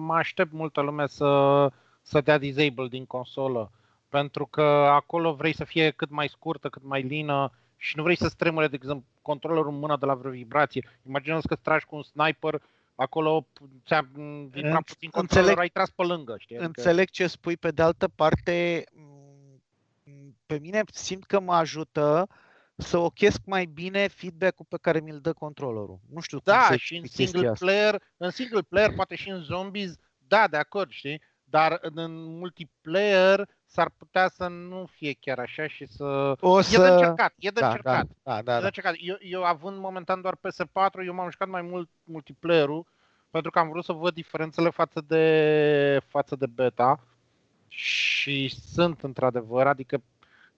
mă 0.06 0.14
aștept 0.14 0.52
multă 0.52 0.80
lume 0.80 1.06
să, 1.06 1.68
să 2.02 2.20
dea 2.20 2.38
disable 2.38 2.88
din 2.88 3.06
consolă, 3.06 3.70
pentru 4.14 4.46
că 4.46 4.62
acolo 4.90 5.34
vrei 5.34 5.54
să 5.54 5.64
fie 5.64 5.90
cât 5.90 6.10
mai 6.10 6.28
scurtă, 6.28 6.68
cât 6.68 6.82
mai 6.84 7.02
lină 7.02 7.52
și 7.76 7.96
nu 7.96 8.02
vrei 8.02 8.16
să 8.16 8.28
stremure, 8.28 8.68
de 8.68 8.74
exemplu, 8.74 9.04
controlerul 9.22 9.68
în 9.68 9.78
mână 9.78 9.96
de 9.96 10.06
la 10.06 10.14
vreo 10.14 10.30
vibrație. 10.30 10.88
Imaginează 11.06 11.46
că 11.48 11.54
tragi 11.54 11.84
cu 11.84 11.96
un 11.96 12.02
sniper, 12.02 12.62
acolo 12.94 13.46
ți-a 13.86 14.08
vibrat 14.50 14.82
puțin 14.82 15.10
controlerul, 15.10 15.58
ai 15.58 15.68
tras 15.68 15.90
pe 15.90 16.02
lângă. 16.02 16.34
Știi? 16.38 16.56
Adică... 16.56 16.72
Înțeleg 16.76 17.10
ce 17.10 17.26
spui, 17.26 17.56
pe 17.56 17.70
de 17.70 17.82
altă 17.82 18.08
parte, 18.08 18.84
pe 20.46 20.58
mine 20.58 20.82
simt 20.92 21.24
că 21.24 21.40
mă 21.40 21.54
ajută 21.54 22.28
să 22.76 22.98
ochesc 22.98 23.40
mai 23.44 23.64
bine 23.64 24.08
feedback-ul 24.08 24.66
pe 24.68 24.78
care 24.80 25.00
mi-l 25.00 25.18
dă 25.20 25.32
controllerul. 25.32 26.00
Nu 26.10 26.20
știu 26.20 26.40
da, 26.44 26.66
cum 26.68 26.76
și 26.76 26.96
în 26.96 27.06
single 27.06 27.52
player, 27.58 28.02
în 28.16 28.30
single 28.30 28.62
player, 28.62 28.94
poate 28.94 29.14
și 29.14 29.28
în 29.30 29.40
zombies, 29.40 29.94
da, 30.18 30.48
de 30.48 30.56
acord, 30.56 30.90
știi? 30.90 31.22
Dar 31.54 31.78
în 31.80 32.38
multiplayer 32.38 33.48
s-ar 33.66 33.90
putea 33.98 34.28
să 34.28 34.46
nu 34.46 34.86
fie 34.90 35.12
chiar 35.20 35.38
așa 35.38 35.66
și 35.66 35.86
să... 35.86 36.36
O 36.40 36.60
să... 36.60 36.80
E 36.80 36.84
de 36.84 36.92
încercat, 36.92 37.34
e 37.38 37.48
de 37.50 37.60
da, 37.60 37.66
încercat. 37.66 38.06
Da, 38.22 38.32
da, 38.34 38.42
da, 38.42 38.56
e 38.56 38.60
de 38.60 38.64
încercat. 38.64 38.94
Eu, 38.98 39.16
eu 39.20 39.44
având 39.44 39.78
momentan 39.78 40.20
doar 40.20 40.34
PS4, 40.34 41.04
eu 41.06 41.14
m-am 41.14 41.30
jucat 41.30 41.48
mai 41.48 41.62
mult 41.62 41.88
multiplayer-ul 42.04 42.86
pentru 43.30 43.50
că 43.50 43.58
am 43.58 43.68
vrut 43.68 43.84
să 43.84 43.92
văd 43.92 44.14
diferențele 44.14 44.70
față 44.70 45.04
de, 45.06 46.00
față 46.06 46.36
de 46.36 46.46
beta 46.46 47.00
și 47.68 48.48
sunt 48.48 49.02
într-adevăr, 49.02 49.66
adică 49.66 50.02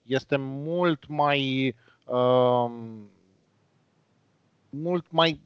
este 0.03 0.35
mult 0.37 1.07
mai 1.07 1.75
um, 2.05 3.09
mult 4.69 5.11
mai 5.11 5.39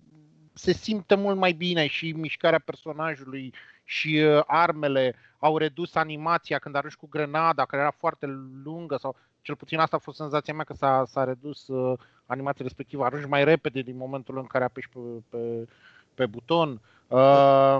se 0.53 0.71
simte 0.71 1.15
mult 1.15 1.37
mai 1.37 1.51
bine 1.51 1.87
și 1.87 2.11
mișcarea 2.11 2.59
personajului 2.59 3.53
și 3.91 4.17
uh, 4.17 4.43
armele 4.45 5.15
au 5.39 5.57
redus 5.57 5.95
animația 5.95 6.59
când 6.59 6.75
arunci 6.75 6.95
cu 6.95 7.07
grenada, 7.07 7.65
care 7.65 7.81
era 7.81 7.91
foarte 7.91 8.25
lungă 8.63 8.97
sau 8.97 9.15
cel 9.41 9.55
puțin 9.55 9.79
asta 9.79 9.95
a 9.95 9.99
fost 9.99 10.17
senzația 10.17 10.53
mea 10.53 10.63
că 10.63 10.73
s-a, 10.73 11.03
s-a 11.07 11.23
redus 11.23 11.67
uh, 11.67 11.99
animația 12.25 12.63
respectivă, 12.63 13.05
arunci 13.05 13.27
mai 13.27 13.43
repede 13.43 13.81
din 13.81 13.97
momentul 13.97 14.37
în 14.37 14.45
care 14.45 14.63
apeși 14.63 14.89
pe, 14.89 14.99
pe, 15.29 15.67
pe 16.13 16.25
buton. 16.25 16.81
Uh, 17.07 17.77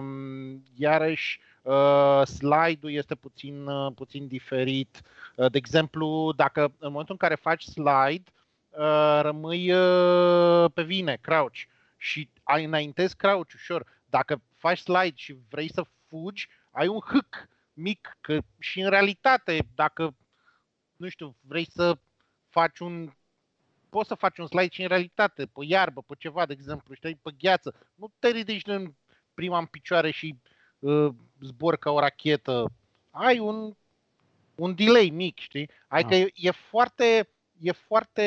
iarăși 0.76 1.39
uh, 1.62 2.22
slide-ul 2.26 2.91
este 2.91 3.16
puțin, 3.16 3.66
uh, 3.68 3.91
puțin 3.95 4.28
diferit. 4.28 5.01
Uh, 5.36 5.51
de 5.51 5.57
exemplu, 5.57 6.34
dacă 6.36 6.62
în 6.62 6.91
momentul 6.91 7.18
în 7.20 7.28
care 7.28 7.36
faci 7.36 7.64
slide, 7.64 8.32
uh, 8.70 9.20
rămâi 9.22 9.72
uh, 9.72 10.72
pe 10.74 10.82
vine, 10.82 11.18
crouch 11.22 11.59
și 11.97 12.30
ai 12.43 12.64
înaintezi 12.64 13.16
crouch 13.16 13.53
ușor. 13.53 13.86
Dacă 14.09 14.41
faci 14.57 14.78
slide 14.78 15.16
și 15.16 15.36
vrei 15.49 15.72
să 15.72 15.84
fugi, 16.12 16.47
ai 16.72 16.88
un 16.88 16.99
hâc 16.99 17.47
mic, 17.74 18.18
că 18.22 18.39
și 18.59 18.82
în 18.82 18.89
realitate, 18.89 19.68
dacă, 19.76 20.16
nu 20.95 21.09
știu, 21.09 21.36
vrei 21.41 21.68
să 21.70 21.97
faci 22.49 22.80
un 22.80 23.14
poți 23.91 24.07
să 24.07 24.16
faci 24.16 24.38
un 24.38 24.47
slide 24.47 24.74
și 24.74 24.82
în 24.82 24.88
realitate, 24.88 25.45
pe 25.45 25.59
iarbă, 25.66 26.01
pe 26.01 26.14
ceva, 26.18 26.45
de 26.45 26.53
exemplu, 26.53 26.93
știi, 26.93 27.20
pe 27.22 27.32
gheață. 27.39 27.76
Nu 27.95 28.12
te 28.20 28.28
ridici 28.28 28.68
în 28.68 28.93
prima 29.34 29.57
în 29.57 29.66
picioare 29.66 30.12
și 30.12 30.36
uh, 30.80 31.09
zbor 31.41 31.76
ca 31.76 31.91
o 31.91 31.99
rachetă. 31.99 32.72
Ai 33.09 33.39
un, 33.39 33.76
un 34.55 34.76
delay 34.76 35.09
mic, 35.14 35.39
știi? 35.39 35.70
Adică 35.88 36.14
ah. 36.14 36.22
e, 36.22 36.32
e 36.36 36.51
foarte, 36.51 37.30
e 37.59 37.72
foarte, 37.72 38.26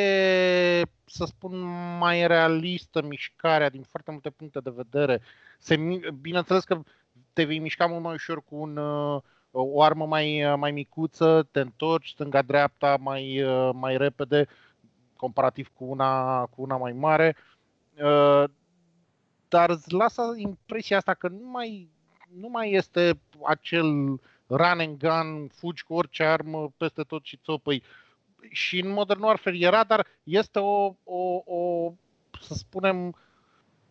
să 1.05 1.24
spun, 1.24 1.59
mai 1.99 2.26
realistă 2.26 3.03
mișcarea 3.03 3.68
din 3.68 3.82
foarte 3.82 4.11
multe 4.11 4.30
puncte 4.30 4.61
de 4.61 4.70
vedere. 4.70 5.20
Se, 5.59 5.76
bineînțeles 6.20 6.64
că 6.64 6.82
te 7.35 7.45
vei 7.45 7.59
mișca 7.59 7.87
mult 7.87 8.03
mai 8.03 8.14
ușor 8.14 8.45
cu 8.45 8.57
un, 8.57 8.76
uh, 8.76 9.22
o 9.51 9.82
armă 9.82 10.07
mai, 10.07 10.55
mai 10.57 10.70
micuță, 10.70 11.49
te 11.51 11.61
întorci 11.61 12.09
stânga-dreapta 12.09 12.97
mai, 13.01 13.43
uh, 13.43 13.70
mai 13.72 13.97
repede, 13.97 14.49
comparativ 15.16 15.70
cu 15.72 15.85
una, 15.85 16.43
cu 16.45 16.62
una 16.62 16.76
mai 16.76 16.93
mare. 16.93 17.37
Uh, 18.03 18.45
dar 19.49 19.70
îți 19.70 19.93
lasă 19.93 20.22
impresia 20.37 20.97
asta 20.97 21.14
că 21.14 21.28
nu 21.28 21.51
mai, 21.51 21.91
nu 22.41 22.49
mai 22.49 22.72
este 22.72 23.20
acel 23.45 23.85
run 24.49 24.80
and 24.80 24.99
gun, 24.99 25.49
fugi 25.49 25.85
cu 25.85 25.95
orice 25.95 26.22
armă 26.22 26.72
peste 26.76 27.03
tot 27.03 27.24
și 27.24 27.41
țopăi. 27.45 27.82
Și 28.51 28.80
în 28.80 28.89
Modern 28.89 29.22
Warfare 29.22 29.59
era, 29.59 29.85
dar 29.85 30.07
este 30.22 30.59
o, 30.59 30.95
o, 31.05 31.43
o 31.45 31.93
să 32.41 32.55
spunem, 32.55 33.16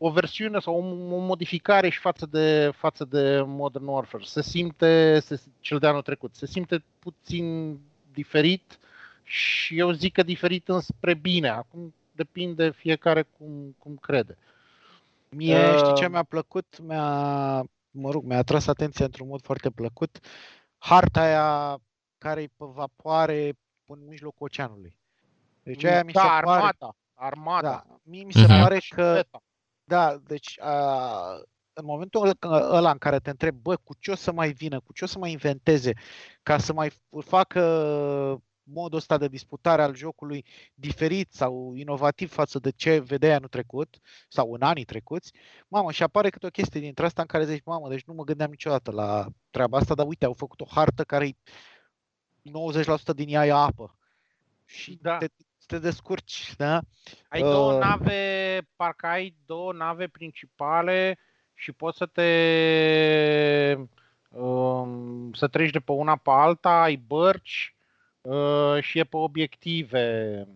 o 0.06 0.10
versiune 0.10 0.60
sau 0.60 0.74
o, 0.74 1.16
o 1.16 1.20
modificare 1.20 1.90
și 1.90 2.00
față 2.00 2.26
de, 2.26 2.72
față 2.76 3.06
de 3.06 3.42
Modern 3.46 3.88
Warfare. 3.88 4.24
Se 4.24 4.42
simte, 4.42 5.20
se, 5.20 5.42
cel 5.60 5.80
de 5.80 5.88
anul 5.88 6.02
trecut, 6.02 6.36
se 6.36 6.46
simte 6.46 6.84
puțin 7.00 7.80
diferit 8.12 8.80
și 9.24 9.78
eu 9.78 9.92
zic 9.92 10.14
că 10.14 10.24
diferit 10.24 10.68
înspre 10.68 11.14
bine. 11.14 11.50
Acum 11.50 11.94
depinde 12.12 12.70
fiecare 12.70 13.22
cum, 13.22 13.76
cum 13.78 13.96
crede. 13.96 14.38
Mie, 15.30 15.70
uh... 15.70 15.78
știi 15.78 15.94
ce 15.94 16.10
mi-a 16.10 16.24
plăcut? 16.24 16.80
Mi-a, 16.80 17.58
mă 17.92 18.12
rog, 18.12 18.24
mi-a 18.24 18.38
atras 18.38 18.68
atenția 18.68 19.06
într-un 19.06 19.28
mod 19.28 19.42
foarte 19.42 19.70
plăcut. 19.70 20.20
Harta 20.78 21.22
aia 21.22 21.80
care 22.18 22.42
e 22.42 22.48
pe 22.58 22.66
vapoare 22.74 23.54
în 23.86 24.00
mijlocul 24.08 24.46
oceanului. 24.46 24.98
Deci 25.64 25.84
aia 25.84 26.04
mi 26.04 26.12
da, 26.12 26.22
se 26.22 26.28
armata, 26.28 26.76
pare... 26.80 26.96
armata. 27.14 27.86
Da, 27.88 28.00
mie 28.04 28.24
mi 28.24 28.34
se 28.34 28.44
uh-huh. 28.44 28.62
pare 28.62 28.80
că... 28.90 29.24
Da, 29.84 30.18
deci 30.18 30.60
a, 30.60 31.44
în 31.74 31.86
momentul 31.86 32.38
ăla 32.52 32.92
în 32.92 32.98
care 32.98 33.20
te 33.20 33.30
întrebi, 33.30 33.58
bă, 33.62 33.76
cu 33.76 33.94
ce 34.00 34.12
o 34.12 34.16
să 34.16 34.32
mai 34.32 34.52
vină, 34.52 34.80
cu 34.80 34.94
ce 34.94 35.04
o 35.04 35.08
să 35.08 35.18
mai 35.18 35.32
inventeze, 35.32 35.94
ca 36.44 36.58
să 36.58 36.74
mai 36.74 36.92
facă 37.20 37.62
modul 38.64 38.98
ăsta 38.98 39.18
de 39.18 39.28
disputare 39.28 39.82
al 39.82 39.96
jocului 39.96 40.46
diferit 40.74 41.32
sau 41.32 41.74
inovativ 41.76 42.32
față 42.32 42.60
de 42.60 42.72
ce 42.72 43.00
vedeai 43.00 43.34
anul 43.34 43.48
trecut 43.48 44.00
sau 44.28 44.54
în 44.54 44.62
anii 44.62 44.86
trecuți, 44.86 45.34
mamă, 45.68 45.92
și 45.92 46.04
apare 46.04 46.30
câte 46.30 46.46
o 46.46 46.50
chestie 46.50 46.80
dintre 46.80 47.06
asta 47.06 47.22
în 47.22 47.28
care 47.28 47.46
zici, 47.46 47.64
mamă, 47.66 47.90
deci 47.90 48.04
nu 48.04 48.14
mă 48.14 48.24
gândeam 48.24 48.50
niciodată 48.50 48.92
la 48.92 49.28
treaba 49.50 49.78
asta, 49.78 49.94
dar 49.94 50.08
uite, 50.08 50.26
au 50.26 50.34
făcut 50.34 50.62
o 50.62 50.66
hartă 50.70 51.04
care 51.04 51.38
90% 53.12 53.16
din 53.16 53.30
ea 53.30 53.46
e 53.46 53.52
apă. 53.52 53.98
Și 54.66 55.00
da. 55.02 55.18
te, 55.18 55.28
te 55.66 55.80
descurci, 55.80 56.54
da? 56.58 56.82
Ai 57.30 57.42
uh, 57.42 57.50
două 57.50 57.78
nave, 57.80 58.62
parcă 58.76 59.08
ai 59.08 59.36
două 59.46 59.74
nave 59.74 60.08
principale 60.08 61.18
și 61.54 61.72
poți 61.72 61.98
să 61.98 62.06
te 62.06 63.78
um, 64.40 65.32
să 65.34 65.48
treci 65.48 65.72
de 65.72 65.80
pe 65.80 65.92
una 65.92 66.16
pe 66.16 66.30
alta, 66.30 66.82
ai 66.82 66.96
bărci, 66.96 67.74
Uh, 68.24 68.82
și 68.82 69.00
e 69.00 69.04
pe 69.04 69.18
obiective. 69.18 70.48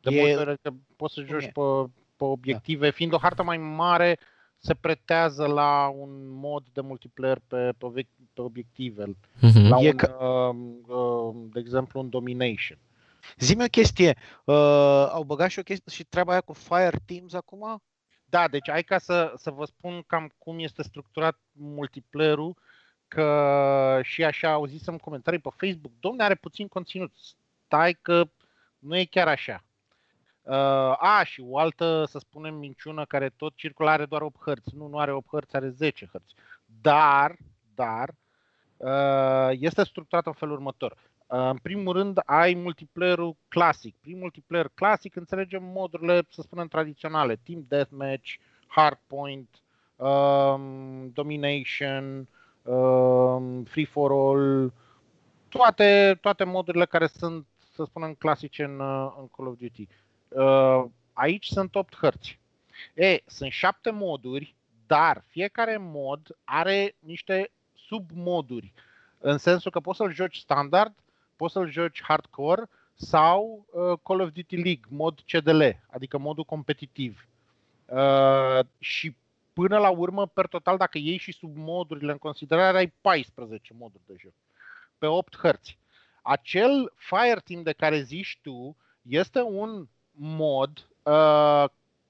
De 0.00 0.16
e... 0.16 0.20
multe 0.20 0.50
ori 0.50 0.58
că 0.62 0.70
poți 0.96 1.14
să 1.14 1.22
joci 1.22 1.44
pe, 1.52 1.90
pe 2.16 2.24
obiective. 2.24 2.86
Da. 2.86 2.92
Fiind 2.92 3.12
o 3.12 3.18
hartă 3.18 3.42
mai 3.42 3.56
mare, 3.56 4.18
se 4.58 4.74
pretează 4.74 5.46
la 5.46 5.92
un 5.98 6.28
mod 6.28 6.64
de 6.72 6.80
multiplayer 6.80 7.40
pe, 7.46 7.72
pe, 7.78 8.06
pe 8.32 8.40
obiective. 8.40 9.04
Mm-hmm. 9.04 9.68
La 9.68 9.78
e 9.80 9.90
un, 9.90 9.96
că... 9.96 10.16
uh, 10.24 10.56
uh, 10.86 11.34
de 11.52 11.60
exemplu, 11.60 12.00
un 12.00 12.08
Domination. 12.08 12.78
Zi-mi 13.36 13.64
o 13.64 13.66
chestie. 13.66 14.16
Uh, 14.44 14.54
au 15.10 15.22
băgat 15.22 15.50
și 15.50 15.58
o 15.58 15.62
chestie 15.62 15.92
și 15.92 16.04
treaba 16.04 16.32
aia 16.32 16.40
cu 16.40 16.52
Fire 16.52 16.98
Teams 17.06 17.34
acum? 17.34 17.82
Da, 18.24 18.48
deci 18.48 18.70
hai 18.70 18.82
ca 18.82 18.98
să, 18.98 19.32
să 19.36 19.50
vă 19.50 19.64
spun 19.64 20.02
cam 20.06 20.32
cum 20.38 20.58
este 20.58 20.82
structurat 20.82 21.38
multiplayer-ul 21.52 22.56
că 23.08 24.00
și 24.02 24.24
așa 24.24 24.50
auzisem 24.50 24.96
comentarii 24.96 25.38
pe 25.38 25.48
Facebook, 25.56 25.92
domne, 26.00 26.22
are 26.22 26.34
puțin 26.34 26.68
conținut, 26.68 27.12
stai 27.64 27.98
că 28.02 28.24
nu 28.78 28.96
e 28.96 29.04
chiar 29.04 29.28
așa. 29.28 29.62
Uh, 30.42 30.54
a, 30.98 31.22
și 31.24 31.44
o 31.46 31.58
altă, 31.58 32.04
să 32.04 32.18
spunem, 32.18 32.54
minciună 32.54 33.04
care 33.04 33.28
tot 33.28 33.56
circulă 33.56 33.90
are 33.90 34.06
doar 34.06 34.22
8 34.22 34.42
hărți. 34.42 34.74
Nu, 34.74 34.86
nu 34.86 34.98
are 34.98 35.12
8 35.12 35.28
hărți, 35.28 35.56
are 35.56 35.68
10 35.68 36.08
hărți. 36.12 36.34
Dar, 36.80 37.36
dar, 37.74 38.14
uh, 38.76 39.56
este 39.60 39.84
structurat 39.84 40.26
în 40.26 40.32
felul 40.32 40.54
următor. 40.54 40.96
Uh, 41.28 41.48
în 41.50 41.56
primul 41.56 41.92
rând, 41.92 42.20
ai 42.24 42.54
multiplayer-ul 42.54 43.36
clasic. 43.48 43.96
Prin 44.00 44.18
multiplayer 44.18 44.70
clasic 44.74 45.16
înțelegem 45.16 45.62
modurile, 45.64 46.26
să 46.30 46.42
spunem, 46.42 46.66
tradiționale. 46.66 47.38
Team 47.44 47.64
Deathmatch, 47.68 48.34
Hardpoint, 48.66 49.62
um, 49.96 51.10
Domination, 51.12 52.28
Ehm, 52.68 53.64
free 53.64 53.84
for 53.84 54.10
all, 54.12 54.72
toate, 55.48 56.18
toate 56.20 56.44
modurile 56.44 56.86
care 56.86 57.06
sunt, 57.06 57.46
să 57.74 57.84
spunem, 57.84 58.14
clasice 58.14 58.64
în, 58.64 58.80
în 59.18 59.28
Call 59.36 59.48
of 59.48 59.56
Duty. 59.58 59.86
Ehm, 60.28 60.92
aici 61.12 61.46
sunt 61.46 61.74
8 61.74 61.96
hărți. 61.96 62.40
E, 62.94 63.18
sunt 63.26 63.50
7 63.50 63.90
moduri, 63.90 64.54
dar 64.86 65.24
fiecare 65.26 65.76
mod 65.76 66.36
are 66.44 66.96
niște 66.98 67.50
submoduri. 67.74 68.72
În 69.18 69.38
sensul 69.38 69.70
că 69.70 69.80
poți 69.80 69.96
să-l 69.96 70.12
joci 70.12 70.36
standard, 70.36 70.94
poți 71.38 71.52
să-l 71.52 71.70
joci 71.70 72.02
hardcore 72.02 72.68
sau 72.94 73.66
uh, 73.70 73.98
Call 74.02 74.20
of 74.20 74.30
Duty 74.32 74.56
League, 74.56 74.84
mod 74.88 75.20
CDL, 75.26 75.62
adică 75.90 76.18
modul 76.18 76.44
competitiv. 76.44 77.28
Uh, 77.86 78.60
și 78.78 79.16
până 79.52 79.78
la 79.78 79.90
urmă, 79.90 80.26
per 80.26 80.46
total, 80.46 80.76
dacă 80.76 80.98
iei 80.98 81.18
și 81.18 81.32
sub 81.32 81.56
modurile 81.56 82.12
în 82.12 82.18
considerare, 82.18 82.76
ai 82.76 82.92
14 83.00 83.74
moduri 83.78 84.02
de 84.06 84.14
joc 84.18 84.32
pe 84.98 85.06
8 85.06 85.36
hărți. 85.36 85.78
Acel 86.22 86.92
Fireteam 86.96 87.62
de 87.62 87.72
care 87.72 88.00
zici 88.00 88.38
tu 88.42 88.76
este 89.02 89.40
un 89.40 89.88
mod, 90.10 90.88
uh, 91.02 91.64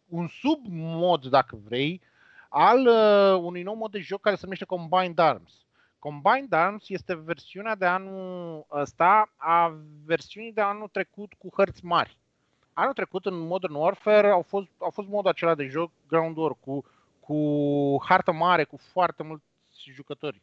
un 0.08 0.28
submod, 0.28 1.26
dacă 1.26 1.58
vrei, 1.64 2.00
al 2.48 2.86
uh, 2.86 3.40
unui 3.42 3.62
nou 3.62 3.74
mod 3.74 3.90
de 3.90 3.98
joc 3.98 4.20
care 4.20 4.34
se 4.34 4.40
numește 4.42 4.64
Combined 4.64 5.18
Arms. 5.18 5.66
Combined 5.98 6.52
Arms 6.52 6.88
este 6.88 7.14
versiunea 7.14 7.74
de 7.74 7.86
anul 7.86 8.66
ăsta 8.70 9.32
a 9.36 9.74
versiunii 10.04 10.52
de 10.52 10.60
anul 10.60 10.88
trecut 10.88 11.32
cu 11.38 11.48
hărți 11.56 11.84
mari. 11.84 12.16
Anul 12.72 12.92
trecut 12.92 13.26
în 13.26 13.38
Modern 13.38 13.74
Warfare 13.74 14.30
au 14.30 14.42
fost, 14.42 14.68
au 14.78 14.90
fost 14.90 15.08
modul 15.08 15.30
acela 15.30 15.54
de 15.54 15.66
joc 15.66 15.90
Ground 16.08 16.36
War 16.36 16.52
cu, 16.60 16.84
cu 17.20 17.36
hartă 18.04 18.32
mare, 18.32 18.64
cu 18.64 18.76
foarte 18.92 19.22
mulți 19.22 19.44
jucători. 19.94 20.40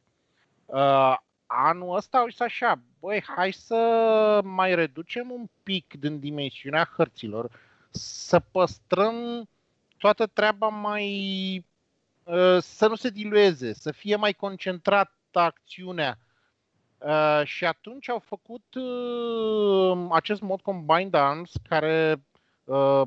Uh, 0.65 1.17
anul 1.45 1.95
ăsta 1.95 2.17
au 2.17 2.27
zis 2.27 2.39
așa, 2.39 2.79
băi, 2.99 3.23
hai 3.35 3.51
să 3.51 4.41
mai 4.43 4.75
reducem 4.75 5.31
un 5.31 5.49
pic 5.63 5.93
din 5.99 6.19
dimensiunea 6.19 6.91
hărților, 6.95 7.51
să 7.89 8.39
păstrăm 8.39 9.47
toată 9.97 10.25
treaba 10.25 10.67
mai 10.67 11.65
uh, 12.23 12.57
să 12.61 12.87
nu 12.87 12.95
se 12.95 13.09
dilueze, 13.09 13.73
să 13.73 13.91
fie 13.91 14.15
mai 14.15 14.33
concentrat 14.33 15.11
acțiunea. 15.39 16.19
Uh, 16.97 17.41
și 17.43 17.65
atunci 17.65 18.09
au 18.09 18.19
făcut 18.19 18.75
uh, 18.75 20.07
acest 20.11 20.41
mod 20.41 20.61
Combined 20.61 21.13
Arms 21.13 21.51
care 21.69 22.23
uh, 22.63 23.01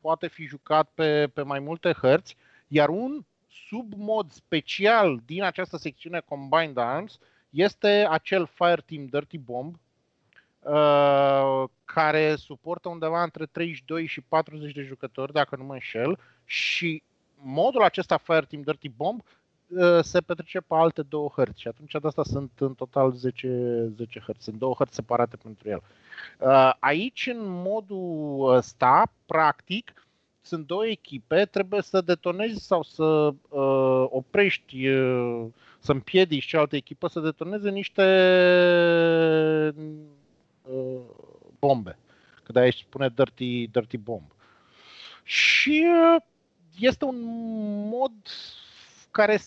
poate 0.00 0.28
fi 0.28 0.44
jucat 0.44 0.90
pe, 0.94 1.26
pe 1.26 1.42
mai 1.42 1.58
multe 1.58 1.92
hărți, 1.92 2.36
iar 2.68 2.88
un 2.88 3.24
submod 3.48 4.30
special 4.30 5.20
din 5.24 5.42
această 5.42 5.76
secțiune 5.76 6.20
Combined 6.20 6.76
Arms 6.76 7.18
este 7.50 8.06
acel 8.10 8.46
Fireteam 8.46 9.06
Dirty 9.06 9.38
Bomb, 9.38 9.74
uh, 10.60 11.64
care 11.84 12.36
suportă 12.36 12.88
undeva 12.88 13.22
între 13.22 13.46
32 13.46 14.06
și 14.06 14.20
40 14.20 14.72
de 14.72 14.82
jucători, 14.82 15.32
dacă 15.32 15.56
nu 15.56 15.64
mă 15.64 15.72
înșel, 15.72 16.18
și 16.44 17.02
modul 17.34 17.82
acesta 17.82 18.16
Fireteam 18.16 18.62
Dirty 18.62 18.88
Bomb 18.88 19.22
Uh, 19.22 19.41
se 20.00 20.20
petrece 20.20 20.60
pe 20.60 20.74
alte 20.74 21.02
două 21.02 21.28
hărți 21.36 21.60
și 21.60 21.68
atunci 21.68 21.92
de 21.92 22.06
asta 22.06 22.22
sunt 22.22 22.50
în 22.58 22.74
total 22.74 23.12
10, 23.12 23.92
10 23.96 24.22
hărți, 24.26 24.44
sunt 24.44 24.58
două 24.58 24.74
hărți 24.74 24.94
separate 24.94 25.36
pentru 25.36 25.68
el. 25.68 25.82
Uh, 26.38 26.72
aici, 26.78 27.26
în 27.26 27.38
modul 27.40 28.54
ăsta, 28.54 29.12
practic, 29.26 30.06
sunt 30.40 30.66
două 30.66 30.86
echipe, 30.86 31.44
trebuie 31.44 31.82
să 31.82 32.00
detonezi 32.00 32.66
sau 32.66 32.82
să 32.82 33.04
uh, 33.48 34.06
oprești, 34.08 34.88
uh, 34.88 35.46
să 35.78 35.92
împiedici 35.92 36.44
cealaltă 36.44 36.76
echipă 36.76 37.08
să 37.08 37.20
detoneze 37.20 37.70
niște 37.70 38.02
uh, 40.62 41.00
bombe. 41.58 41.98
Că 42.42 42.52
de 42.52 42.60
aici 42.60 42.78
spune 42.78 43.08
dirty, 43.08 43.66
dirty 43.66 43.96
bomb. 43.96 44.32
Și 45.22 45.86
uh, 46.14 46.22
este 46.78 47.04
un 47.04 47.18
mod 47.88 48.12
care 49.10 49.40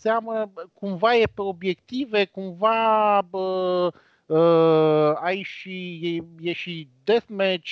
seamă, 0.00 0.52
cumva 0.72 1.16
e 1.16 1.24
pe 1.34 1.42
obiective, 1.42 2.24
cumva 2.24 3.22
bă, 3.30 3.90
uh, 4.26 5.18
ai 5.22 5.42
și, 5.42 6.00
e, 6.02 6.48
e 6.50 6.52
și 6.52 6.88
deathmatch, 7.04 7.70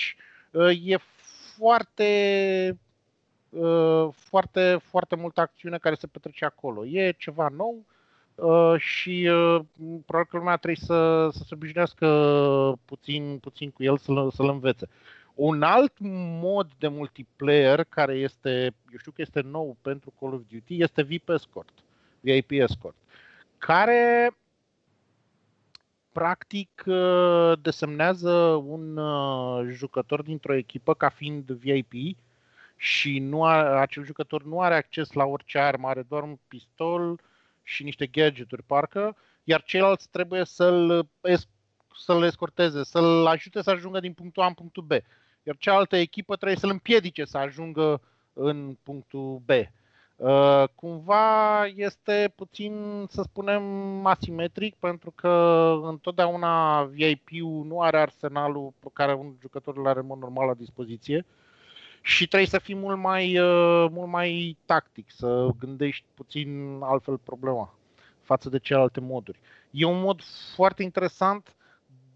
uh, 0.51 0.81
e 0.85 0.97
foarte, 1.57 2.79
uh, 3.51 4.09
foarte, 4.13 4.79
foarte 4.83 5.17
multă 5.17 5.41
acțiune 5.41 5.79
care 5.79 5.95
se 5.95 6.07
petrece 6.07 6.45
acolo. 6.45 6.87
E 6.87 7.11
ceva 7.19 7.49
nou 7.49 7.85
uh, 8.35 8.75
și 8.79 9.31
uh, 9.31 9.61
probabil 10.07 10.31
că 10.31 10.37
lumea 10.37 10.57
trebuie 10.57 10.87
să, 10.87 11.29
să 11.33 11.43
se 11.47 11.55
obișnuiască 11.55 12.09
puțin, 12.85 13.39
puțin 13.41 13.71
cu 13.71 13.83
el, 13.83 13.99
să-l, 13.99 14.31
să-l 14.31 14.49
învețe. 14.49 14.89
Un 15.35 15.63
alt 15.63 15.93
mod 16.41 16.71
de 16.79 16.89
multiplayer 16.89 17.85
care 17.85 18.15
este, 18.15 18.75
eu 18.93 18.99
știu 18.99 19.13
că 19.13 19.21
este 19.21 19.41
nou 19.41 19.77
pentru 19.83 20.13
Call 20.21 20.33
of 20.33 20.41
Duty, 20.51 20.83
este 20.83 21.03
VIP 21.03 21.29
Escort. 21.29 21.73
VIP 22.27 22.51
Escort, 22.51 22.97
care 23.59 24.31
practic 26.13 26.83
uh, 26.87 27.53
desemnează 27.63 28.33
un 28.67 28.97
uh, 28.97 29.67
jucător 29.71 30.23
dintr-o 30.23 30.55
echipă 30.55 30.95
ca 30.95 31.09
fiind 31.09 31.51
VIP 31.51 32.17
și 32.77 33.19
nu 33.19 33.45
are, 33.45 33.79
acel 33.79 34.05
jucător 34.05 34.45
nu 34.45 34.61
are 34.61 34.75
acces 34.75 35.13
la 35.13 35.25
orice 35.25 35.59
armă, 35.59 35.89
are 35.89 36.03
doar 36.03 36.23
un 36.23 36.39
pistol 36.49 37.21
și 37.63 37.83
niște 37.83 38.07
gadgeturi 38.07 38.63
parcă, 38.63 39.17
iar 39.45 39.63
ceilalți 39.63 40.09
trebuie 40.11 40.45
să-l, 40.45 41.09
să-l 41.95 42.23
escorteze, 42.23 42.85
să-l 42.85 43.27
ajute 43.27 43.63
să 43.63 43.71
ajungă 43.71 44.01
din 44.01 44.13
punctul 44.13 44.43
A 44.43 44.47
în 44.47 44.55
punctul 44.55 44.83
B. 44.83 44.91
Iar 45.43 45.57
cealaltă 45.59 45.97
echipă 45.97 46.37
trebuie 46.37 46.59
să-l 46.59 46.71
împiedice 46.71 47.25
să 47.25 47.39
ajungă 47.39 48.01
în 48.33 48.77
punctul 48.83 49.43
B. 49.45 49.49
Uh, 49.49 49.67
cumva 50.75 51.67
este 51.67 52.33
puțin, 52.37 53.05
să 53.09 53.23
spunem, 53.23 53.63
asimetric, 54.07 54.75
pentru 54.75 55.11
că 55.11 55.29
întotdeauna 55.83 56.83
VIP-ul 56.85 57.65
nu 57.65 57.81
are 57.81 57.99
arsenalul 58.01 58.73
pe 58.81 58.89
care 58.93 59.15
un 59.15 59.35
jucător 59.41 59.77
îl 59.77 59.87
are 59.87 60.01
în 60.01 60.07
mod 60.07 60.19
normal 60.19 60.47
la 60.47 60.55
dispoziție 60.55 61.27
și 62.07 62.27
trebuie 62.27 62.49
să 62.49 62.59
fii 62.59 62.75
mult 62.75 62.99
mai, 62.99 63.39
uh, 63.39 63.87
mult 63.91 64.11
mai 64.11 64.57
tactic, 64.65 65.11
să 65.11 65.49
gândești 65.59 66.05
puțin 66.15 66.79
altfel 66.83 67.19
problema 67.19 67.75
față 68.21 68.49
de 68.49 68.59
celelalte 68.59 69.01
moduri. 69.01 69.39
E 69.71 69.85
un 69.85 70.01
mod 70.01 70.21
foarte 70.55 70.83
interesant, 70.83 71.55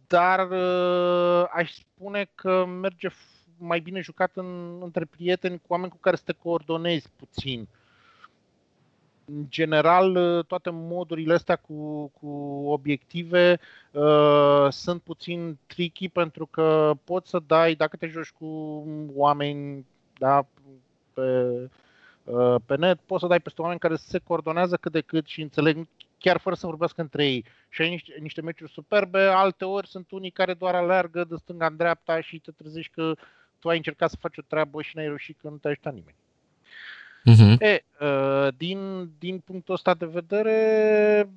dar 0.07 0.51
uh, 0.51 1.48
aș 1.53 1.72
spune 1.72 2.30
că 2.34 2.64
merge 2.64 3.09
mai 3.59 3.80
bine 3.80 4.01
jucat 4.01 4.30
în, 4.34 4.82
între 4.82 5.05
prieteni 5.05 5.59
cu 5.59 5.66
oameni 5.66 5.90
cu 5.90 5.98
care 6.01 6.16
să 6.16 6.22
te 6.26 6.32
coordonezi 6.32 7.09
puțin 7.16 7.68
în 9.35 9.47
general, 9.49 10.16
uh, 10.16 10.45
toate 10.45 10.70
modurile 10.70 11.35
astea 11.35 11.57
cu, 11.57 12.07
cu 12.20 12.28
obiective 12.66 13.61
uh, 13.91 14.66
sunt 14.70 15.03
puțin 15.03 15.59
tricky 15.66 16.09
pentru 16.09 16.47
că 16.47 16.93
poți 17.05 17.31
să 17.31 17.39
dai, 17.47 17.74
dacă 17.74 17.97
te 17.97 18.07
joci 18.07 18.31
cu 18.31 18.47
oameni 19.14 19.87
da, 20.18 20.47
pe, 21.14 21.22
uh, 22.24 22.55
pe 22.66 22.76
net, 22.76 22.99
poți 23.07 23.20
să 23.20 23.26
dai 23.26 23.41
peste 23.41 23.61
oameni 23.62 23.81
care 23.81 23.97
se 23.97 24.18
coordonează 24.18 24.76
cât 24.76 24.93
de 24.93 25.01
cât 25.01 25.26
și 25.26 25.41
înțeleg 25.41 25.87
chiar 26.18 26.39
fără 26.39 26.55
să 26.55 26.66
vorbească 26.66 27.01
între 27.01 27.26
ei. 27.26 27.45
Și 27.68 27.83
ai 27.83 27.91
niște, 27.91 28.16
niște 28.20 28.41
meciuri 28.41 28.72
superbe, 28.72 29.20
alte 29.20 29.64
ori 29.64 29.89
sunt 29.89 30.11
unii 30.11 30.31
care 30.31 30.55
doar 30.55 30.74
alergă 30.74 31.24
de 31.24 31.37
stânga 31.37 31.66
în 31.66 31.76
dreapta 31.76 32.20
și 32.20 32.39
te 32.39 32.51
trezești 32.51 32.93
că 32.93 33.12
tu 33.59 33.68
ai 33.68 33.76
încercat 33.76 34.11
să 34.11 34.16
faci 34.20 34.39
o 34.39 34.43
treabă 34.43 34.83
și 34.83 34.97
n-ai 34.97 35.07
reușit 35.07 35.39
că 35.41 35.49
nu 35.49 35.57
te 35.57 35.68
ajută 35.68 35.89
nimeni. 35.89 36.16
Uh-huh. 37.26 37.58
E, 37.58 37.84
uh, 38.00 38.48
din, 38.56 39.10
din 39.18 39.38
punctul 39.38 39.74
ăsta 39.74 39.94
de 39.94 40.06
vedere, 40.06 41.28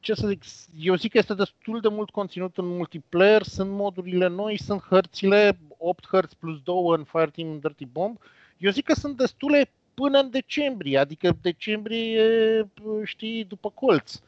ce 0.00 0.14
să 0.14 0.26
zic, 0.26 0.42
eu 0.78 0.94
zic 0.94 1.10
că 1.10 1.18
este 1.18 1.34
destul 1.34 1.80
de 1.80 1.88
mult 1.88 2.10
conținut 2.10 2.58
în 2.58 2.66
multiplayer, 2.66 3.42
sunt 3.42 3.70
modurile 3.70 4.26
noi, 4.26 4.58
sunt 4.58 4.82
hărțile, 4.88 5.58
8 5.78 6.06
hărți 6.06 6.36
plus 6.36 6.60
2 6.62 6.76
în 6.96 7.04
Fireteam 7.04 7.58
Dirty 7.58 7.86
Bomb. 7.86 8.18
Eu 8.58 8.70
zic 8.70 8.84
că 8.84 8.94
sunt 8.94 9.16
destule 9.16 9.70
până 9.94 10.18
în 10.18 10.30
decembrie, 10.30 10.98
adică 10.98 11.36
decembrie, 11.42 12.28
știi, 13.04 13.44
după 13.44 13.70
colț. 13.70 14.20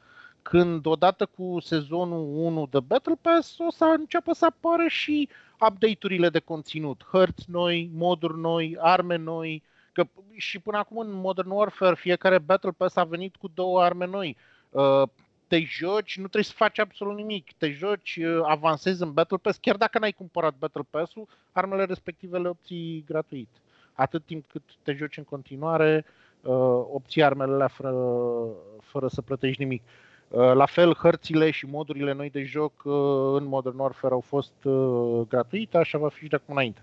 Când 0.43 0.87
odată 0.87 1.27
cu 1.27 1.59
sezonul 1.61 2.29
1 2.35 2.69
de 2.71 2.81
Battle 2.81 3.19
Pass 3.21 3.59
o 3.59 3.71
să 3.71 3.85
înceapă 3.99 4.33
să 4.33 4.45
apară 4.45 4.85
și 4.89 5.29
update-urile 5.69 6.29
de 6.29 6.39
conținut, 6.39 7.05
hărți 7.11 7.51
noi, 7.51 7.91
moduri 7.95 8.39
noi, 8.39 8.77
arme 8.81 9.17
noi, 9.17 9.63
uh, 9.65 9.76
Că 9.97 10.07
și 10.35 10.59
până 10.59 10.79
acum 10.79 10.99
în 10.99 11.13
Modern 11.13 11.51
Warfare 11.51 11.95
fiecare 11.95 12.39
Battle 12.39 12.71
Pass 12.77 12.97
a 12.97 13.05
venit 13.05 13.37
cu 13.37 13.49
două 13.55 13.83
arme 13.83 14.07
noi. 14.07 14.37
Uh, 14.71 15.03
te 15.47 15.61
joci, 15.61 16.17
nu 16.17 16.23
trebuie 16.23 16.43
să 16.43 16.53
faci 16.57 16.79
absolut 16.79 17.17
nimic. 17.17 17.53
Te 17.59 17.71
joci, 17.71 18.17
uh, 18.17 18.41
avansezi 18.43 19.03
în 19.03 19.13
Battle 19.13 19.37
Pass, 19.37 19.59
chiar 19.59 19.77
dacă 19.77 19.99
n-ai 19.99 20.13
cumpărat 20.13 20.55
Battle 20.59 20.87
Pass-ul, 20.91 21.29
armele 21.53 21.85
respective 21.85 22.39
le 22.39 22.49
obții 22.49 23.05
gratuit. 23.07 23.49
Atât 23.93 24.25
timp 24.25 24.47
cât 24.47 24.63
te 24.83 24.93
joci 24.93 25.17
în 25.17 25.25
continuare, 25.25 26.05
uh, 26.43 26.55
obții 26.93 27.23
armele 27.23 27.53
alea 27.53 27.69
fără, 27.69 27.95
fără 28.81 29.09
să 29.09 29.23
plătești 29.23 29.63
nimic. 29.63 29.83
La 30.29 30.67
fel, 30.67 30.95
hărțile 30.95 31.51
și 31.51 31.67
modurile 31.67 32.13
noi 32.13 32.31
de 32.31 32.43
joc 32.43 32.73
în 33.35 33.45
Modern 33.45 33.79
Warfare 33.79 34.15
au 34.15 34.21
fost 34.21 34.53
gratuite, 35.29 35.77
așa 35.77 35.99
va 35.99 36.09
fi 36.09 36.23
și 36.23 36.29
de 36.29 36.37
acum 36.37 36.55
înainte. 36.55 36.83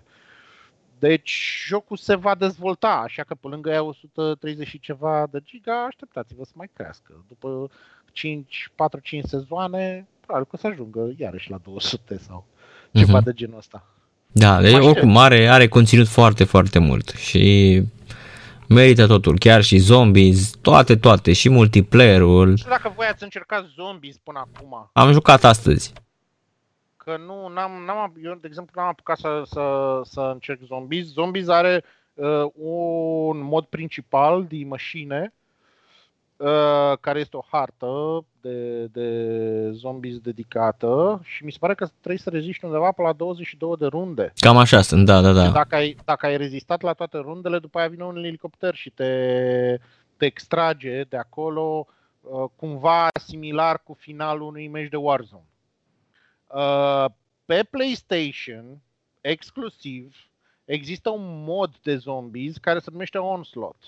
Deci 1.08 1.64
jocul 1.66 1.96
se 1.96 2.14
va 2.14 2.34
dezvolta, 2.34 3.00
așa 3.04 3.22
că 3.22 3.34
pe 3.34 3.48
lângă 3.48 3.70
ea 3.70 3.82
130 3.82 4.66
și 4.66 4.80
ceva 4.80 5.26
de 5.30 5.38
giga, 5.44 5.84
așteptați-vă 5.84 6.44
să 6.44 6.52
mai 6.54 6.70
crească. 6.74 7.24
După 7.28 7.70
5, 8.12 8.70
4-5 9.18 9.20
sezoane, 9.22 10.06
probabil 10.20 10.48
că 10.50 10.56
o 10.56 10.58
să 10.58 10.66
ajungă 10.66 11.14
iarăși 11.16 11.50
la 11.50 11.60
200 11.64 12.18
sau 12.18 12.46
ceva 12.92 13.20
uh-huh. 13.20 13.24
de 13.24 13.32
genul 13.32 13.56
ăsta. 13.56 13.86
Da, 14.32 14.60
deci 14.60 14.72
oricum 14.72 15.16
are, 15.16 15.48
are 15.48 15.68
conținut 15.68 16.06
foarte, 16.06 16.44
foarte 16.44 16.78
mult 16.78 17.08
și 17.08 17.82
Merită 18.68 19.06
totul, 19.06 19.38
chiar 19.38 19.62
și 19.62 19.76
zombies, 19.76 20.50
toate, 20.50 20.96
toate, 20.96 21.32
și 21.32 21.48
multiplayer-ul. 21.48 22.48
Nu 22.48 22.56
știu 22.56 22.70
dacă 22.70 22.92
voi 22.96 23.06
ați 23.06 23.22
încercat 23.22 23.64
zombies 23.76 24.16
până 24.16 24.38
acum. 24.38 24.90
Am 24.92 25.12
jucat 25.12 25.44
astăzi. 25.44 25.92
Că 27.04 27.16
nu, 27.26 27.48
n-am, 27.48 27.82
n-am, 27.86 28.14
eu, 28.22 28.34
de 28.34 28.46
exemplu, 28.46 28.80
n-am 28.80 28.88
apucat 28.88 29.18
să, 29.18 29.42
să, 29.46 30.00
să 30.04 30.20
încerc 30.20 30.60
zombies. 30.62 31.06
Zombies 31.06 31.48
are 31.48 31.84
uh, 32.14 32.44
un 32.54 33.40
mod 33.40 33.64
principal 33.64 34.44
de 34.44 34.64
mașine, 34.66 35.32
uh, 36.36 36.92
care 37.00 37.18
este 37.20 37.36
o 37.36 37.44
hartă 37.50 38.24
de, 38.40 38.84
de 38.84 39.70
zombies 39.70 40.18
dedicată 40.18 41.20
și 41.24 41.44
mi 41.44 41.52
se 41.52 41.58
pare 41.60 41.74
că 41.74 41.86
trebuie 41.86 42.18
să 42.18 42.30
reziști 42.30 42.64
undeva 42.64 42.92
pe 42.92 43.02
la 43.02 43.12
22 43.12 43.76
de 43.78 43.86
runde. 43.86 44.32
Cam 44.36 44.56
așa 44.56 44.80
sunt, 44.80 45.06
da, 45.06 45.20
da, 45.20 45.28
Și 45.28 45.34
da. 45.34 45.48
dacă 45.48 45.74
ai, 45.74 45.96
dacă 46.04 46.26
ai 46.26 46.36
rezistat 46.36 46.82
la 46.82 46.92
toate 46.92 47.18
rundele, 47.18 47.58
după 47.58 47.78
aia 47.78 47.88
vine 47.88 48.04
un 48.04 48.16
elicopter 48.16 48.74
și 48.74 48.90
te, 48.90 49.10
te 50.16 50.24
extrage 50.24 51.02
de 51.02 51.16
acolo, 51.16 51.86
uh, 52.20 52.44
cumva 52.56 53.08
similar 53.26 53.82
cu 53.82 53.96
finalul 53.98 54.46
unui 54.46 54.68
meci 54.68 54.88
de 54.88 54.96
Warzone. 54.96 55.44
Uh, 56.46 57.04
Pe 57.44 57.64
PlayStation, 57.70 58.80
exclusiv, 59.20 60.16
există 60.64 61.10
un 61.10 61.44
mod 61.44 61.76
de 61.82 61.96
zombies 61.96 62.56
care 62.56 62.78
se 62.78 62.90
numește 62.90 63.18
Onslaught. 63.18 63.84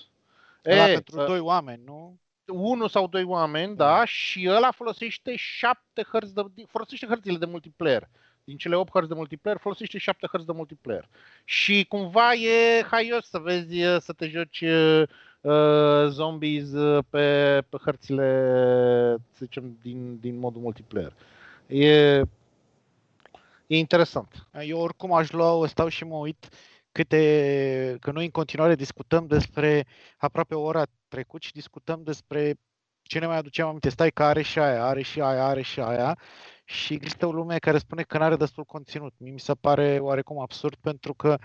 Ăla 0.65 0.89
E, 0.89 0.93
pentru 0.93 1.19
uh, 1.19 1.25
doi 1.25 1.39
oameni, 1.39 1.81
nu? 1.85 2.17
unul 2.51 2.89
sau 2.89 3.07
doi 3.07 3.23
oameni, 3.23 3.75
da, 3.75 4.05
și 4.05 4.47
ăla 4.49 4.71
folosește 4.71 5.35
șapte 5.35 6.05
hărți 6.11 6.33
de, 6.33 6.41
folosește 6.67 7.05
hărțile 7.05 7.37
de 7.37 7.45
multiplayer. 7.45 8.09
Din 8.43 8.57
cele 8.57 8.75
8 8.75 8.91
hărți 8.91 9.09
de 9.09 9.15
multiplayer, 9.15 9.59
folosește 9.59 9.97
șapte 9.97 10.27
hărți 10.31 10.45
de 10.45 10.53
multiplayer. 10.55 11.07
Și 11.43 11.85
cumva 11.87 12.33
e 12.33 12.83
haios 12.91 13.29
să 13.29 13.37
vezi, 13.37 13.79
să 13.99 14.13
te 14.13 14.27
joci 14.27 14.61
uh, 14.61 16.07
zombies 16.07 16.71
uh, 16.71 17.03
pe, 17.09 17.61
pe 17.69 17.77
hărțile, 17.83 18.25
să 19.31 19.39
zicem, 19.43 19.77
din, 19.81 20.17
din 20.19 20.39
modul 20.39 20.61
multiplayer. 20.61 21.13
E, 21.67 22.21
e 23.67 23.77
interesant. 23.77 24.47
Eu 24.65 24.79
oricum 24.79 25.13
aș 25.13 25.31
lua, 25.31 25.51
o 25.51 25.65
stau 25.65 25.87
și 25.87 26.03
mă 26.03 26.15
uit 26.15 26.47
câte, 26.91 27.97
că 27.99 28.11
noi 28.11 28.23
în 28.23 28.31
continuare 28.31 28.75
discutăm 28.75 29.27
despre, 29.27 29.85
aproape 30.17 30.55
o 30.55 30.61
oră 30.61 30.79
a 30.79 30.85
trecut 31.07 31.41
și 31.41 31.51
discutăm 31.51 32.03
despre 32.03 32.55
ce 33.01 33.19
ne 33.19 33.25
mai 33.25 33.37
aducem 33.37 33.67
aminte, 33.67 33.89
stai 33.89 34.11
că 34.11 34.23
are 34.23 34.41
și 34.41 34.59
aia, 34.59 34.85
are 34.85 35.01
și 35.01 35.21
aia, 35.21 35.45
are 35.45 35.61
și 35.61 35.79
aia 35.79 36.17
și 36.63 36.93
există 36.93 37.25
o 37.25 37.31
lume 37.31 37.57
care 37.57 37.77
spune 37.77 38.03
că 38.03 38.17
nu 38.17 38.23
are 38.23 38.35
destul 38.35 38.63
conținut. 38.63 39.13
Mie 39.17 39.31
mi 39.31 39.39
se 39.39 39.53
pare 39.53 39.99
oarecum 39.99 40.39
absurd 40.39 40.75
pentru 40.75 41.13
că 41.13 41.37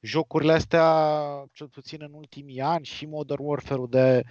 jocurile 0.00 0.52
astea, 0.52 0.84
cel 1.52 1.68
puțin 1.68 2.02
în 2.02 2.12
ultimii 2.12 2.60
ani 2.60 2.84
și 2.84 3.06
Modern 3.06 3.44
Warfare-ul 3.44 3.88
de, 3.88 4.22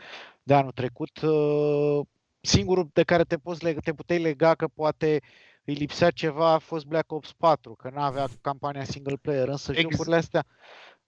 de 0.43 0.53
anul 0.53 0.71
trecut, 0.71 1.21
uh, 1.21 2.05
singurul 2.41 2.89
de 2.93 3.03
care 3.03 3.23
te, 3.23 3.37
poți 3.37 3.63
lega, 3.63 3.79
te 3.79 3.93
puteai 3.93 4.19
lega 4.19 4.55
că 4.55 4.67
poate 4.67 5.21
îi 5.65 5.73
lipsea 5.73 6.09
ceva 6.09 6.51
a 6.51 6.57
fost 6.57 6.85
Black 6.85 7.11
Ops 7.11 7.31
4, 7.31 7.73
că 7.73 7.89
nu 7.93 8.01
avea 8.01 8.27
campania 8.41 8.83
single 8.83 9.17
player, 9.21 9.47
însă 9.47 9.71
Ex- 9.71 9.81
jocurile 9.81 10.15
astea 10.15 10.45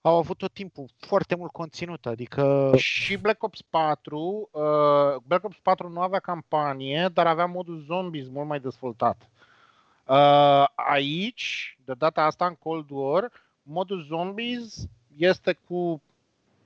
au 0.01 0.17
avut 0.17 0.37
tot 0.37 0.53
timpul 0.53 0.85
foarte 0.97 1.35
mult 1.35 1.51
conținut, 1.51 2.05
adică 2.05 2.71
Și 2.75 3.17
Black 3.17 3.43
Ops 3.43 3.61
4, 3.61 4.49
uh, 4.51 4.61
Black 5.23 5.43
Ops 5.43 5.57
4 5.61 5.89
nu 5.89 6.01
avea 6.01 6.19
campanie, 6.19 7.09
dar 7.13 7.27
avea 7.27 7.45
modul 7.45 7.83
zombies 7.87 8.27
mult 8.27 8.47
mai 8.47 8.59
dezvoltat. 8.59 9.29
Uh, 10.05 10.65
aici, 10.75 11.77
de 11.85 11.93
data 11.97 12.23
asta 12.23 12.45
în 12.45 12.55
Cold 12.55 12.89
War, 12.89 13.31
modul 13.63 14.01
zombies 14.01 14.87
este 15.17 15.57
cu 15.67 16.01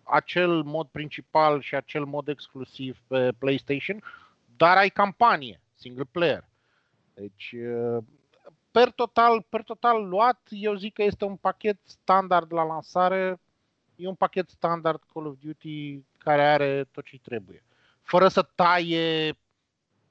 acel 0.03 0.63
mod 0.63 0.87
principal 0.87 1.61
și 1.61 1.75
acel 1.75 2.05
mod 2.05 2.27
exclusiv 2.27 3.01
pe 3.07 3.31
PlayStation, 3.37 4.03
dar 4.57 4.77
ai 4.77 4.89
campanie, 4.89 5.61
single 5.75 6.07
player. 6.11 6.48
Deci, 7.19 7.51
uh, 7.51 8.03
per 8.71 8.91
total, 8.91 9.45
per 9.49 9.63
total 9.63 10.07
luat, 10.07 10.47
eu 10.49 10.75
zic 10.75 10.93
că 10.93 11.03
este 11.03 11.25
un 11.25 11.35
pachet 11.35 11.79
standard 11.83 12.53
la 12.53 12.63
lansare, 12.63 13.39
e 13.95 14.07
un 14.07 14.15
pachet 14.15 14.49
standard 14.49 15.03
Call 15.13 15.25
of 15.25 15.35
Duty 15.39 16.03
care 16.17 16.41
are 16.41 16.83
tot 16.91 17.05
ce 17.05 17.19
trebuie. 17.19 17.63
Fără 18.01 18.27
să 18.27 18.41
taie 18.55 19.37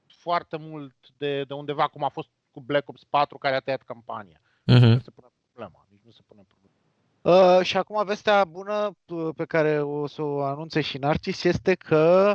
foarte 0.06 0.56
mult 0.56 0.94
de, 1.16 1.44
de 1.44 1.54
undeva, 1.54 1.86
cum 1.86 2.04
a 2.04 2.09
fost 2.09 2.28
cu 2.50 2.61
Black 2.61 2.88
Ops 2.88 3.04
4, 3.04 3.38
care 3.38 3.54
a 3.54 3.61
tăiat 3.61 3.82
campania. 3.82 4.40
Mhm. 4.64 4.86
Nu 4.86 4.98
se 4.98 5.11
pune 5.11 5.28
problema. 5.52 5.86
Nici 5.90 6.02
nu 6.04 6.11
se 6.11 6.22
pune 6.26 6.46
problema. 6.46 7.59
Uh, 7.59 7.64
și 7.64 7.76
acum 7.76 8.04
vestea 8.04 8.44
bună 8.44 8.96
uh, 9.06 9.28
pe 9.36 9.44
care 9.44 9.82
o 9.82 10.06
să 10.06 10.22
o 10.22 10.42
anunțe 10.42 10.80
și 10.80 10.98
Narcis 10.98 11.44
este 11.44 11.74
că 11.74 12.34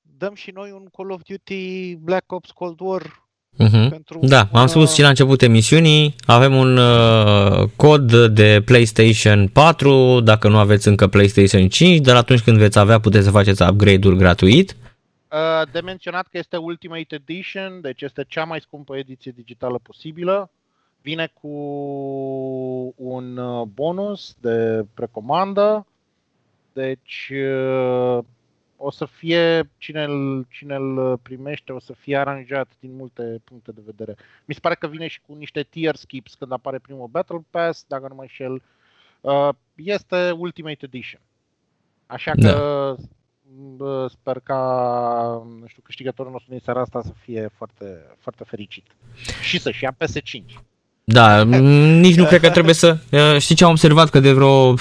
dăm 0.00 0.34
și 0.34 0.50
noi 0.50 0.70
un 0.70 0.88
Call 0.88 1.10
of 1.10 1.22
Duty 1.22 1.96
Black 1.96 2.32
Ops 2.32 2.50
Cold 2.50 2.80
War 2.80 3.25
Mhm. 3.56 3.88
pentru 3.88 4.18
Da, 4.22 4.48
un, 4.52 4.60
am 4.60 4.66
spus 4.66 4.94
și 4.94 5.02
la 5.02 5.08
început 5.08 5.42
emisiunii, 5.42 6.14
avem 6.26 6.54
un 6.54 6.76
uh, 6.76 7.68
cod 7.76 8.26
de 8.26 8.62
PlayStation 8.64 9.48
4, 9.48 10.20
dacă 10.20 10.48
nu 10.48 10.58
aveți 10.58 10.88
încă 10.88 11.06
PlayStation 11.06 11.68
5, 11.68 12.00
dar 12.00 12.16
atunci 12.16 12.42
când 12.42 12.58
veți 12.58 12.78
avea 12.78 13.00
puteți 13.00 13.24
să 13.24 13.30
faceți 13.30 13.62
upgrade-ul 13.62 14.16
gratuit. 14.16 14.76
Uh, 15.32 15.70
De 15.72 15.80
menționat 15.80 16.26
că 16.30 16.38
este 16.38 16.56
Ultimate 16.56 17.14
Edition, 17.14 17.78
deci 17.80 18.02
este 18.02 18.24
cea 18.28 18.44
mai 18.44 18.60
scumpă 18.60 18.96
ediție 18.96 19.32
digitală 19.36 19.80
posibilă. 19.82 20.50
Vine 21.02 21.30
cu 21.40 21.48
un 22.96 23.36
uh, 23.36 23.62
bonus 23.74 24.36
de 24.40 24.84
precomandă, 24.94 25.86
deci 26.72 27.30
uh, 27.30 28.18
o 28.76 28.90
să 28.90 29.04
fie, 29.04 29.70
cine 29.78 30.04
îl, 30.04 30.46
cine 30.50 30.74
îl 30.74 31.16
primește, 31.18 31.72
o 31.72 31.78
să 31.80 31.92
fie 31.92 32.16
aranjat 32.16 32.68
din 32.80 32.96
multe 32.96 33.40
puncte 33.44 33.72
de 33.72 33.80
vedere. 33.84 34.14
Mi 34.44 34.54
se 34.54 34.60
pare 34.60 34.74
că 34.74 34.86
vine 34.86 35.06
și 35.06 35.20
cu 35.26 35.34
niște 35.34 35.62
tier 35.62 35.94
skips 35.96 36.34
când 36.34 36.52
apare 36.52 36.78
primul 36.78 37.06
Battle 37.06 37.44
Pass, 37.50 37.84
dacă 37.88 38.06
nu 38.08 38.14
mă 38.14 38.20
înșel. 38.20 38.62
Uh, 39.20 39.48
Este 39.74 40.30
Ultimate 40.30 40.78
Edition. 40.84 41.20
Așa 42.06 42.32
Da. 42.34 42.52
că 42.52 42.96
bă, 43.76 44.06
sper 44.06 44.40
ca 44.40 45.44
nu 45.60 45.66
știu, 45.66 45.82
câștigătorul 45.82 46.32
nostru 46.32 46.50
din 46.50 46.60
seara 46.60 46.80
asta 46.80 47.02
să 47.02 47.12
fie 47.20 47.48
foarte, 47.56 48.16
foarte 48.18 48.44
fericit. 48.44 48.86
Și 49.42 49.58
să-și 49.60 49.82
ia 49.84 49.96
PS5. 50.04 50.44
Da, 51.12 51.44
m, 51.44 51.50
nici 52.00 52.14
nu 52.16 52.24
cred 52.24 52.40
că 52.40 52.50
trebuie 52.50 52.74
să... 52.74 52.96
uh, 53.10 53.20
Știi 53.38 53.54
ce 53.54 53.64
am 53.64 53.70
observat? 53.70 54.10
Că 54.10 54.20
de 54.20 54.32
vreo 54.32 54.74
2-3 54.74 54.78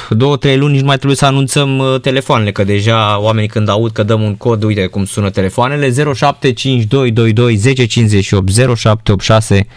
luni 0.56 0.72
nici 0.72 0.80
nu 0.80 0.86
mai 0.86 0.96
trebuie 0.96 1.16
să 1.18 1.26
anunțăm 1.26 1.78
uh, 1.78 2.00
telefoanele, 2.02 2.52
că 2.52 2.64
deja 2.64 3.20
oamenii 3.20 3.50
când 3.50 3.70
aud 3.70 3.92
că 3.92 4.04
dăm 4.04 4.22
un 4.22 4.36
cod, 4.36 4.64
uite 4.64 4.86
cum 4.86 5.06
sună 5.06 5.30
telefoanele, 5.30 5.90
075222 6.14 7.46
1058 7.46 8.50
0786 8.78 9.68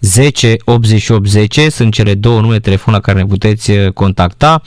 10 0.00 0.56
88 0.64 1.26
10 1.28 1.68
sunt 1.70 1.92
cele 1.92 2.14
două 2.14 2.40
nume 2.40 2.52
de 2.52 2.58
telefon 2.60 2.92
la 2.94 3.00
care 3.00 3.18
ne 3.18 3.26
puteți 3.26 3.70
uh, 3.70 3.88
contacta. 3.92 4.62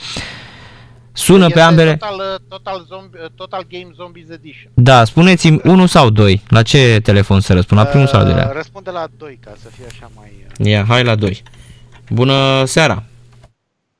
Sună 1.12 1.40
pe 1.46 1.46
Este 1.48 1.60
ambele. 1.60 1.96
Total, 1.96 2.40
total, 2.48 2.84
zombie, 2.88 3.20
total 3.34 3.64
Game 3.68 3.90
Zombies 3.94 4.28
Edition. 4.28 4.70
Da, 4.74 5.04
spuneți-mi 5.04 5.60
unul 5.64 5.86
sau 5.86 6.10
doi. 6.10 6.42
La 6.48 6.62
ce 6.62 7.00
telefon 7.02 7.40
să 7.40 7.52
răspund? 7.54 7.80
La 7.80 7.86
primul 7.86 8.06
sau 8.06 8.20
al 8.20 8.26
uh, 8.26 8.32
doilea? 8.32 8.52
Răspunde 8.52 8.90
la 8.90 9.06
2 9.18 9.38
ca 9.44 9.52
să 9.56 9.68
fie 9.68 9.84
așa 9.88 10.10
mai... 10.16 10.30
uh, 10.60 10.66
Ia, 10.66 10.84
hai 10.88 11.04
la 11.04 11.14
doi. 11.14 11.42
Bună 12.10 12.64
seara! 12.64 13.02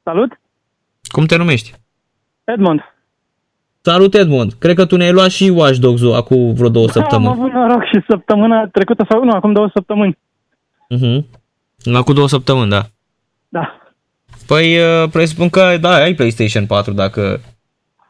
Salut, 0.03 0.41
Cum 1.09 1.25
te 1.27 1.37
numești? 1.37 1.73
Edmond. 2.45 2.81
Salut 3.83 4.15
Edmond, 4.15 4.53
cred 4.59 4.75
că 4.77 4.85
tu 4.87 4.97
ne-ai 4.97 5.13
luat 5.13 5.31
și 5.31 5.49
Watch 5.55 5.79
Dogs-ul 5.79 6.15
acum 6.15 6.55
vreo 6.55 6.69
două 6.69 6.87
Da, 6.87 6.93
săptămâni. 7.01 7.29
am 7.31 7.39
avut 7.41 7.53
noroc 7.53 7.85
și 7.85 8.05
săptămâna 8.09 8.67
trecută 8.73 9.07
sau 9.11 9.25
nu, 9.25 9.31
acum 9.31 9.53
două 9.53 9.71
săptămâni. 9.75 10.19
Mhm. 10.89 11.27
Acum 11.95 12.15
două 12.15 12.29
săptămâni, 12.29 12.71
da. 12.71 12.87
Da. 13.49 13.80
Păi 14.47 14.79
uh, 14.79 15.09
presupun 15.13 15.49
că 15.49 15.77
da, 15.81 15.95
ai 15.95 16.15
PlayStation 16.15 16.67
4 16.67 16.93
dacă... 16.93 17.41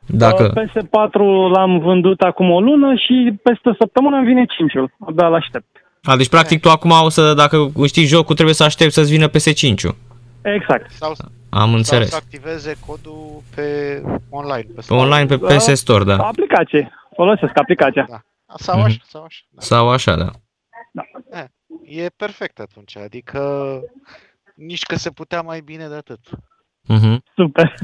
Dacă... 0.07 0.53
PS4 0.53 1.51
l-am 1.53 1.79
vândut 1.79 2.21
acum 2.21 2.51
o 2.51 2.61
lună 2.61 2.95
și 2.95 3.33
peste 3.43 3.69
o 3.69 3.75
săptămână 3.79 4.17
îmi 4.17 4.27
vine 4.27 4.45
5-ul. 4.45 4.97
Abia 5.07 5.29
l-aștept. 5.29 5.67
A, 6.03 6.17
deci 6.17 6.29
practic 6.29 6.61
tu 6.61 6.71
acum 6.71 6.91
o 6.91 7.09
să, 7.09 7.35
dacă 7.35 7.73
știi 7.87 8.05
jocul, 8.05 8.35
trebuie 8.35 8.55
să 8.55 8.65
aștepți 8.65 8.95
să-ți 8.95 9.11
vină 9.11 9.29
PS5-ul. 9.29 9.95
Exact. 10.43 10.91
Sau, 10.91 11.13
Am 11.51 11.69
sau 11.69 11.77
înțeles. 11.77 12.09
să 12.09 12.17
activeze 12.17 12.77
codul 12.87 13.43
pe 13.55 14.01
online. 14.31 14.63
Pe 14.63 14.73
Pe 14.75 14.81
store. 14.81 15.01
online 15.01 15.27
pe 15.27 15.37
PS 15.37 15.65
Store, 15.65 16.05
da. 16.05 16.17
Aplicație. 16.17 16.93
Folosesc 17.15 17.59
aplicația. 17.59 18.07
Da. 18.11 18.21
Sau 18.57 18.83
așa, 18.83 18.97
sau 19.09 19.23
așa. 19.25 19.41
Da. 19.51 19.61
Sau 19.63 19.89
așa, 19.91 20.17
da. 20.17 20.31
E 21.85 22.07
perfect 22.17 22.59
atunci, 22.61 22.97
adică 22.97 23.41
nici 24.67 24.83
că 24.83 24.95
se 24.97 25.11
putea 25.11 25.41
mai 25.43 25.61
bine 25.61 25.89
de 25.89 25.95
atât. 25.95 26.19
Mhm. 26.87 27.23
Super. 27.35 27.75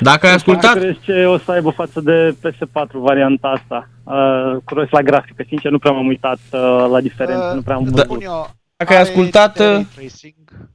Dacă 0.00 0.26
ai 0.26 0.32
ascultat... 0.34 0.74
Crezi 0.74 1.00
ce 1.00 1.24
o 1.24 1.38
să 1.38 1.50
aibă 1.52 1.70
față 1.70 2.00
de 2.00 2.36
PS4 2.42 2.90
varianta 2.92 3.48
asta? 3.48 3.88
Uh, 4.04 4.56
curios 4.64 4.88
la 4.90 5.02
grafică. 5.02 5.42
Sincer, 5.46 5.70
nu 5.70 5.78
prea 5.78 5.92
m-am 5.92 6.06
uitat 6.06 6.38
uh, 6.52 6.86
la 6.90 7.00
diferență. 7.00 7.46
Uh, 7.48 7.54
nu 7.54 7.62
prea 7.62 7.76
am 7.76 7.82
îți 7.82 7.92
Da. 7.94 8.02
văzut. 8.02 8.10
spun 8.22 8.32
eu, 8.32 8.50
Dacă 8.76 8.92
ai 8.92 8.98
are 8.98 9.08
ascultat, 9.08 9.48
niște 9.58 9.64
uh, 9.64 9.72
ray 9.74 9.86
tracing, 9.94 10.68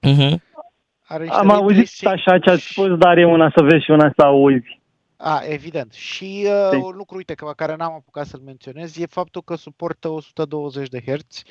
Mhm. 0.00 0.42
are 1.06 1.22
niște 1.22 1.38
Am 1.38 1.46
ray 1.48 1.56
auzit 1.56 1.90
tracing 2.00 2.12
așa 2.12 2.38
ce 2.38 2.50
ați 2.50 2.60
și- 2.62 2.72
spus, 2.72 2.96
dar 2.98 3.16
e 3.16 3.24
una 3.24 3.52
să 3.56 3.62
vezi 3.62 3.84
și 3.84 3.90
una 3.90 4.12
să 4.16 4.22
auzi. 4.24 4.76
A, 5.16 5.40
evident. 5.48 5.92
Și 5.92 6.46
uh, 6.72 6.80
un 6.82 6.96
lucru, 6.96 7.16
uite, 7.16 7.34
că, 7.34 7.52
care 7.56 7.74
n-am 7.76 7.92
apucat 7.92 8.26
să-l 8.26 8.40
menționez, 8.44 8.98
e 8.98 9.06
faptul 9.06 9.42
că 9.42 9.54
suportă 9.56 10.08
120 10.08 10.88
de 10.88 11.00
Hz. 11.06 11.42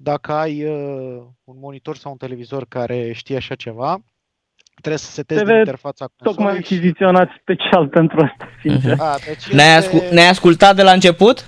Dacă 0.00 0.32
ai 0.32 0.64
uh, 0.64 1.22
un 1.44 1.56
monitor 1.60 1.96
sau 1.96 2.10
un 2.10 2.16
televizor 2.16 2.64
care 2.68 3.12
știe 3.14 3.36
așa 3.36 3.54
ceva, 3.54 3.98
trebuie 4.80 4.98
să 4.98 5.10
setezi 5.10 5.42
TV 5.42 5.48
interfața 5.50 6.06
Tocmai 6.16 6.34
consolei. 6.46 6.64
și- 6.64 6.74
achiziționat 6.74 7.28
special 7.40 7.86
pentru 7.88 8.20
asta, 8.20 8.48
sincer. 8.62 8.92
Mhm. 8.92 9.00
A, 9.02 9.16
deci 9.26 9.46
Ne-ai, 9.54 9.76
este- 9.78 9.96
ascu- 9.96 10.14
ne-ai 10.14 10.28
ascultat 10.28 10.76
de 10.76 10.82
la 10.82 10.90
început? 10.92 11.46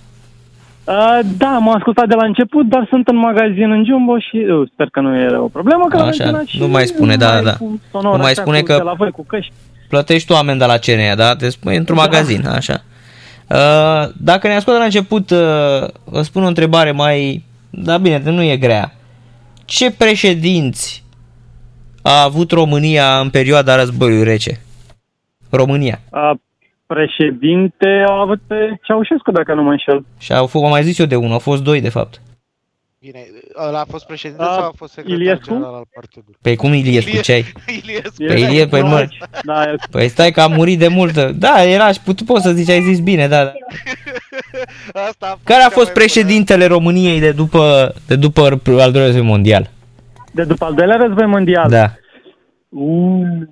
Uh, 0.85 1.19
da, 1.37 1.59
m-am 1.59 1.75
ascultat 1.77 2.09
de 2.09 2.15
la 2.15 2.27
început, 2.27 2.69
dar 2.69 2.87
sunt 2.89 3.09
în 3.09 3.17
magazin 3.17 3.71
în 3.73 3.85
Jumbo 3.85 4.19
și 4.19 4.37
uh, 4.37 4.69
sper 4.73 4.89
că 4.91 5.01
nu 5.01 5.17
e 5.17 5.37
o 5.37 5.49
problemă. 5.49 5.87
Că 5.89 5.97
am 5.97 6.03
Așa, 6.03 6.09
menționat 6.25 6.47
și 6.47 6.59
nu 6.59 6.69
mai 6.69 6.87
spune, 6.87 7.17
da, 7.17 7.33
mai 7.33 7.43
da. 7.43 7.57
cu 7.57 7.81
Sonor, 7.91 8.13
Nu 8.17 8.23
mai 8.23 8.31
așa, 8.31 8.41
spune 8.41 8.59
cu, 8.61 8.65
că- 8.67 8.77
De 8.77 8.83
la 8.83 8.93
voi 8.93 9.11
cu 9.11 9.25
căști. 9.25 9.53
Plătești 9.89 10.27
tu 10.29 10.35
amenda 10.37 10.67
la 10.67 10.77
CNA, 10.79 11.15
da? 11.15 11.37
Te 11.37 11.49
spui 11.49 11.77
într-un 11.77 11.97
Da. 11.97 12.03
magazin, 12.03 12.47
așa. 12.47 12.83
Uh, 13.49 14.09
Dacă 14.17 14.47
ne 14.49 14.55
ascultă 14.55 14.79
la 14.79 14.85
început, 14.85 15.31
uh, 15.31 15.39
vă 16.05 16.23
spun 16.23 16.43
o 16.45 16.47
întrebare 16.47 16.91
mai... 16.93 17.45
Da, 17.71 17.99
bine, 17.99 18.19
nu 18.19 18.43
e 18.43 18.57
grea. 18.57 18.95
Ce 19.65 19.91
președinți 19.93 21.05
a 22.03 22.23
avut 22.23 22.51
România 22.51 23.19
în 23.21 23.31
perioada 23.31 23.77
războiului 23.77 24.25
rece? 24.25 24.61
România. 25.51 26.01
Uh, 26.13 26.31
președinte 26.87 28.05
a 28.09 28.21
avut 28.21 28.41
pe 28.47 28.55
Ceaușescu, 28.83 29.31
dacă 29.31 29.55
nu 29.55 29.63
mă 29.63 29.71
înșel. 29.71 30.05
Și 30.19 30.33
au 30.33 30.47
fost, 30.47 30.65
am 30.65 30.71
mai 30.71 30.83
zis 30.83 30.99
eu 30.99 31.07
de 31.07 31.17
unul, 31.17 31.33
au 31.33 31.39
fost 31.39 31.63
doi 31.63 31.81
de 31.81 31.89
fapt. 31.89 32.21
Bine, 33.01 33.21
ăla 33.67 33.81
a 33.81 33.85
fost 33.91 34.07
președinte 34.07 34.43
A, 34.43 34.47
sau 34.47 34.65
a 34.65 34.73
fost 34.77 34.93
secretar 34.93 35.21
Iliescu? 35.21 35.45
general 35.45 35.75
al 35.75 35.85
partidului? 35.95 36.37
Pe 36.43 36.57
cum 36.57 36.73
Iliescu, 36.73 37.21
ce 37.23 37.33
ai? 37.33 37.45
Iliescu. 37.83 38.25
Pe 38.27 38.39
Ilie, 38.39 38.67
pe 38.67 38.81
mă. 38.81 39.09
Da, 39.43 39.63
el- 39.69 39.81
Păi 39.91 40.09
stai 40.09 40.31
că 40.33 40.41
a 40.41 40.47
murit 40.47 40.79
de 40.79 40.89
multă. 40.89 41.33
Da, 41.33 41.65
era 41.65 41.93
și 41.93 42.01
put, 42.01 42.23
poți 42.25 42.43
să 42.43 42.53
zici, 42.53 42.69
ai 42.69 42.83
zis 42.83 43.01
bine, 43.01 43.29
da. 43.29 43.45
da. 43.45 43.53
Asta 45.09 45.27
a 45.27 45.31
fost 45.31 45.45
Care 45.45 45.61
a 45.61 45.65
cea 45.65 45.71
fost 45.71 45.85
mai 45.85 45.95
președintele 45.95 46.67
României 46.67 47.21
de 47.21 47.31
după, 47.31 47.95
de 48.07 48.17
după 48.17 48.41
al 48.41 48.61
doilea 48.65 49.05
război 49.05 49.23
mondial? 49.23 49.71
de 50.33 50.45
după 50.45 50.65
al 50.65 50.75
doilea 50.75 50.97
război 50.97 51.27
mondial. 51.27 51.69
Da. 51.69 51.91
Uh, 52.69 53.49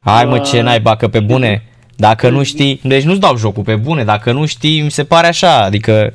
Hai 0.00 0.24
mă, 0.24 0.38
ce 0.38 0.60
naiba, 0.60 0.96
că 0.96 1.08
pe 1.08 1.20
bune. 1.20 1.62
Dacă 1.96 2.30
nu 2.30 2.42
știi, 2.42 2.80
deci 2.82 3.04
nu-ți 3.04 3.20
dau 3.20 3.36
jocul 3.36 3.62
pe 3.62 3.74
bune, 3.76 4.04
dacă 4.04 4.32
nu 4.32 4.46
știi, 4.46 4.82
mi 4.82 4.90
se 4.90 5.04
pare 5.04 5.26
așa, 5.26 5.62
adică... 5.62 6.12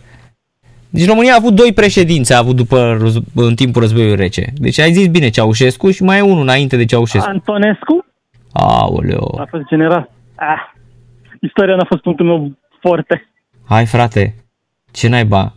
Deci 0.90 1.08
România 1.08 1.32
a 1.34 1.38
avut 1.40 1.54
doi 1.54 1.74
președinți, 1.74 2.34
a 2.34 2.38
avut 2.38 2.56
după, 2.56 2.98
răz- 2.98 3.34
în 3.36 3.56
timpul 3.56 3.82
războiului 3.82 4.16
rece. 4.16 4.46
Deci 4.56 4.80
ai 4.80 4.92
zis 4.92 5.08
bine 5.08 5.30
Ceaușescu 5.30 5.92
și 5.92 6.04
mai 6.04 6.18
e 6.18 6.22
unul 6.22 6.42
înainte 6.42 6.78
de 6.78 6.86
Ceaușescu. 6.86 7.30
Antonescu 7.30 8.06
Aoleo. 8.52 9.40
a 9.40 9.46
fost 9.50 9.64
general. 9.68 10.10
Ah, 10.36 10.62
istoria 11.42 11.76
n-a 11.76 11.86
fost 11.88 12.02
punctul 12.02 12.26
meu 12.26 12.52
forte. 12.80 13.31
Hai 13.72 13.86
frate, 13.86 14.46
ce 14.92 15.08
naiba? 15.08 15.54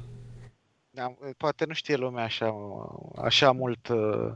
Da, 0.90 1.14
poate 1.36 1.64
nu 1.64 1.72
știe 1.74 1.96
lumea 1.96 2.24
așa, 2.24 2.54
așa 3.22 3.52
mult. 3.52 3.88
uh, 3.88 4.32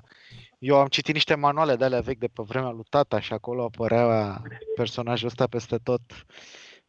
Eu 0.58 0.76
am 0.76 0.86
citit 0.86 1.14
niște 1.14 1.34
manuale 1.34 1.76
de 1.76 1.84
alea 1.84 2.00
vechi 2.00 2.18
de 2.18 2.26
pe 2.26 2.42
vremea 2.46 2.70
lui 2.70 2.84
tata 2.88 3.20
și 3.20 3.32
acolo 3.32 3.64
apărea 3.64 4.42
personajul 4.76 5.26
ăsta 5.26 5.46
peste 5.46 5.76
tot 5.82 6.00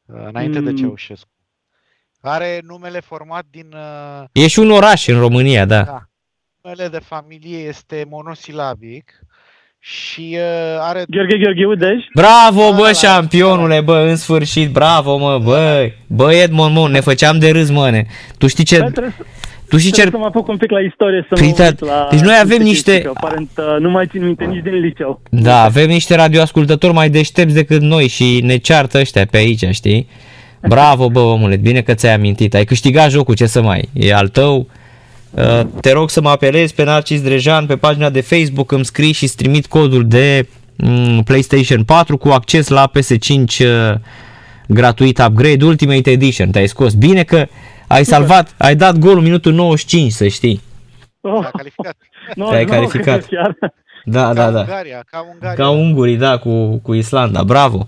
uh, 0.06 0.22
înainte 0.26 0.60
de 0.60 0.70
Mm. 0.70 0.76
Ceaușescu. 0.76 1.30
Are 2.22 2.60
numele 2.64 3.00
format 3.00 3.46
din... 3.50 3.74
uh, 3.74 4.24
E 4.32 4.48
și 4.48 4.60
un 4.60 4.72
oraș 4.72 5.08
în 5.08 5.20
România, 5.20 5.66
da. 5.66 5.84
Da. 5.84 6.10
Numele 6.62 6.88
de 6.88 7.00
familie 7.00 7.58
este 7.58 8.06
monosilabic 8.10 9.20
și 9.80 10.28
uh, 10.38 10.78
are... 10.80 11.04
Gheorghe 11.08 11.38
Gheorghiu 11.38 11.74
Dej. 11.76 12.00
Bravo, 12.14 12.62
Da, 12.70 12.76
bă, 12.76 12.82
da, 12.82 12.86
da. 12.86 12.92
șampionule, 12.92 13.82
bă, 13.82 14.06
în 14.10 14.16
sfârșit, 14.16 14.70
bravo, 14.72 15.18
mă, 15.18 15.40
bă, 15.44 15.90
bă, 16.08 16.34
Edmond, 16.34 16.76
mă, 16.76 16.90
ne 16.90 17.00
făceam 17.00 17.40
de 17.40 17.50
râs, 17.52 17.70
mă, 17.70 17.90
ne. 17.90 18.06
Tu 18.38 18.48
știi 18.48 18.64
ce, 18.64 18.78
Da, 18.80 18.90
trebuie 18.90 19.14
să- 19.18 19.24
tu 19.70 19.78
știi 19.78 19.92
ce, 19.92 20.02
Trebuie 20.02 20.22
să 20.22 20.28
mă 20.30 20.34
apuc 20.36 20.48
un 20.48 20.58
pic 20.58 20.72
la 20.72 20.80
istorie 20.80 21.26
să 21.30 21.36
Păi 21.36 21.48
mă 21.48 21.54
da, 21.58 21.64
uit 21.66 21.80
la 21.80 22.08
deci 22.12 22.20
noi 22.20 22.38
avem 22.42 22.62
niște- 22.62 22.92
chestii, 22.92 23.04
că 23.04 23.12
Aparent 23.16 23.50
uh, 23.58 23.66
nu 23.80 23.90
mai 23.90 24.08
țin 24.08 24.24
minte 24.26 24.44
nici 24.46 24.64
din 24.64 24.74
liceu. 24.80 25.22
da, 25.30 25.64
avem 25.64 25.88
niște 25.88 26.16
radioascultători 26.16 26.94
mai 26.94 27.10
deștepți 27.10 27.54
decât 27.54 27.82
noi 27.82 28.08
și 28.08 28.40
ne 28.44 28.58
ceartă 28.58 29.00
ăștia 29.00 29.26
pe 29.32 29.38
aici, 29.38 29.66
știi? 29.72 30.08
Bravo, 30.62 31.10
bă, 31.10 31.20
omule, 31.20 31.56
bine 31.56 31.82
că 31.82 31.94
ți-ai 31.94 32.14
amintit, 32.14 32.54
ai 32.54 32.66
câștigat 32.66 33.10
jocul, 33.10 33.36
ce 33.36 33.46
să 33.46 33.62
mai, 33.62 33.90
e 33.94 34.14
al 34.14 34.28
tău. 34.28 34.68
Uh, 35.32 35.62
Te 35.82 35.92
rog 35.92 36.10
să 36.10 36.22
mă 36.22 36.30
apelezi 36.30 36.76
pe 36.76 36.84
Narcis 36.84 37.22
Drejan 37.22 37.66
pe 37.66 37.78
pagina 37.78 38.10
de 38.10 38.22
Facebook, 38.22 38.72
îmi 38.72 38.86
scrii 38.86 39.12
și 39.12 39.24
îți 39.24 39.36
trimit 39.36 39.68
codul 39.68 40.08
de 40.08 40.48
mm, 40.76 41.24
PlayStation 41.24 41.84
4 41.84 42.18
cu 42.18 42.30
acces 42.30 42.68
la 42.68 42.92
PS5 42.92 43.66
uh, 43.66 43.94
gratuit 44.68 45.18
upgrade 45.18 45.66
Ultimate 45.66 46.12
Edition. 46.12 46.50
Te-ai 46.50 46.68
scos 46.68 46.94
bine 46.94 47.24
că 47.24 47.48
ai 47.88 48.04
salvat, 48.04 48.56
ai 48.58 48.76
dat 48.76 48.98
golul 48.98 49.22
minutul 49.22 49.54
95, 49.54 50.12
să 50.12 50.28
știi. 50.28 50.62
Oh, 51.22 51.40
S-a 51.44 51.50
calificat. 51.58 51.96
nu, 52.36 52.50
Te-ai 52.50 52.64
nu, 52.64 52.72
calificat. 52.72 53.26
Chiar. 53.30 53.58
Da, 54.06 54.34
da, 54.34 54.46
ca 54.46 54.52
da. 54.52 54.60
Ungaria, 54.60 55.04
ca 55.12 55.28
Ungaria. 55.34 55.64
Ca 55.64 55.70
ungurii, 55.70 56.18
da, 56.18 56.38
cu, 56.38 56.78
cu 56.78 56.94
Islanda. 56.94 57.44
Bravo. 57.44 57.88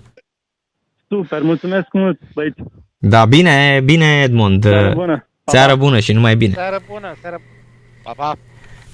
Super, 1.08 1.42
mulțumesc 1.42 1.86
mult, 1.92 2.20
băieți. 2.34 2.60
Da, 2.98 3.24
bine, 3.24 3.80
bine 3.84 4.20
Edmond. 4.22 4.62
Seară 4.62 4.92
bună. 4.94 5.26
Pa, 5.52 5.58
Seară 5.58 5.76
bună 5.76 5.98
și 6.00 6.12
numai 6.12 6.36
bine. 6.36 6.52
Seară 6.54 6.82
bună, 6.88 7.14
seară 7.20 7.40
Pa, 8.02 8.12
pa. 8.16 8.34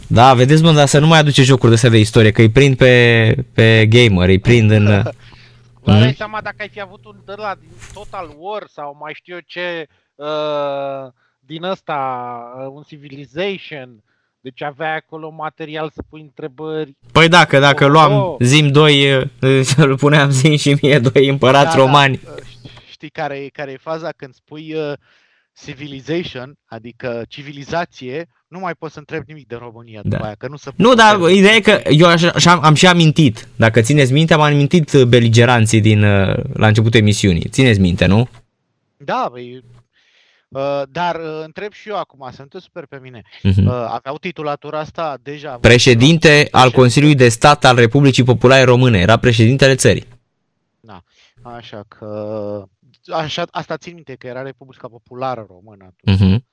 Da, 0.07 0.35
vedeți 0.35 0.63
mă, 0.63 0.73
dar 0.73 0.87
să 0.87 0.99
nu 0.99 1.07
mai 1.07 1.19
aduce 1.19 1.43
jocuri 1.43 1.69
de 1.69 1.75
astea 1.75 1.91
de 1.91 1.99
istorie, 1.99 2.31
că 2.31 2.41
îi 2.41 2.51
prind 2.51 2.77
pe, 2.77 3.35
pe 3.55 3.87
gamer, 3.87 4.29
îi 4.29 4.39
prind 4.39 4.71
în... 4.71 4.85
Vă 5.83 5.93
Mhm. 5.95 6.01
dai 6.01 6.15
seama 6.17 6.41
dacă 6.41 6.57
ai 6.59 6.69
fi 6.69 6.81
avut 6.81 7.05
un 7.05 7.17
de 7.27 7.33
la 7.37 7.55
din 7.61 7.69
Total 7.95 8.35
War 8.39 8.63
sau 8.73 8.97
mai 9.01 9.13
știu 9.17 9.35
eu 9.35 9.41
ce 9.47 9.87
uh, 10.15 11.13
din 11.41 11.63
ăsta, 11.63 11.97
uh, 12.59 12.71
un 12.75 12.83
Civilization, 12.87 14.03
deci 14.41 14.63
avea 14.63 14.95
acolo 14.95 15.31
material 15.31 15.91
să 15.95 16.03
pui 16.11 16.21
întrebări. 16.21 16.97
Păi 17.13 17.29
dacă, 17.29 17.59
dacă 17.59 17.85
Oh, 17.85 17.91
luam 17.91 18.13
oh. 18.13 18.37
Zim 18.41 18.69
2, 18.69 19.29
îl 19.77 19.97
puneam 20.03 20.31
Zim 20.31 20.57
și 20.57 20.77
mie 20.83 20.99
doi 20.99 21.29
împărați 21.29 21.77
Da, 21.77 21.83
romani. 21.83 22.21
Da, 22.25 22.31
știi 22.91 23.11
care 23.11 23.37
e, 23.37 23.49
care 23.49 23.71
e 23.73 23.77
faza 23.81 24.09
când 24.17 24.35
spui 24.35 24.75
uh, 24.75 24.93
civilization, 25.65 26.55
adică 26.67 27.23
civilizație, 27.29 28.29
nu 28.49 28.59
mai 28.59 28.75
poți 28.75 28.93
să 28.93 28.99
întrebi 28.99 29.25
nimic 29.27 29.47
de 29.47 29.57
România 29.57 30.01
după 30.03 30.17
Da. 30.17 30.25
aia, 30.25 30.35
că 30.39 30.49
nu 30.49 30.57
se 30.57 30.71
Nu, 30.77 30.95
dar 30.95 31.31
ideea 31.31 31.55
e 31.55 31.61
că 31.61 31.81
eu 31.91 32.07
așa, 32.07 32.31
așa, 32.35 32.53
am 32.53 32.75
și 32.75 32.87
amintit, 32.87 33.49
dacă 33.57 33.81
țineți 33.81 34.13
minte, 34.13 34.35
am 34.35 34.41
amintit 34.41 35.03
beligeranții 35.09 35.81
din, 35.81 36.03
uh, 36.03 36.37
la 36.53 36.67
începutul 36.67 37.01
emisiunii. 37.01 37.49
Țineți 37.49 37.81
minte, 37.81 38.07
nu? 38.07 38.29
Da, 38.97 39.29
băi, 39.31 39.65
uh, 40.49 40.83
dar 40.91 41.15
uh, 41.17 41.41
întreb 41.45 41.73
și 41.73 41.89
eu 41.89 41.97
acum, 41.97 42.29
să 42.33 42.41
nu 42.41 42.47
te 42.47 42.59
super 42.61 42.87
pe 42.87 42.99
mine. 43.03 43.23
Mhm. 43.43 43.67
Uh, 43.67 43.73
aveau 43.73 44.19
titulatura 44.21 44.79
asta 44.79 45.19
deja? 45.23 45.51
Președinte 45.51 46.49
al 46.51 46.71
Consiliului 46.71 47.17
de 47.17 47.29
Stat 47.29 47.65
al 47.65 47.77
Republicii 47.77 48.25
Populare 48.25 48.63
Române, 48.63 48.99
era 48.99 49.17
președintele 49.17 49.75
țării. 49.75 50.07
Da, 50.81 51.03
așa 51.43 51.85
că... 51.89 52.07
Așa, 53.13 53.45
asta 53.51 53.77
țin 53.77 53.95
minte 53.95 54.15
că 54.15 54.27
era 54.27 54.43
Republica 54.43 54.89
Populară 54.89 55.47
Română 55.49 55.85
atunci. 55.85 56.21
Mhm. 56.21 56.45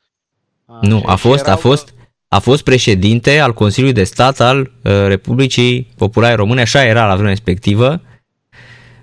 Așa, 0.66 0.80
Nu, 0.82 1.02
a 1.06 1.16
și 1.16 1.22
fost, 1.22 1.42
a 1.44 1.46
erau, 1.46 1.58
fost, 1.58 1.94
a 2.28 2.40
fost 2.40 2.64
președinte 2.64 3.40
al 3.40 3.54
Consiliului 3.54 3.96
de 3.96 4.04
Stat 4.04 4.40
al 4.40 4.60
uh, 4.60 4.92
Republicii 5.08 5.88
Populare 5.98 6.34
Române, 6.34 6.62
așa 6.62 6.84
era 6.84 7.08
la 7.08 7.14
vremea 7.14 7.32
respectivă. 7.32 8.02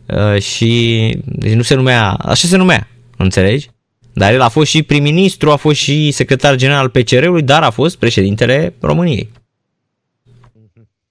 Uh, 0.06 0.40
și 0.40 1.22
deci 1.24 1.52
nu 1.52 1.62
se 1.62 1.74
numea, 1.74 2.12
așa 2.12 2.48
se 2.48 2.56
numea, 2.56 2.88
înțelegi? 3.16 3.70
Dar 4.14 4.32
el 4.32 4.40
a 4.40 4.48
fost 4.48 4.70
și 4.70 4.82
prim-ministru, 4.82 5.50
a 5.50 5.56
fost 5.56 5.80
și 5.80 6.10
secretar 6.10 6.56
general 6.56 6.80
al 6.80 6.88
PCR-ului, 6.88 7.42
dar 7.42 7.62
a 7.62 7.70
fost 7.70 7.98
președintele 7.98 8.74
României. 8.80 9.30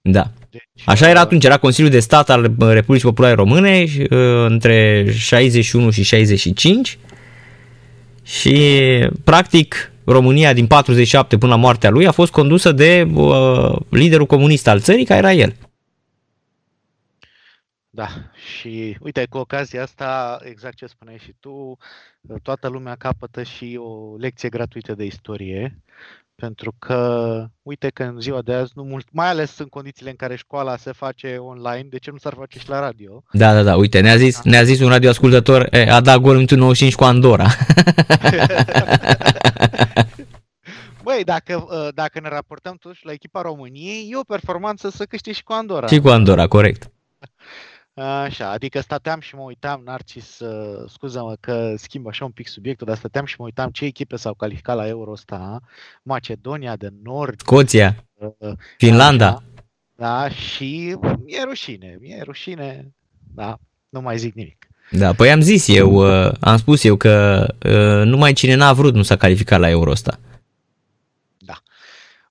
Da. 0.01 0.31
Deci, 0.51 0.63
Așa 0.85 1.09
era 1.09 1.19
uh, 1.19 1.25
atunci, 1.25 1.43
era 1.43 1.57
Consiliul 1.57 1.91
de 1.91 1.99
Stat 1.99 2.29
al 2.29 2.43
uh, 2.43 2.51
Republicii 2.57 3.07
Populare 3.07 3.33
Române 3.33 3.83
uh, 3.83 4.45
între 4.47 5.05
61 5.11 5.89
și 5.89 6.03
65 6.03 6.97
și 8.23 8.57
practic 9.23 9.91
România 10.05 10.53
din 10.53 10.67
47 10.67 11.37
până 11.37 11.51
la 11.51 11.57
moartea 11.57 11.89
lui 11.89 12.07
a 12.07 12.11
fost 12.11 12.31
condusă 12.31 12.71
de 12.71 13.07
uh, 13.13 13.75
liderul 13.89 14.25
comunist 14.25 14.67
al 14.67 14.79
țării, 14.79 15.05
care 15.05 15.19
era 15.19 15.31
el. 15.33 15.55
Da, 17.89 18.07
și 18.57 18.97
uite, 18.99 19.25
cu 19.29 19.37
ocazia 19.37 19.81
asta, 19.81 20.39
exact 20.43 20.75
ce 20.75 20.85
spuneai 20.85 21.17
și 21.23 21.33
tu, 21.39 21.77
toată 22.43 22.67
lumea 22.67 22.95
capătă 22.95 23.43
și 23.43 23.79
o 23.81 24.15
lecție 24.17 24.49
gratuită 24.49 24.93
de 24.93 25.05
istorie, 25.05 25.81
pentru 26.41 26.73
că, 26.79 26.99
uite 27.61 27.89
că 27.89 28.03
în 28.03 28.19
ziua 28.19 28.41
de 28.41 28.53
azi, 28.53 28.71
nu 28.75 28.83
mult, 28.83 29.07
mai 29.11 29.27
ales 29.27 29.57
în 29.57 29.65
condițiile 29.65 30.09
în 30.09 30.15
care 30.15 30.35
școala 30.35 30.77
se 30.77 30.91
face 30.91 31.37
online, 31.37 31.87
de 31.89 31.97
ce 31.97 32.11
nu 32.11 32.17
s-ar 32.17 32.33
face 32.37 32.59
și 32.59 32.69
la 32.69 32.79
radio? 32.79 33.23
Da, 33.31 33.53
da, 33.53 33.63
da, 33.63 33.75
uite, 33.75 33.99
ne-a 33.99 34.15
zis, 34.15 34.41
ne-a 34.43 34.63
zis 34.63 34.79
un 34.79 34.89
radioascultător, 34.89 35.67
e, 35.71 35.91
a 35.91 36.01
dat 36.01 36.17
gol 36.17 36.35
în 36.35 36.45
95 36.49 36.95
cu 36.95 37.03
Andorra. 37.03 37.47
Băi, 41.03 41.23
dacă, 41.23 41.55
uh, 41.55 41.87
dacă 41.93 42.19
ne 42.19 42.29
raportăm 42.29 42.75
totuși 42.79 43.05
la 43.05 43.11
echipa 43.11 43.41
României, 43.41 44.09
e 44.11 44.17
o 44.17 44.23
performanță 44.27 44.89
să 44.89 45.05
câștigi 45.05 45.37
și 45.37 45.43
cu 45.43 45.53
Andorra. 45.53 45.87
și 45.87 45.99
cu 45.99 46.07
Andorra, 46.07 46.47
corect. 46.47 46.91
Așa, 47.93 48.49
adică 48.49 48.79
stăteam 48.79 49.19
și 49.19 49.35
mă 49.35 49.41
uitam, 49.41 49.81
Narcis, 49.85 50.39
uh, 50.39 50.89
scuză-mă 50.89 51.35
că 51.39 51.73
schimb 51.77 52.07
așa 52.07 52.25
un 52.25 52.31
pic 52.31 52.47
subiectul, 52.47 52.87
dar 52.87 52.97
stăteam 52.97 53.25
și 53.25 53.35
mă 53.37 53.45
uitam 53.45 53.69
ce 53.69 53.85
echipe 53.85 54.15
s-au 54.15 54.33
calificat 54.33 54.75
la 54.75 54.87
Euro 54.87 55.11
ăsta. 55.11 55.59
Macedonia 56.03 56.75
de 56.75 56.89
Nord, 57.03 57.39
Scoția, 57.39 58.05
uh, 58.13 58.51
Finlanda. 58.77 59.27
Așa, 59.27 59.43
da, 59.95 60.29
și 60.29 60.97
mi-e 61.25 61.43
rușine, 61.43 61.97
mi-e 61.99 62.21
rușine, 62.23 62.93
da, 63.33 63.57
nu 63.89 64.01
mai 64.01 64.17
zic 64.17 64.33
nimic. 64.33 64.67
Da, 64.91 65.13
păi 65.13 65.31
am 65.31 65.41
zis 65.41 65.67
eu, 65.67 65.93
uh, 65.93 66.31
am 66.39 66.57
spus 66.57 66.83
eu 66.83 66.95
că 66.95 67.45
uh, 67.65 68.05
numai 68.05 68.33
cine 68.33 68.55
n-a 68.55 68.73
vrut 68.73 68.93
nu 68.93 69.01
s-a 69.01 69.17
calificat 69.17 69.59
la 69.59 69.69
Euro 69.69 69.91
ăsta. 69.91 70.19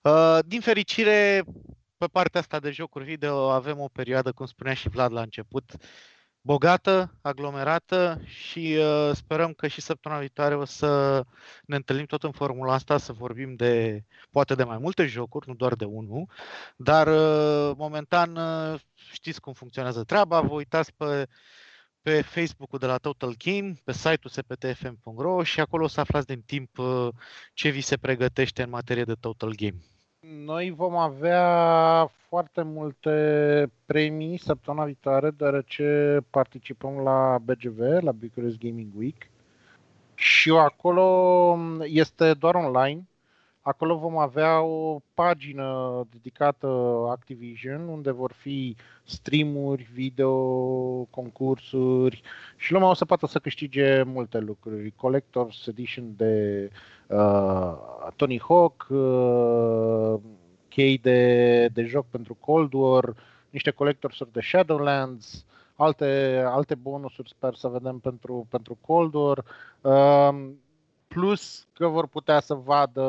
Uh, 0.02 0.38
Din 0.46 0.61
fericire, 0.61 1.44
pe 2.01 2.07
partea 2.07 2.40
asta 2.40 2.61
de 2.61 2.70
jocuri 2.70 3.05
video 3.05 3.51
avem 3.51 3.80
o 3.80 3.88
perioadă, 3.88 4.32
cum 4.32 4.46
spunea 4.46 4.74
și 4.74 4.88
Vlad 4.88 5.12
la 5.12 5.20
început, 5.20 5.72
bogată, 6.40 7.18
aglomerată 7.22 8.20
și 8.24 8.76
uh, 8.78 9.11
sperăm 9.14 9.53
că 9.53 9.66
și 9.66 9.80
săptămâna 9.80 10.20
viitoare 10.20 10.57
o 10.57 10.64
să 10.64 11.22
ne 11.64 11.76
întâlnim 11.76 12.07
tot 12.07 12.22
în 12.22 12.32
formula 12.32 12.74
asta, 12.74 12.98
să 12.98 13.12
vorbim 13.12 13.55
de 13.55 14.05
poate 14.30 14.55
de 14.55 14.64
mai 14.64 14.78
multe 14.78 15.07
jocuri, 15.07 15.48
nu 15.48 15.55
doar 15.55 15.74
de 15.74 15.84
unul, 15.84 16.28
dar 16.76 17.07
uh, 17.07 17.76
momentan 17.76 18.36
uh, 18.36 18.80
știți 19.12 19.40
cum 19.40 19.53
funcționează 19.53 20.05
treaba, 20.05 20.40
vă 20.40 20.55
uitați 20.55 20.92
pe 20.96 21.28
pe 22.03 22.22
Facebook-ul 22.22 22.78
de 22.78 22.86
la 22.86 22.96
Total 22.98 23.34
Game, 23.38 23.74
pe 23.84 23.92
site-ul 23.92 24.30
sptfm.ro 24.30 25.42
și 25.42 25.61
acolo 25.61 25.84
o 25.84 25.88
să 25.88 26.01
aflați 26.01 26.26
din 26.26 26.42
timp 26.42 26.78
uh, 26.78 27.09
ce 27.55 27.68
vi 27.68 27.80
se 27.80 27.96
pregătește 27.96 28.62
în 28.62 28.70
materie 28.70 29.05
de 29.05 29.14
Total 29.14 29.53
Game. 29.55 29.78
Noi 30.29 30.71
vom 30.71 30.97
avea 30.97 32.07
foarte 32.29 32.62
multe 32.62 33.71
premii 33.85 34.39
săptămâna 34.39 34.85
viitoare, 34.85 35.31
deoarece 35.31 36.18
participăm 36.31 36.97
la 36.99 37.39
BGV, 37.45 37.79
la 37.79 38.12
Bucharest 38.12 38.59
Gaming 38.59 38.93
Week. 38.97 39.31
Și 40.14 40.51
acolo 40.51 41.59
este 41.85 42.35
doar 42.35 42.55
online. 42.55 43.09
Acolo 43.62 43.96
vom 43.98 44.18
avea 44.18 44.62
o 44.62 45.00
pagină 45.14 46.02
dedicată 46.11 46.66
Activision, 47.11 47.88
unde 47.88 48.11
vor 48.11 48.32
fi 48.32 48.76
streamuri, 49.04 49.88
video, 49.92 50.34
concursuri 51.04 52.22
și 52.56 52.72
lumea 52.72 52.88
o 52.88 52.94
să 52.94 53.04
poată 53.04 53.26
să 53.26 53.38
câștige 53.38 54.02
multe 54.02 54.38
lucruri. 54.38 54.90
Collector's 54.92 55.66
Edition 55.66 56.14
de 56.16 56.68
uh, 57.06 57.76
Tony 58.16 58.40
Hawk, 58.40 58.86
uh, 58.90 60.20
chei 60.68 60.98
de, 60.98 61.68
de 61.68 61.82
joc 61.82 62.06
pentru 62.06 62.34
Cold 62.34 62.72
War, 62.72 63.14
niște 63.50 63.70
collectorsuri 63.70 64.32
de 64.32 64.40
Shadowlands, 64.40 65.46
alte, 65.74 66.42
alte 66.46 66.74
bonusuri 66.74 67.28
sper 67.28 67.54
să 67.54 67.68
vedem 67.68 67.98
pentru, 67.98 68.46
pentru 68.50 68.78
Cold 68.80 69.14
War. 69.14 69.44
Uh, 69.80 70.50
plus 71.14 71.66
că 71.72 71.86
vor 71.86 72.06
putea 72.06 72.40
să 72.40 72.54
vadă 72.54 73.02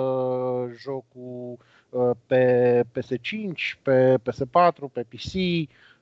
jocul 0.77 1.57
uh, 1.89 2.09
pe 2.25 2.83
PS5, 2.91 3.81
pe 3.81 4.15
PS4, 4.17 4.91
pe 4.93 5.05
PC, 5.09 5.33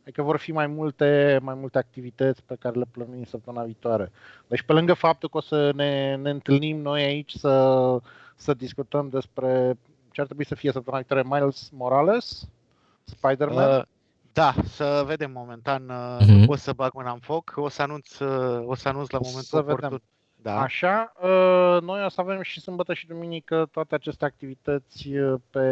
adică 0.02 0.22
vor 0.22 0.38
fi 0.38 0.52
mai 0.52 0.68
multe, 0.68 1.40
mai 1.42 1.54
multe 1.54 1.78
activități 1.78 2.44
pe 2.44 2.56
care 2.60 2.78
le 2.78 2.86
plănuim 2.92 3.24
săptămâna 3.24 3.64
viitoare. 3.64 4.12
Deci 4.48 4.62
pe 4.62 4.74
lângă 4.74 4.94
faptul 4.94 5.30
că 5.30 5.38
o 5.38 5.42
să 5.42 5.72
ne, 5.76 6.16
ne 6.16 6.30
întâlnim 6.30 6.82
noi 6.82 7.04
aici 7.04 7.32
să, 7.32 7.98
să 8.36 8.54
discutăm 8.54 9.10
despre 9.10 9.78
ce 10.12 10.22
ar 10.22 10.26
trebui 10.26 10.46
să 10.46 10.56
fie 10.56 10.72
săptămâna 10.72 11.04
viitoare, 11.08 11.42
Miles 11.42 11.70
Morales, 11.74 12.48
Spider-Man. 13.04 13.78
Uh, 13.78 13.84
da, 14.34 14.54
să 14.64 15.04
vedem 15.06 15.32
momentan. 15.32 15.90
Uh, 15.90 16.28
Mhm. 16.28 16.50
O 16.50 16.56
să 16.56 16.74
bag 16.74 16.94
mâna 16.94 17.12
în 17.12 17.20
foc, 17.20 17.54
o 17.56 17.70
să 17.70 17.82
anunț, 17.82 18.20
uh, 18.20 18.64
o 18.66 18.76
să 18.76 18.88
anunț 18.88 19.10
la 19.10 19.20
momentul 19.22 19.44
Să 19.44 19.62
vedem. 19.62 20.02
Oportun. 20.40 20.52
Da. 20.52 20.62
Așa, 20.62 21.14
uh, 21.22 21.82
noi 21.82 22.04
o 22.06 22.10
să 22.10 22.22
avem 22.22 22.42
și 22.42 22.60
sâmbătă 22.60 22.94
și 22.94 23.08
duminică 23.08 23.68
toate 23.72 23.96
aceste 23.96 24.26
activități 24.26 25.18
uh, 25.18 25.40
pe, 25.50 25.70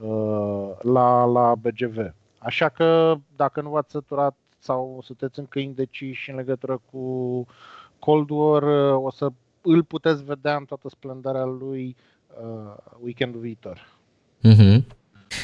uh, 0.00 0.70
la, 0.82 1.24
la 1.24 1.54
BGV. 1.54 2.14
Așa 2.38 2.68
că 2.68 3.14
dacă 3.36 3.60
nu 3.60 3.70
v-ați 3.70 3.90
săturat 3.90 4.36
sau 4.58 5.00
sunteți 5.04 5.38
încă 5.38 5.58
indeciși 5.58 6.30
în 6.30 6.36
legătură 6.36 6.80
cu 6.90 7.46
Cold 7.98 8.30
War, 8.30 8.62
uh, 8.62 9.04
o 9.04 9.10
să 9.10 9.28
îl 9.62 9.82
puteți 9.82 10.24
vedea 10.24 10.56
în 10.56 10.64
toată 10.64 10.88
splendoarea 10.88 11.44
lui 11.44 11.96
uh, 12.42 12.76
weekendul 13.00 13.40
viitor. 13.40 13.88
Mhm. 14.42 14.86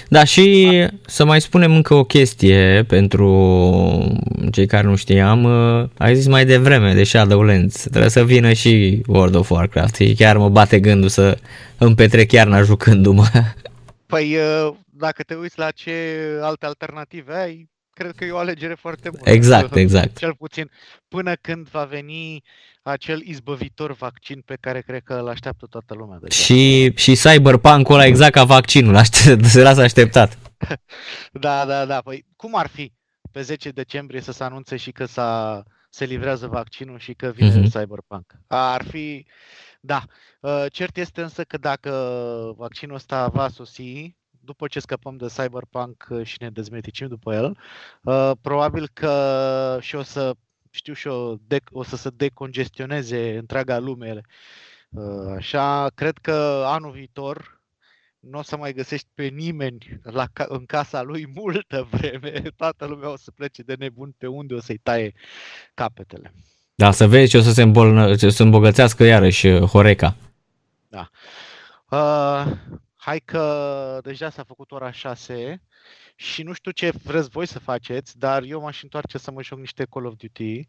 Da, 0.09 0.25
și 0.25 0.69
să 1.07 1.25
mai 1.25 1.41
spunem 1.41 1.75
încă 1.75 1.95
o 1.95 2.05
chestie 2.05 2.85
pentru 2.89 3.29
cei 4.53 4.67
care 4.67 4.87
nu 4.87 4.97
știam. 4.97 5.45
uh, 5.45 5.89
Ai 5.99 6.15
zis 6.17 6.27
mai 6.27 6.45
devreme 6.45 6.95
de 6.95 7.05
Shadowlands. 7.05 7.83
Trebuie 7.89 8.11
să 8.11 8.25
vină 8.25 8.53
și 8.53 9.03
World 9.07 9.35
of 9.35 9.51
Warcraft. 9.51 9.95
Și 9.95 10.15
chiar 10.15 10.37
mă 10.37 10.49
bate 10.49 10.81
gândul 10.81 11.09
să 11.09 11.39
îmi 11.79 11.95
petrec 11.95 12.33
iarna 12.33 12.63
jucându-mă. 12.71 13.27
Păi 14.07 14.37
uh, 14.37 14.75
dacă 14.85 15.23
te 15.23 15.35
uiți 15.35 15.59
la 15.59 15.71
ce 15.71 15.93
alte 16.41 16.67
alternative 16.67 17.35
ai, 17.35 17.69
cred 17.93 18.13
că 18.17 18.25
e 18.25 18.31
o 18.31 18.37
alegere 18.37 18.75
foarte 18.75 19.11
bună. 19.11 19.31
Exact, 19.31 19.75
exact. 19.77 20.19
Cel 20.25 20.35
puțin 20.35 20.71
până 21.09 21.35
când 21.41 21.69
va 21.69 21.85
veni 21.85 22.43
acel 22.83 23.21
izbăvitor 23.21 23.93
vaccin 23.93 24.41
pe 24.41 24.57
care 24.61 24.81
cred 24.81 25.03
că 25.03 25.15
îl 25.15 25.29
așteaptă 25.29 25.67
toată 25.67 25.95
lumea. 25.95 26.19
Deja. 26.21 26.43
Și, 26.45 26.93
și 26.97 27.13
Cyberpunk-ul 27.15 27.95
ăla 27.95 28.05
exact 28.07 28.33
ca 28.33 28.45
vaccinul. 28.45 28.97
Aștept, 28.97 29.45
se 29.55 29.63
lasă 29.63 29.81
așteptat. 29.81 30.39
Da, 31.33 31.65
da, 31.65 31.85
da. 31.85 32.01
Păi 32.01 32.25
cum 32.37 32.57
ar 32.57 32.67
fi 32.67 32.93
pe 33.33 33.43
10 33.43 33.71
decembrie 33.71 34.21
să 34.21 34.33
se 34.33 34.45
anunțe 34.45 34.77
și 34.77 34.91
că 34.93 35.05
s-a, 35.05 35.63
se 35.91 36.05
livrează 36.05 36.47
vaccinul 36.47 36.99
și 36.99 37.13
că 37.15 37.29
vine 37.35 37.49
Mhm. 37.49 37.63
uh-huh. 37.63 37.71
Cyberpunk? 37.81 38.25
Ar 38.47 38.85
fi... 38.85 39.27
Da. 39.81 40.03
Uh, 40.41 40.65
Cert 40.73 40.97
este 40.97 41.23
însă 41.23 41.45
că 41.45 41.57
dacă 41.59 41.91
vaccinul 42.57 42.95
ăsta 42.95 43.27
va 43.29 43.49
sosi, 43.49 44.17
după 44.31 44.67
ce 44.67 44.81
scăpăm 44.81 45.17
de 45.17 45.27
Cyberpunk 45.27 46.07
uh, 46.11 46.27
și 46.27 46.37
ne 46.41 46.51
dezmeticim 46.51 47.07
după 47.09 47.35
el, 47.35 47.59
uh, 48.03 48.31
probabil 48.41 48.89
că 48.93 49.79
și 49.81 49.95
o 49.95 50.03
să 50.03 50.33
știu 50.71 50.93
și 50.93 51.09
eu, 51.09 51.41
de, 51.47 51.61
o 51.71 51.83
să 51.83 51.97
se 51.97 52.11
decongestioneze 52.11 53.37
întreaga 53.37 53.79
lume. 53.79 54.21
Uh, 54.91 55.35
Așa, 55.37 55.91
cred 55.95 56.19
că 56.19 56.63
anul 56.67 56.91
viitor 56.91 57.61
nu 58.21 58.39
o 58.39 58.43
să 58.43 58.57
mai 58.57 58.73
găsești 58.73 59.07
pe 59.15 59.25
nimeni 59.27 60.01
la, 60.03 60.27
ca- 60.33 60.47
în 60.49 60.67
casa 60.67 61.03
lui 61.03 61.27
multă 61.41 61.89
vreme. 61.91 62.43
Toată 62.57 62.87
lumea 62.87 63.11
o 63.11 63.17
să 63.17 63.31
plece 63.31 63.63
de 63.63 63.75
nebun 63.79 64.15
pe 64.19 64.27
unde 64.27 64.55
o 64.55 64.61
să-i 64.61 64.79
taie 64.79 65.13
capetele. 65.75 66.35
Da, 66.75 66.91
să 66.91 67.07
vezi 67.07 67.31
ce 67.31 67.37
o 67.39 67.41
să 67.41 67.53
se, 67.53 67.63
îmbolnă, 67.63 68.17
ce 68.17 68.27
o 68.27 68.29
să 68.29 68.37
se 68.37 68.43
îmbogățească 68.43 69.05
iarăși 69.05 69.47
uh, 69.47 69.63
Horeca. 69.63 70.17
Uh, 71.91 72.47
hai 73.01 73.21
că 73.21 74.01
deja 74.03 74.31
s-a 74.31 74.43
făcut 74.43 74.71
ora 74.71 74.91
6 74.91 75.63
și 76.17 76.43
nu 76.43 76.53
știu 76.53 76.71
ce 76.71 76.91
vreți 77.03 77.29
voi 77.29 77.47
să 77.47 77.59
faceți, 77.59 78.19
dar 78.19 78.43
eu 78.43 78.61
m-aș 78.61 78.83
întoarce 78.83 79.19
să 79.19 79.31
mă 79.31 79.43
joc 79.43 79.59
niște 79.59 79.87
Call 79.91 80.07
of 80.07 80.15
Duty, 80.15 80.69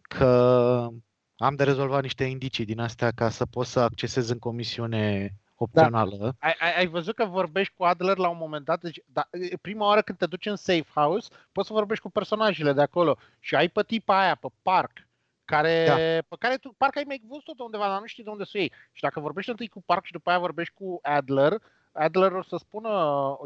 că 0.00 0.88
am 1.36 1.54
de 1.54 1.64
rezolvat 1.64 2.02
niște 2.02 2.24
indicii 2.24 2.64
din 2.64 2.80
astea 2.80 3.10
ca 3.10 3.30
să 3.30 3.46
pot 3.46 3.66
să 3.66 3.80
accesez 3.80 4.28
în 4.28 4.38
comisiune 4.38 5.34
opțională. 5.54 6.36
Ai, 6.38 6.54
ai, 6.58 6.76
ai 6.76 6.86
văzut 6.86 7.14
că 7.14 7.24
vorbești 7.24 7.74
cu 7.76 7.84
Adler 7.84 8.16
la 8.16 8.28
un 8.28 8.36
moment 8.36 8.64
dat? 8.64 8.80
Deci, 8.80 9.00
da, 9.06 9.28
e 9.30 9.56
prima 9.56 9.86
oară 9.86 10.02
când 10.02 10.18
te 10.18 10.26
duci 10.26 10.46
în 10.46 10.56
safe 10.56 10.90
house, 10.94 11.28
poți 11.52 11.66
să 11.66 11.72
vorbești 11.72 12.02
cu 12.02 12.10
personajele 12.10 12.72
de 12.72 12.80
acolo 12.80 13.18
și 13.40 13.54
ai 13.54 13.68
pe 13.68 13.82
tipa 13.82 14.20
aia, 14.20 14.34
pe 14.34 14.48
parc, 14.62 15.06
care, 15.44 15.84
Da. 15.86 15.94
pe 16.28 16.36
care 16.38 16.56
tu 16.56 16.74
parcă 16.78 16.98
ai 16.98 17.04
mai 17.06 17.22
văzut-o 17.28 17.52
de 17.56 17.62
undeva, 17.62 17.88
dar 17.88 18.00
nu 18.00 18.06
știi 18.06 18.24
de 18.24 18.30
unde 18.30 18.44
să 18.44 18.52
o 18.54 18.58
iei. 18.58 18.72
Și 18.92 19.02
dacă 19.02 19.20
vorbești 19.20 19.50
întâi 19.50 19.68
cu 19.68 19.82
parc 19.82 20.04
și 20.04 20.12
după 20.12 20.30
aia 20.30 20.38
vorbești 20.38 20.74
cu 20.74 20.98
Adler, 21.02 21.52
Adler 21.92 22.32
o 22.32 22.42
să 22.42 22.56
spună 22.56 22.90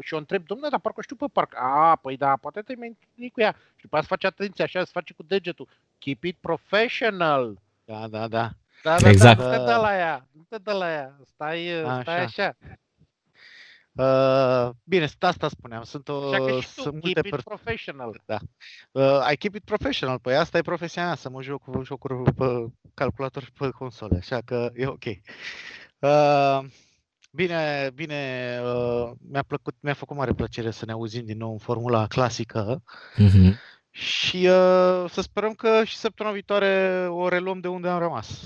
și 0.01 0.13
o 0.13 0.17
întreb, 0.17 0.45
domnule, 0.45 0.69
dar 0.69 0.79
parcă 0.79 0.99
o 0.99 1.01
știu 1.01 1.15
pe 1.15 1.25
parc. 1.33 1.53
A, 1.55 1.95
păi 2.01 2.17
da, 2.17 2.35
poate 2.35 2.61
te-ai 2.61 2.77
mai 2.79 2.87
întâlnit 2.87 3.33
cu 3.33 3.41
ea. 3.41 3.51
Și 3.75 3.81
după 3.81 3.95
aia 3.95 3.99
îți 3.99 4.07
face 4.07 4.27
atenție 4.27 4.63
așa, 4.63 4.79
îți 4.79 4.91
face 4.91 5.13
cu 5.13 5.23
degetul. 5.23 5.67
Keep 5.97 6.23
it 6.23 6.37
professional. 6.39 7.57
Da, 7.85 8.07
da, 8.07 8.27
da. 8.27 8.49
Da, 8.83 8.95
da, 8.99 9.09
Exact. 9.09 9.39
da, 9.39 9.45
nu 9.45 9.51
te 9.51 9.63
dă 9.71 9.75
la 9.75 9.97
ea, 9.97 10.27
nu 10.31 10.45
te 10.49 10.57
dă 10.57 10.71
la 10.73 10.91
ea, 10.91 11.15
stai, 11.25 11.69
stai 11.81 11.99
Așa. 11.99 12.13
așa. 12.23 12.55
Uh, 13.99 14.69
bine, 14.83 15.07
asta 15.19 15.49
spuneam. 15.49 15.83
Sunt, 15.83 16.07
o, 16.07 16.29
Așa 16.31 16.45
că 16.45 16.59
și 16.59 16.73
tu, 16.75 16.81
sunt 16.81 16.93
multe 16.93 17.11
keep 17.11 17.25
it 17.25 17.31
per- 17.31 17.41
professional. 17.43 18.21
Uh, 18.91 19.27
I 19.31 19.37
keep 19.37 19.55
it 19.55 19.63
professional, 19.63 20.19
păi 20.19 20.35
asta 20.35 20.57
e 20.57 20.61
profesia 20.61 21.05
mea, 21.05 21.15
să 21.15 21.29
mă 21.29 21.41
joc 21.41 21.61
cu 21.63 21.81
jocuri 21.83 22.33
pe 22.33 22.65
calculator 22.93 23.43
și 23.43 23.51
pe 23.51 23.69
console, 23.69 24.17
așa 24.17 24.41
că 24.45 24.69
e 24.73 24.85
ok. 24.85 25.03
Uh, 25.99 26.59
bine, 27.31 27.91
bine, 27.95 28.59
uh, 28.63 29.11
mi-a 29.31 29.43
plăcut, 29.43 29.75
mi-a 29.79 29.93
făcut 29.93 30.17
mare 30.17 30.33
plăcere 30.33 30.71
să 30.71 30.85
ne 30.85 30.91
auzim 30.91 31.25
din 31.25 31.37
nou 31.37 31.51
în 31.51 31.57
formula 31.57 32.07
clasică 32.07 32.83
Mhm. 33.17 33.55
și 33.89 34.35
uh, 34.37 35.05
să 35.09 35.21
sperăm 35.21 35.53
că 35.53 35.83
și 35.83 35.97
săptămâna 35.97 36.33
viitoare 36.35 37.05
o 37.09 37.27
reluăm 37.27 37.59
de 37.59 37.67
unde 37.67 37.87
am 37.89 37.99
rămas. 37.99 38.41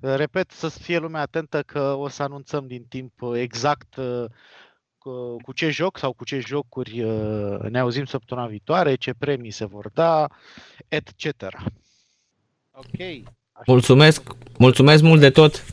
Uh, 0.00 0.14
repet, 0.14 0.50
să 0.50 0.68
fie 0.68 0.98
lumea 0.98 1.20
atentă 1.20 1.62
că 1.62 1.80
o 1.80 2.08
să 2.08 2.22
anunțăm 2.22 2.66
din 2.66 2.84
timp 2.88 3.22
uh, 3.22 3.38
exact 3.40 3.96
uh, 3.96 4.24
cu, 5.06 5.36
cu 5.42 5.52
ce 5.52 5.70
joc 5.70 5.98
sau 5.98 6.12
cu 6.12 6.24
ce 6.24 6.38
jocuri 6.38 7.02
uh, 7.02 7.58
ne 7.68 7.78
auzim 7.78 8.04
săptămâna 8.04 8.46
viitoare, 8.46 8.94
ce 8.94 9.14
premii 9.18 9.50
se 9.50 9.64
vor 9.64 9.90
da, 9.94 10.26
etc. 10.88 11.26
Ok. 12.72 13.00
Așa. 13.52 13.64
Mulțumesc, 13.66 14.22
mulțumesc 14.58 15.02
mult 15.02 15.20
de 15.20 15.30
tot. 15.30 15.64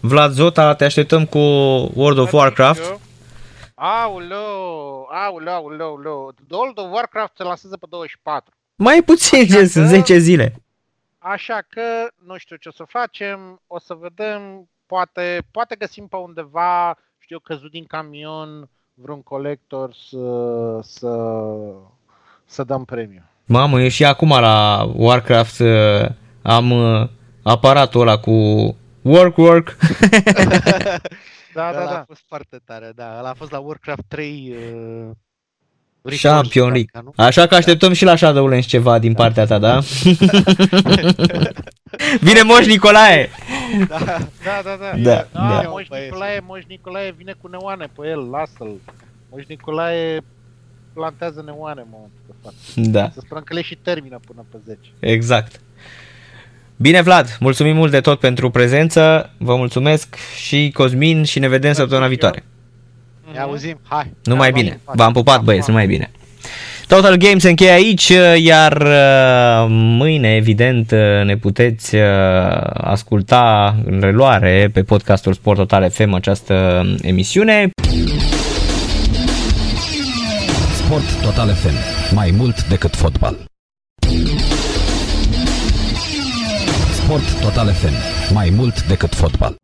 Vlad 0.00 0.30
Zota, 0.32 0.74
te 0.74 0.84
așteptăm 0.84 1.26
cu 1.26 1.38
World 1.38 2.18
of 2.18 2.32
Warcraft. 2.32 3.00
Auleu, 3.74 5.08
auleu, 5.10 5.54
auleu, 5.54 5.86
auleu. 5.86 6.34
World 6.50 6.78
of 6.78 6.92
Warcraft 6.92 7.36
se 7.36 7.42
lansează 7.42 7.76
pe 7.76 7.86
24. 7.88 8.54
Mai 8.74 9.02
puțin, 9.02 9.38
Așa 9.42 9.54
ce 9.54 9.66
sunt 9.74 9.84
că- 9.84 9.90
10 9.96 10.18
zile. 10.18 10.54
Așa 11.18 11.58
că 11.68 11.82
nu 12.26 12.36
știu 12.36 12.56
ce 12.56 12.68
o 12.68 12.72
să 12.72 12.84
facem, 12.88 13.62
o 13.66 13.78
să 13.78 13.94
vedem, 13.94 14.68
poate, 14.86 15.42
poate 15.50 15.76
găsim 15.76 16.06
pe 16.06 16.16
undeva, 16.16 16.96
știu, 17.26 17.38
căzut 17.38 17.70
din 17.70 17.84
camion 17.84 18.68
vreun 18.94 19.22
colector 19.22 19.94
să, 20.08 20.80
să, 20.82 21.30
să 22.44 22.64
dăm 22.64 22.84
premiu. 22.84 23.22
Mamă, 23.44 23.80
eu 23.80 23.88
și 23.88 24.04
acum 24.04 24.28
la 24.28 24.88
Warcraft 24.94 25.58
uh, 25.58 26.08
am 26.42 26.70
uh, 26.70 27.08
aparatul 27.42 28.00
ăla 28.00 28.18
cu 28.18 28.30
work, 29.02 29.36
work. 29.36 29.76
Da, 31.54 31.72
da, 31.72 31.80
Ăla 31.80 31.90
a 31.90 31.92
da. 31.92 32.04
fost 32.06 32.24
foarte 32.28 32.60
tare, 32.64 32.92
da. 32.94 33.18
Ăla 33.18 33.28
a 33.28 33.34
fost 33.34 33.50
la 33.50 33.58
Warcraft 33.58 34.04
3 34.08 34.54
uh, 34.54 35.10
Champion 36.10 36.42
Resource, 36.42 36.72
League. 36.72 36.88
parcă, 36.92 37.12
nu? 37.16 37.24
Așa 37.24 37.46
că 37.46 37.54
așteptăm 37.54 37.92
și 37.92 38.04
la 38.04 38.16
Shadowlands 38.16 38.66
ceva 38.66 38.98
din 38.98 39.14
partea 39.14 39.44
ta, 39.46 39.58
da? 39.58 39.78
Vine 42.20 42.42
Moș 42.42 42.66
Nicolae! 42.66 43.28
Da, 43.88 43.96
da, 44.64 44.76
da. 44.80 44.98
Da, 44.98 45.26
da. 45.32 45.48
da. 45.62 45.62
Moș 45.68 45.86
Băieți. 45.88 46.04
Nicolae, 46.06 46.40
Moș 46.46 46.62
Nicolae 46.68 47.14
vine 47.16 47.34
cu 47.40 47.48
neoane 47.48 47.88
pe 47.96 48.08
el, 48.08 48.30
lasă-l. 48.30 48.80
Moș 49.30 49.44
Nicolae 49.48 50.20
plantează 50.92 51.42
neoane 51.44 51.80
în 51.80 51.86
momentul 51.90 52.20
de 52.26 52.32
față. 52.42 52.56
Da, 52.90 53.10
Să 53.14 53.20
sperăm 53.24 53.42
că 53.42 53.54
le 53.54 53.62
și 53.62 53.74
termină 53.82 54.20
până 54.26 54.44
pe 54.50 54.56
10. 54.66 54.78
exact. 55.00 55.60
Bine, 56.78 57.02
Vlad, 57.02 57.36
mulțumim 57.40 57.76
mult 57.76 57.90
de 57.90 58.00
tot 58.00 58.18
pentru 58.20 58.50
prezență, 58.50 59.30
vă 59.38 59.56
mulțumesc 59.56 60.16
și 60.36 60.70
Cosmin 60.74 61.24
și 61.24 61.38
ne 61.38 61.48
vedem 61.48 61.72
săptămâna 61.72 62.08
și 62.08 62.18
eu. 62.20 62.30
Viitoare. 63.26 63.32
Ne 63.32 63.38
auzim, 63.38 63.78
hai. 63.88 64.12
Numai 64.24 64.50
Da, 64.50 64.54
bine, 64.60 64.80
v-am 64.84 64.96
v-am 64.96 65.12
pupat 65.12 65.42
băieți, 65.42 65.68
numai 65.70 65.86
bine. 65.86 66.10
Total 66.86 67.16
Game 67.16 67.38
se 67.38 67.48
încheie 67.48 67.70
aici, 67.70 68.12
iar 68.42 68.82
uh, 68.82 69.66
mâine, 69.68 70.34
evident, 70.34 70.90
uh, 70.90 71.24
ne 71.24 71.36
puteți 71.36 71.94
uh, 71.94 72.02
asculta 72.72 73.76
în 73.84 74.00
reluare 74.00 74.70
pe 74.72 74.82
podcastul 74.82 75.32
Sport 75.32 75.58
Total 75.58 75.90
FM 75.90 76.12
această 76.12 76.84
emisiune. 77.02 77.70
Sport 80.74 81.22
Total 81.22 81.48
FM. 81.48 81.74
Mai 82.14 82.30
mult 82.30 82.68
decât 82.68 82.96
fotbal. 82.96 83.36
Sport 86.92 87.40
Total 87.40 87.72
FM. 87.72 87.94
Mai 88.34 88.50
mult 88.56 88.86
decât 88.86 89.14
fotbal. 89.14 89.56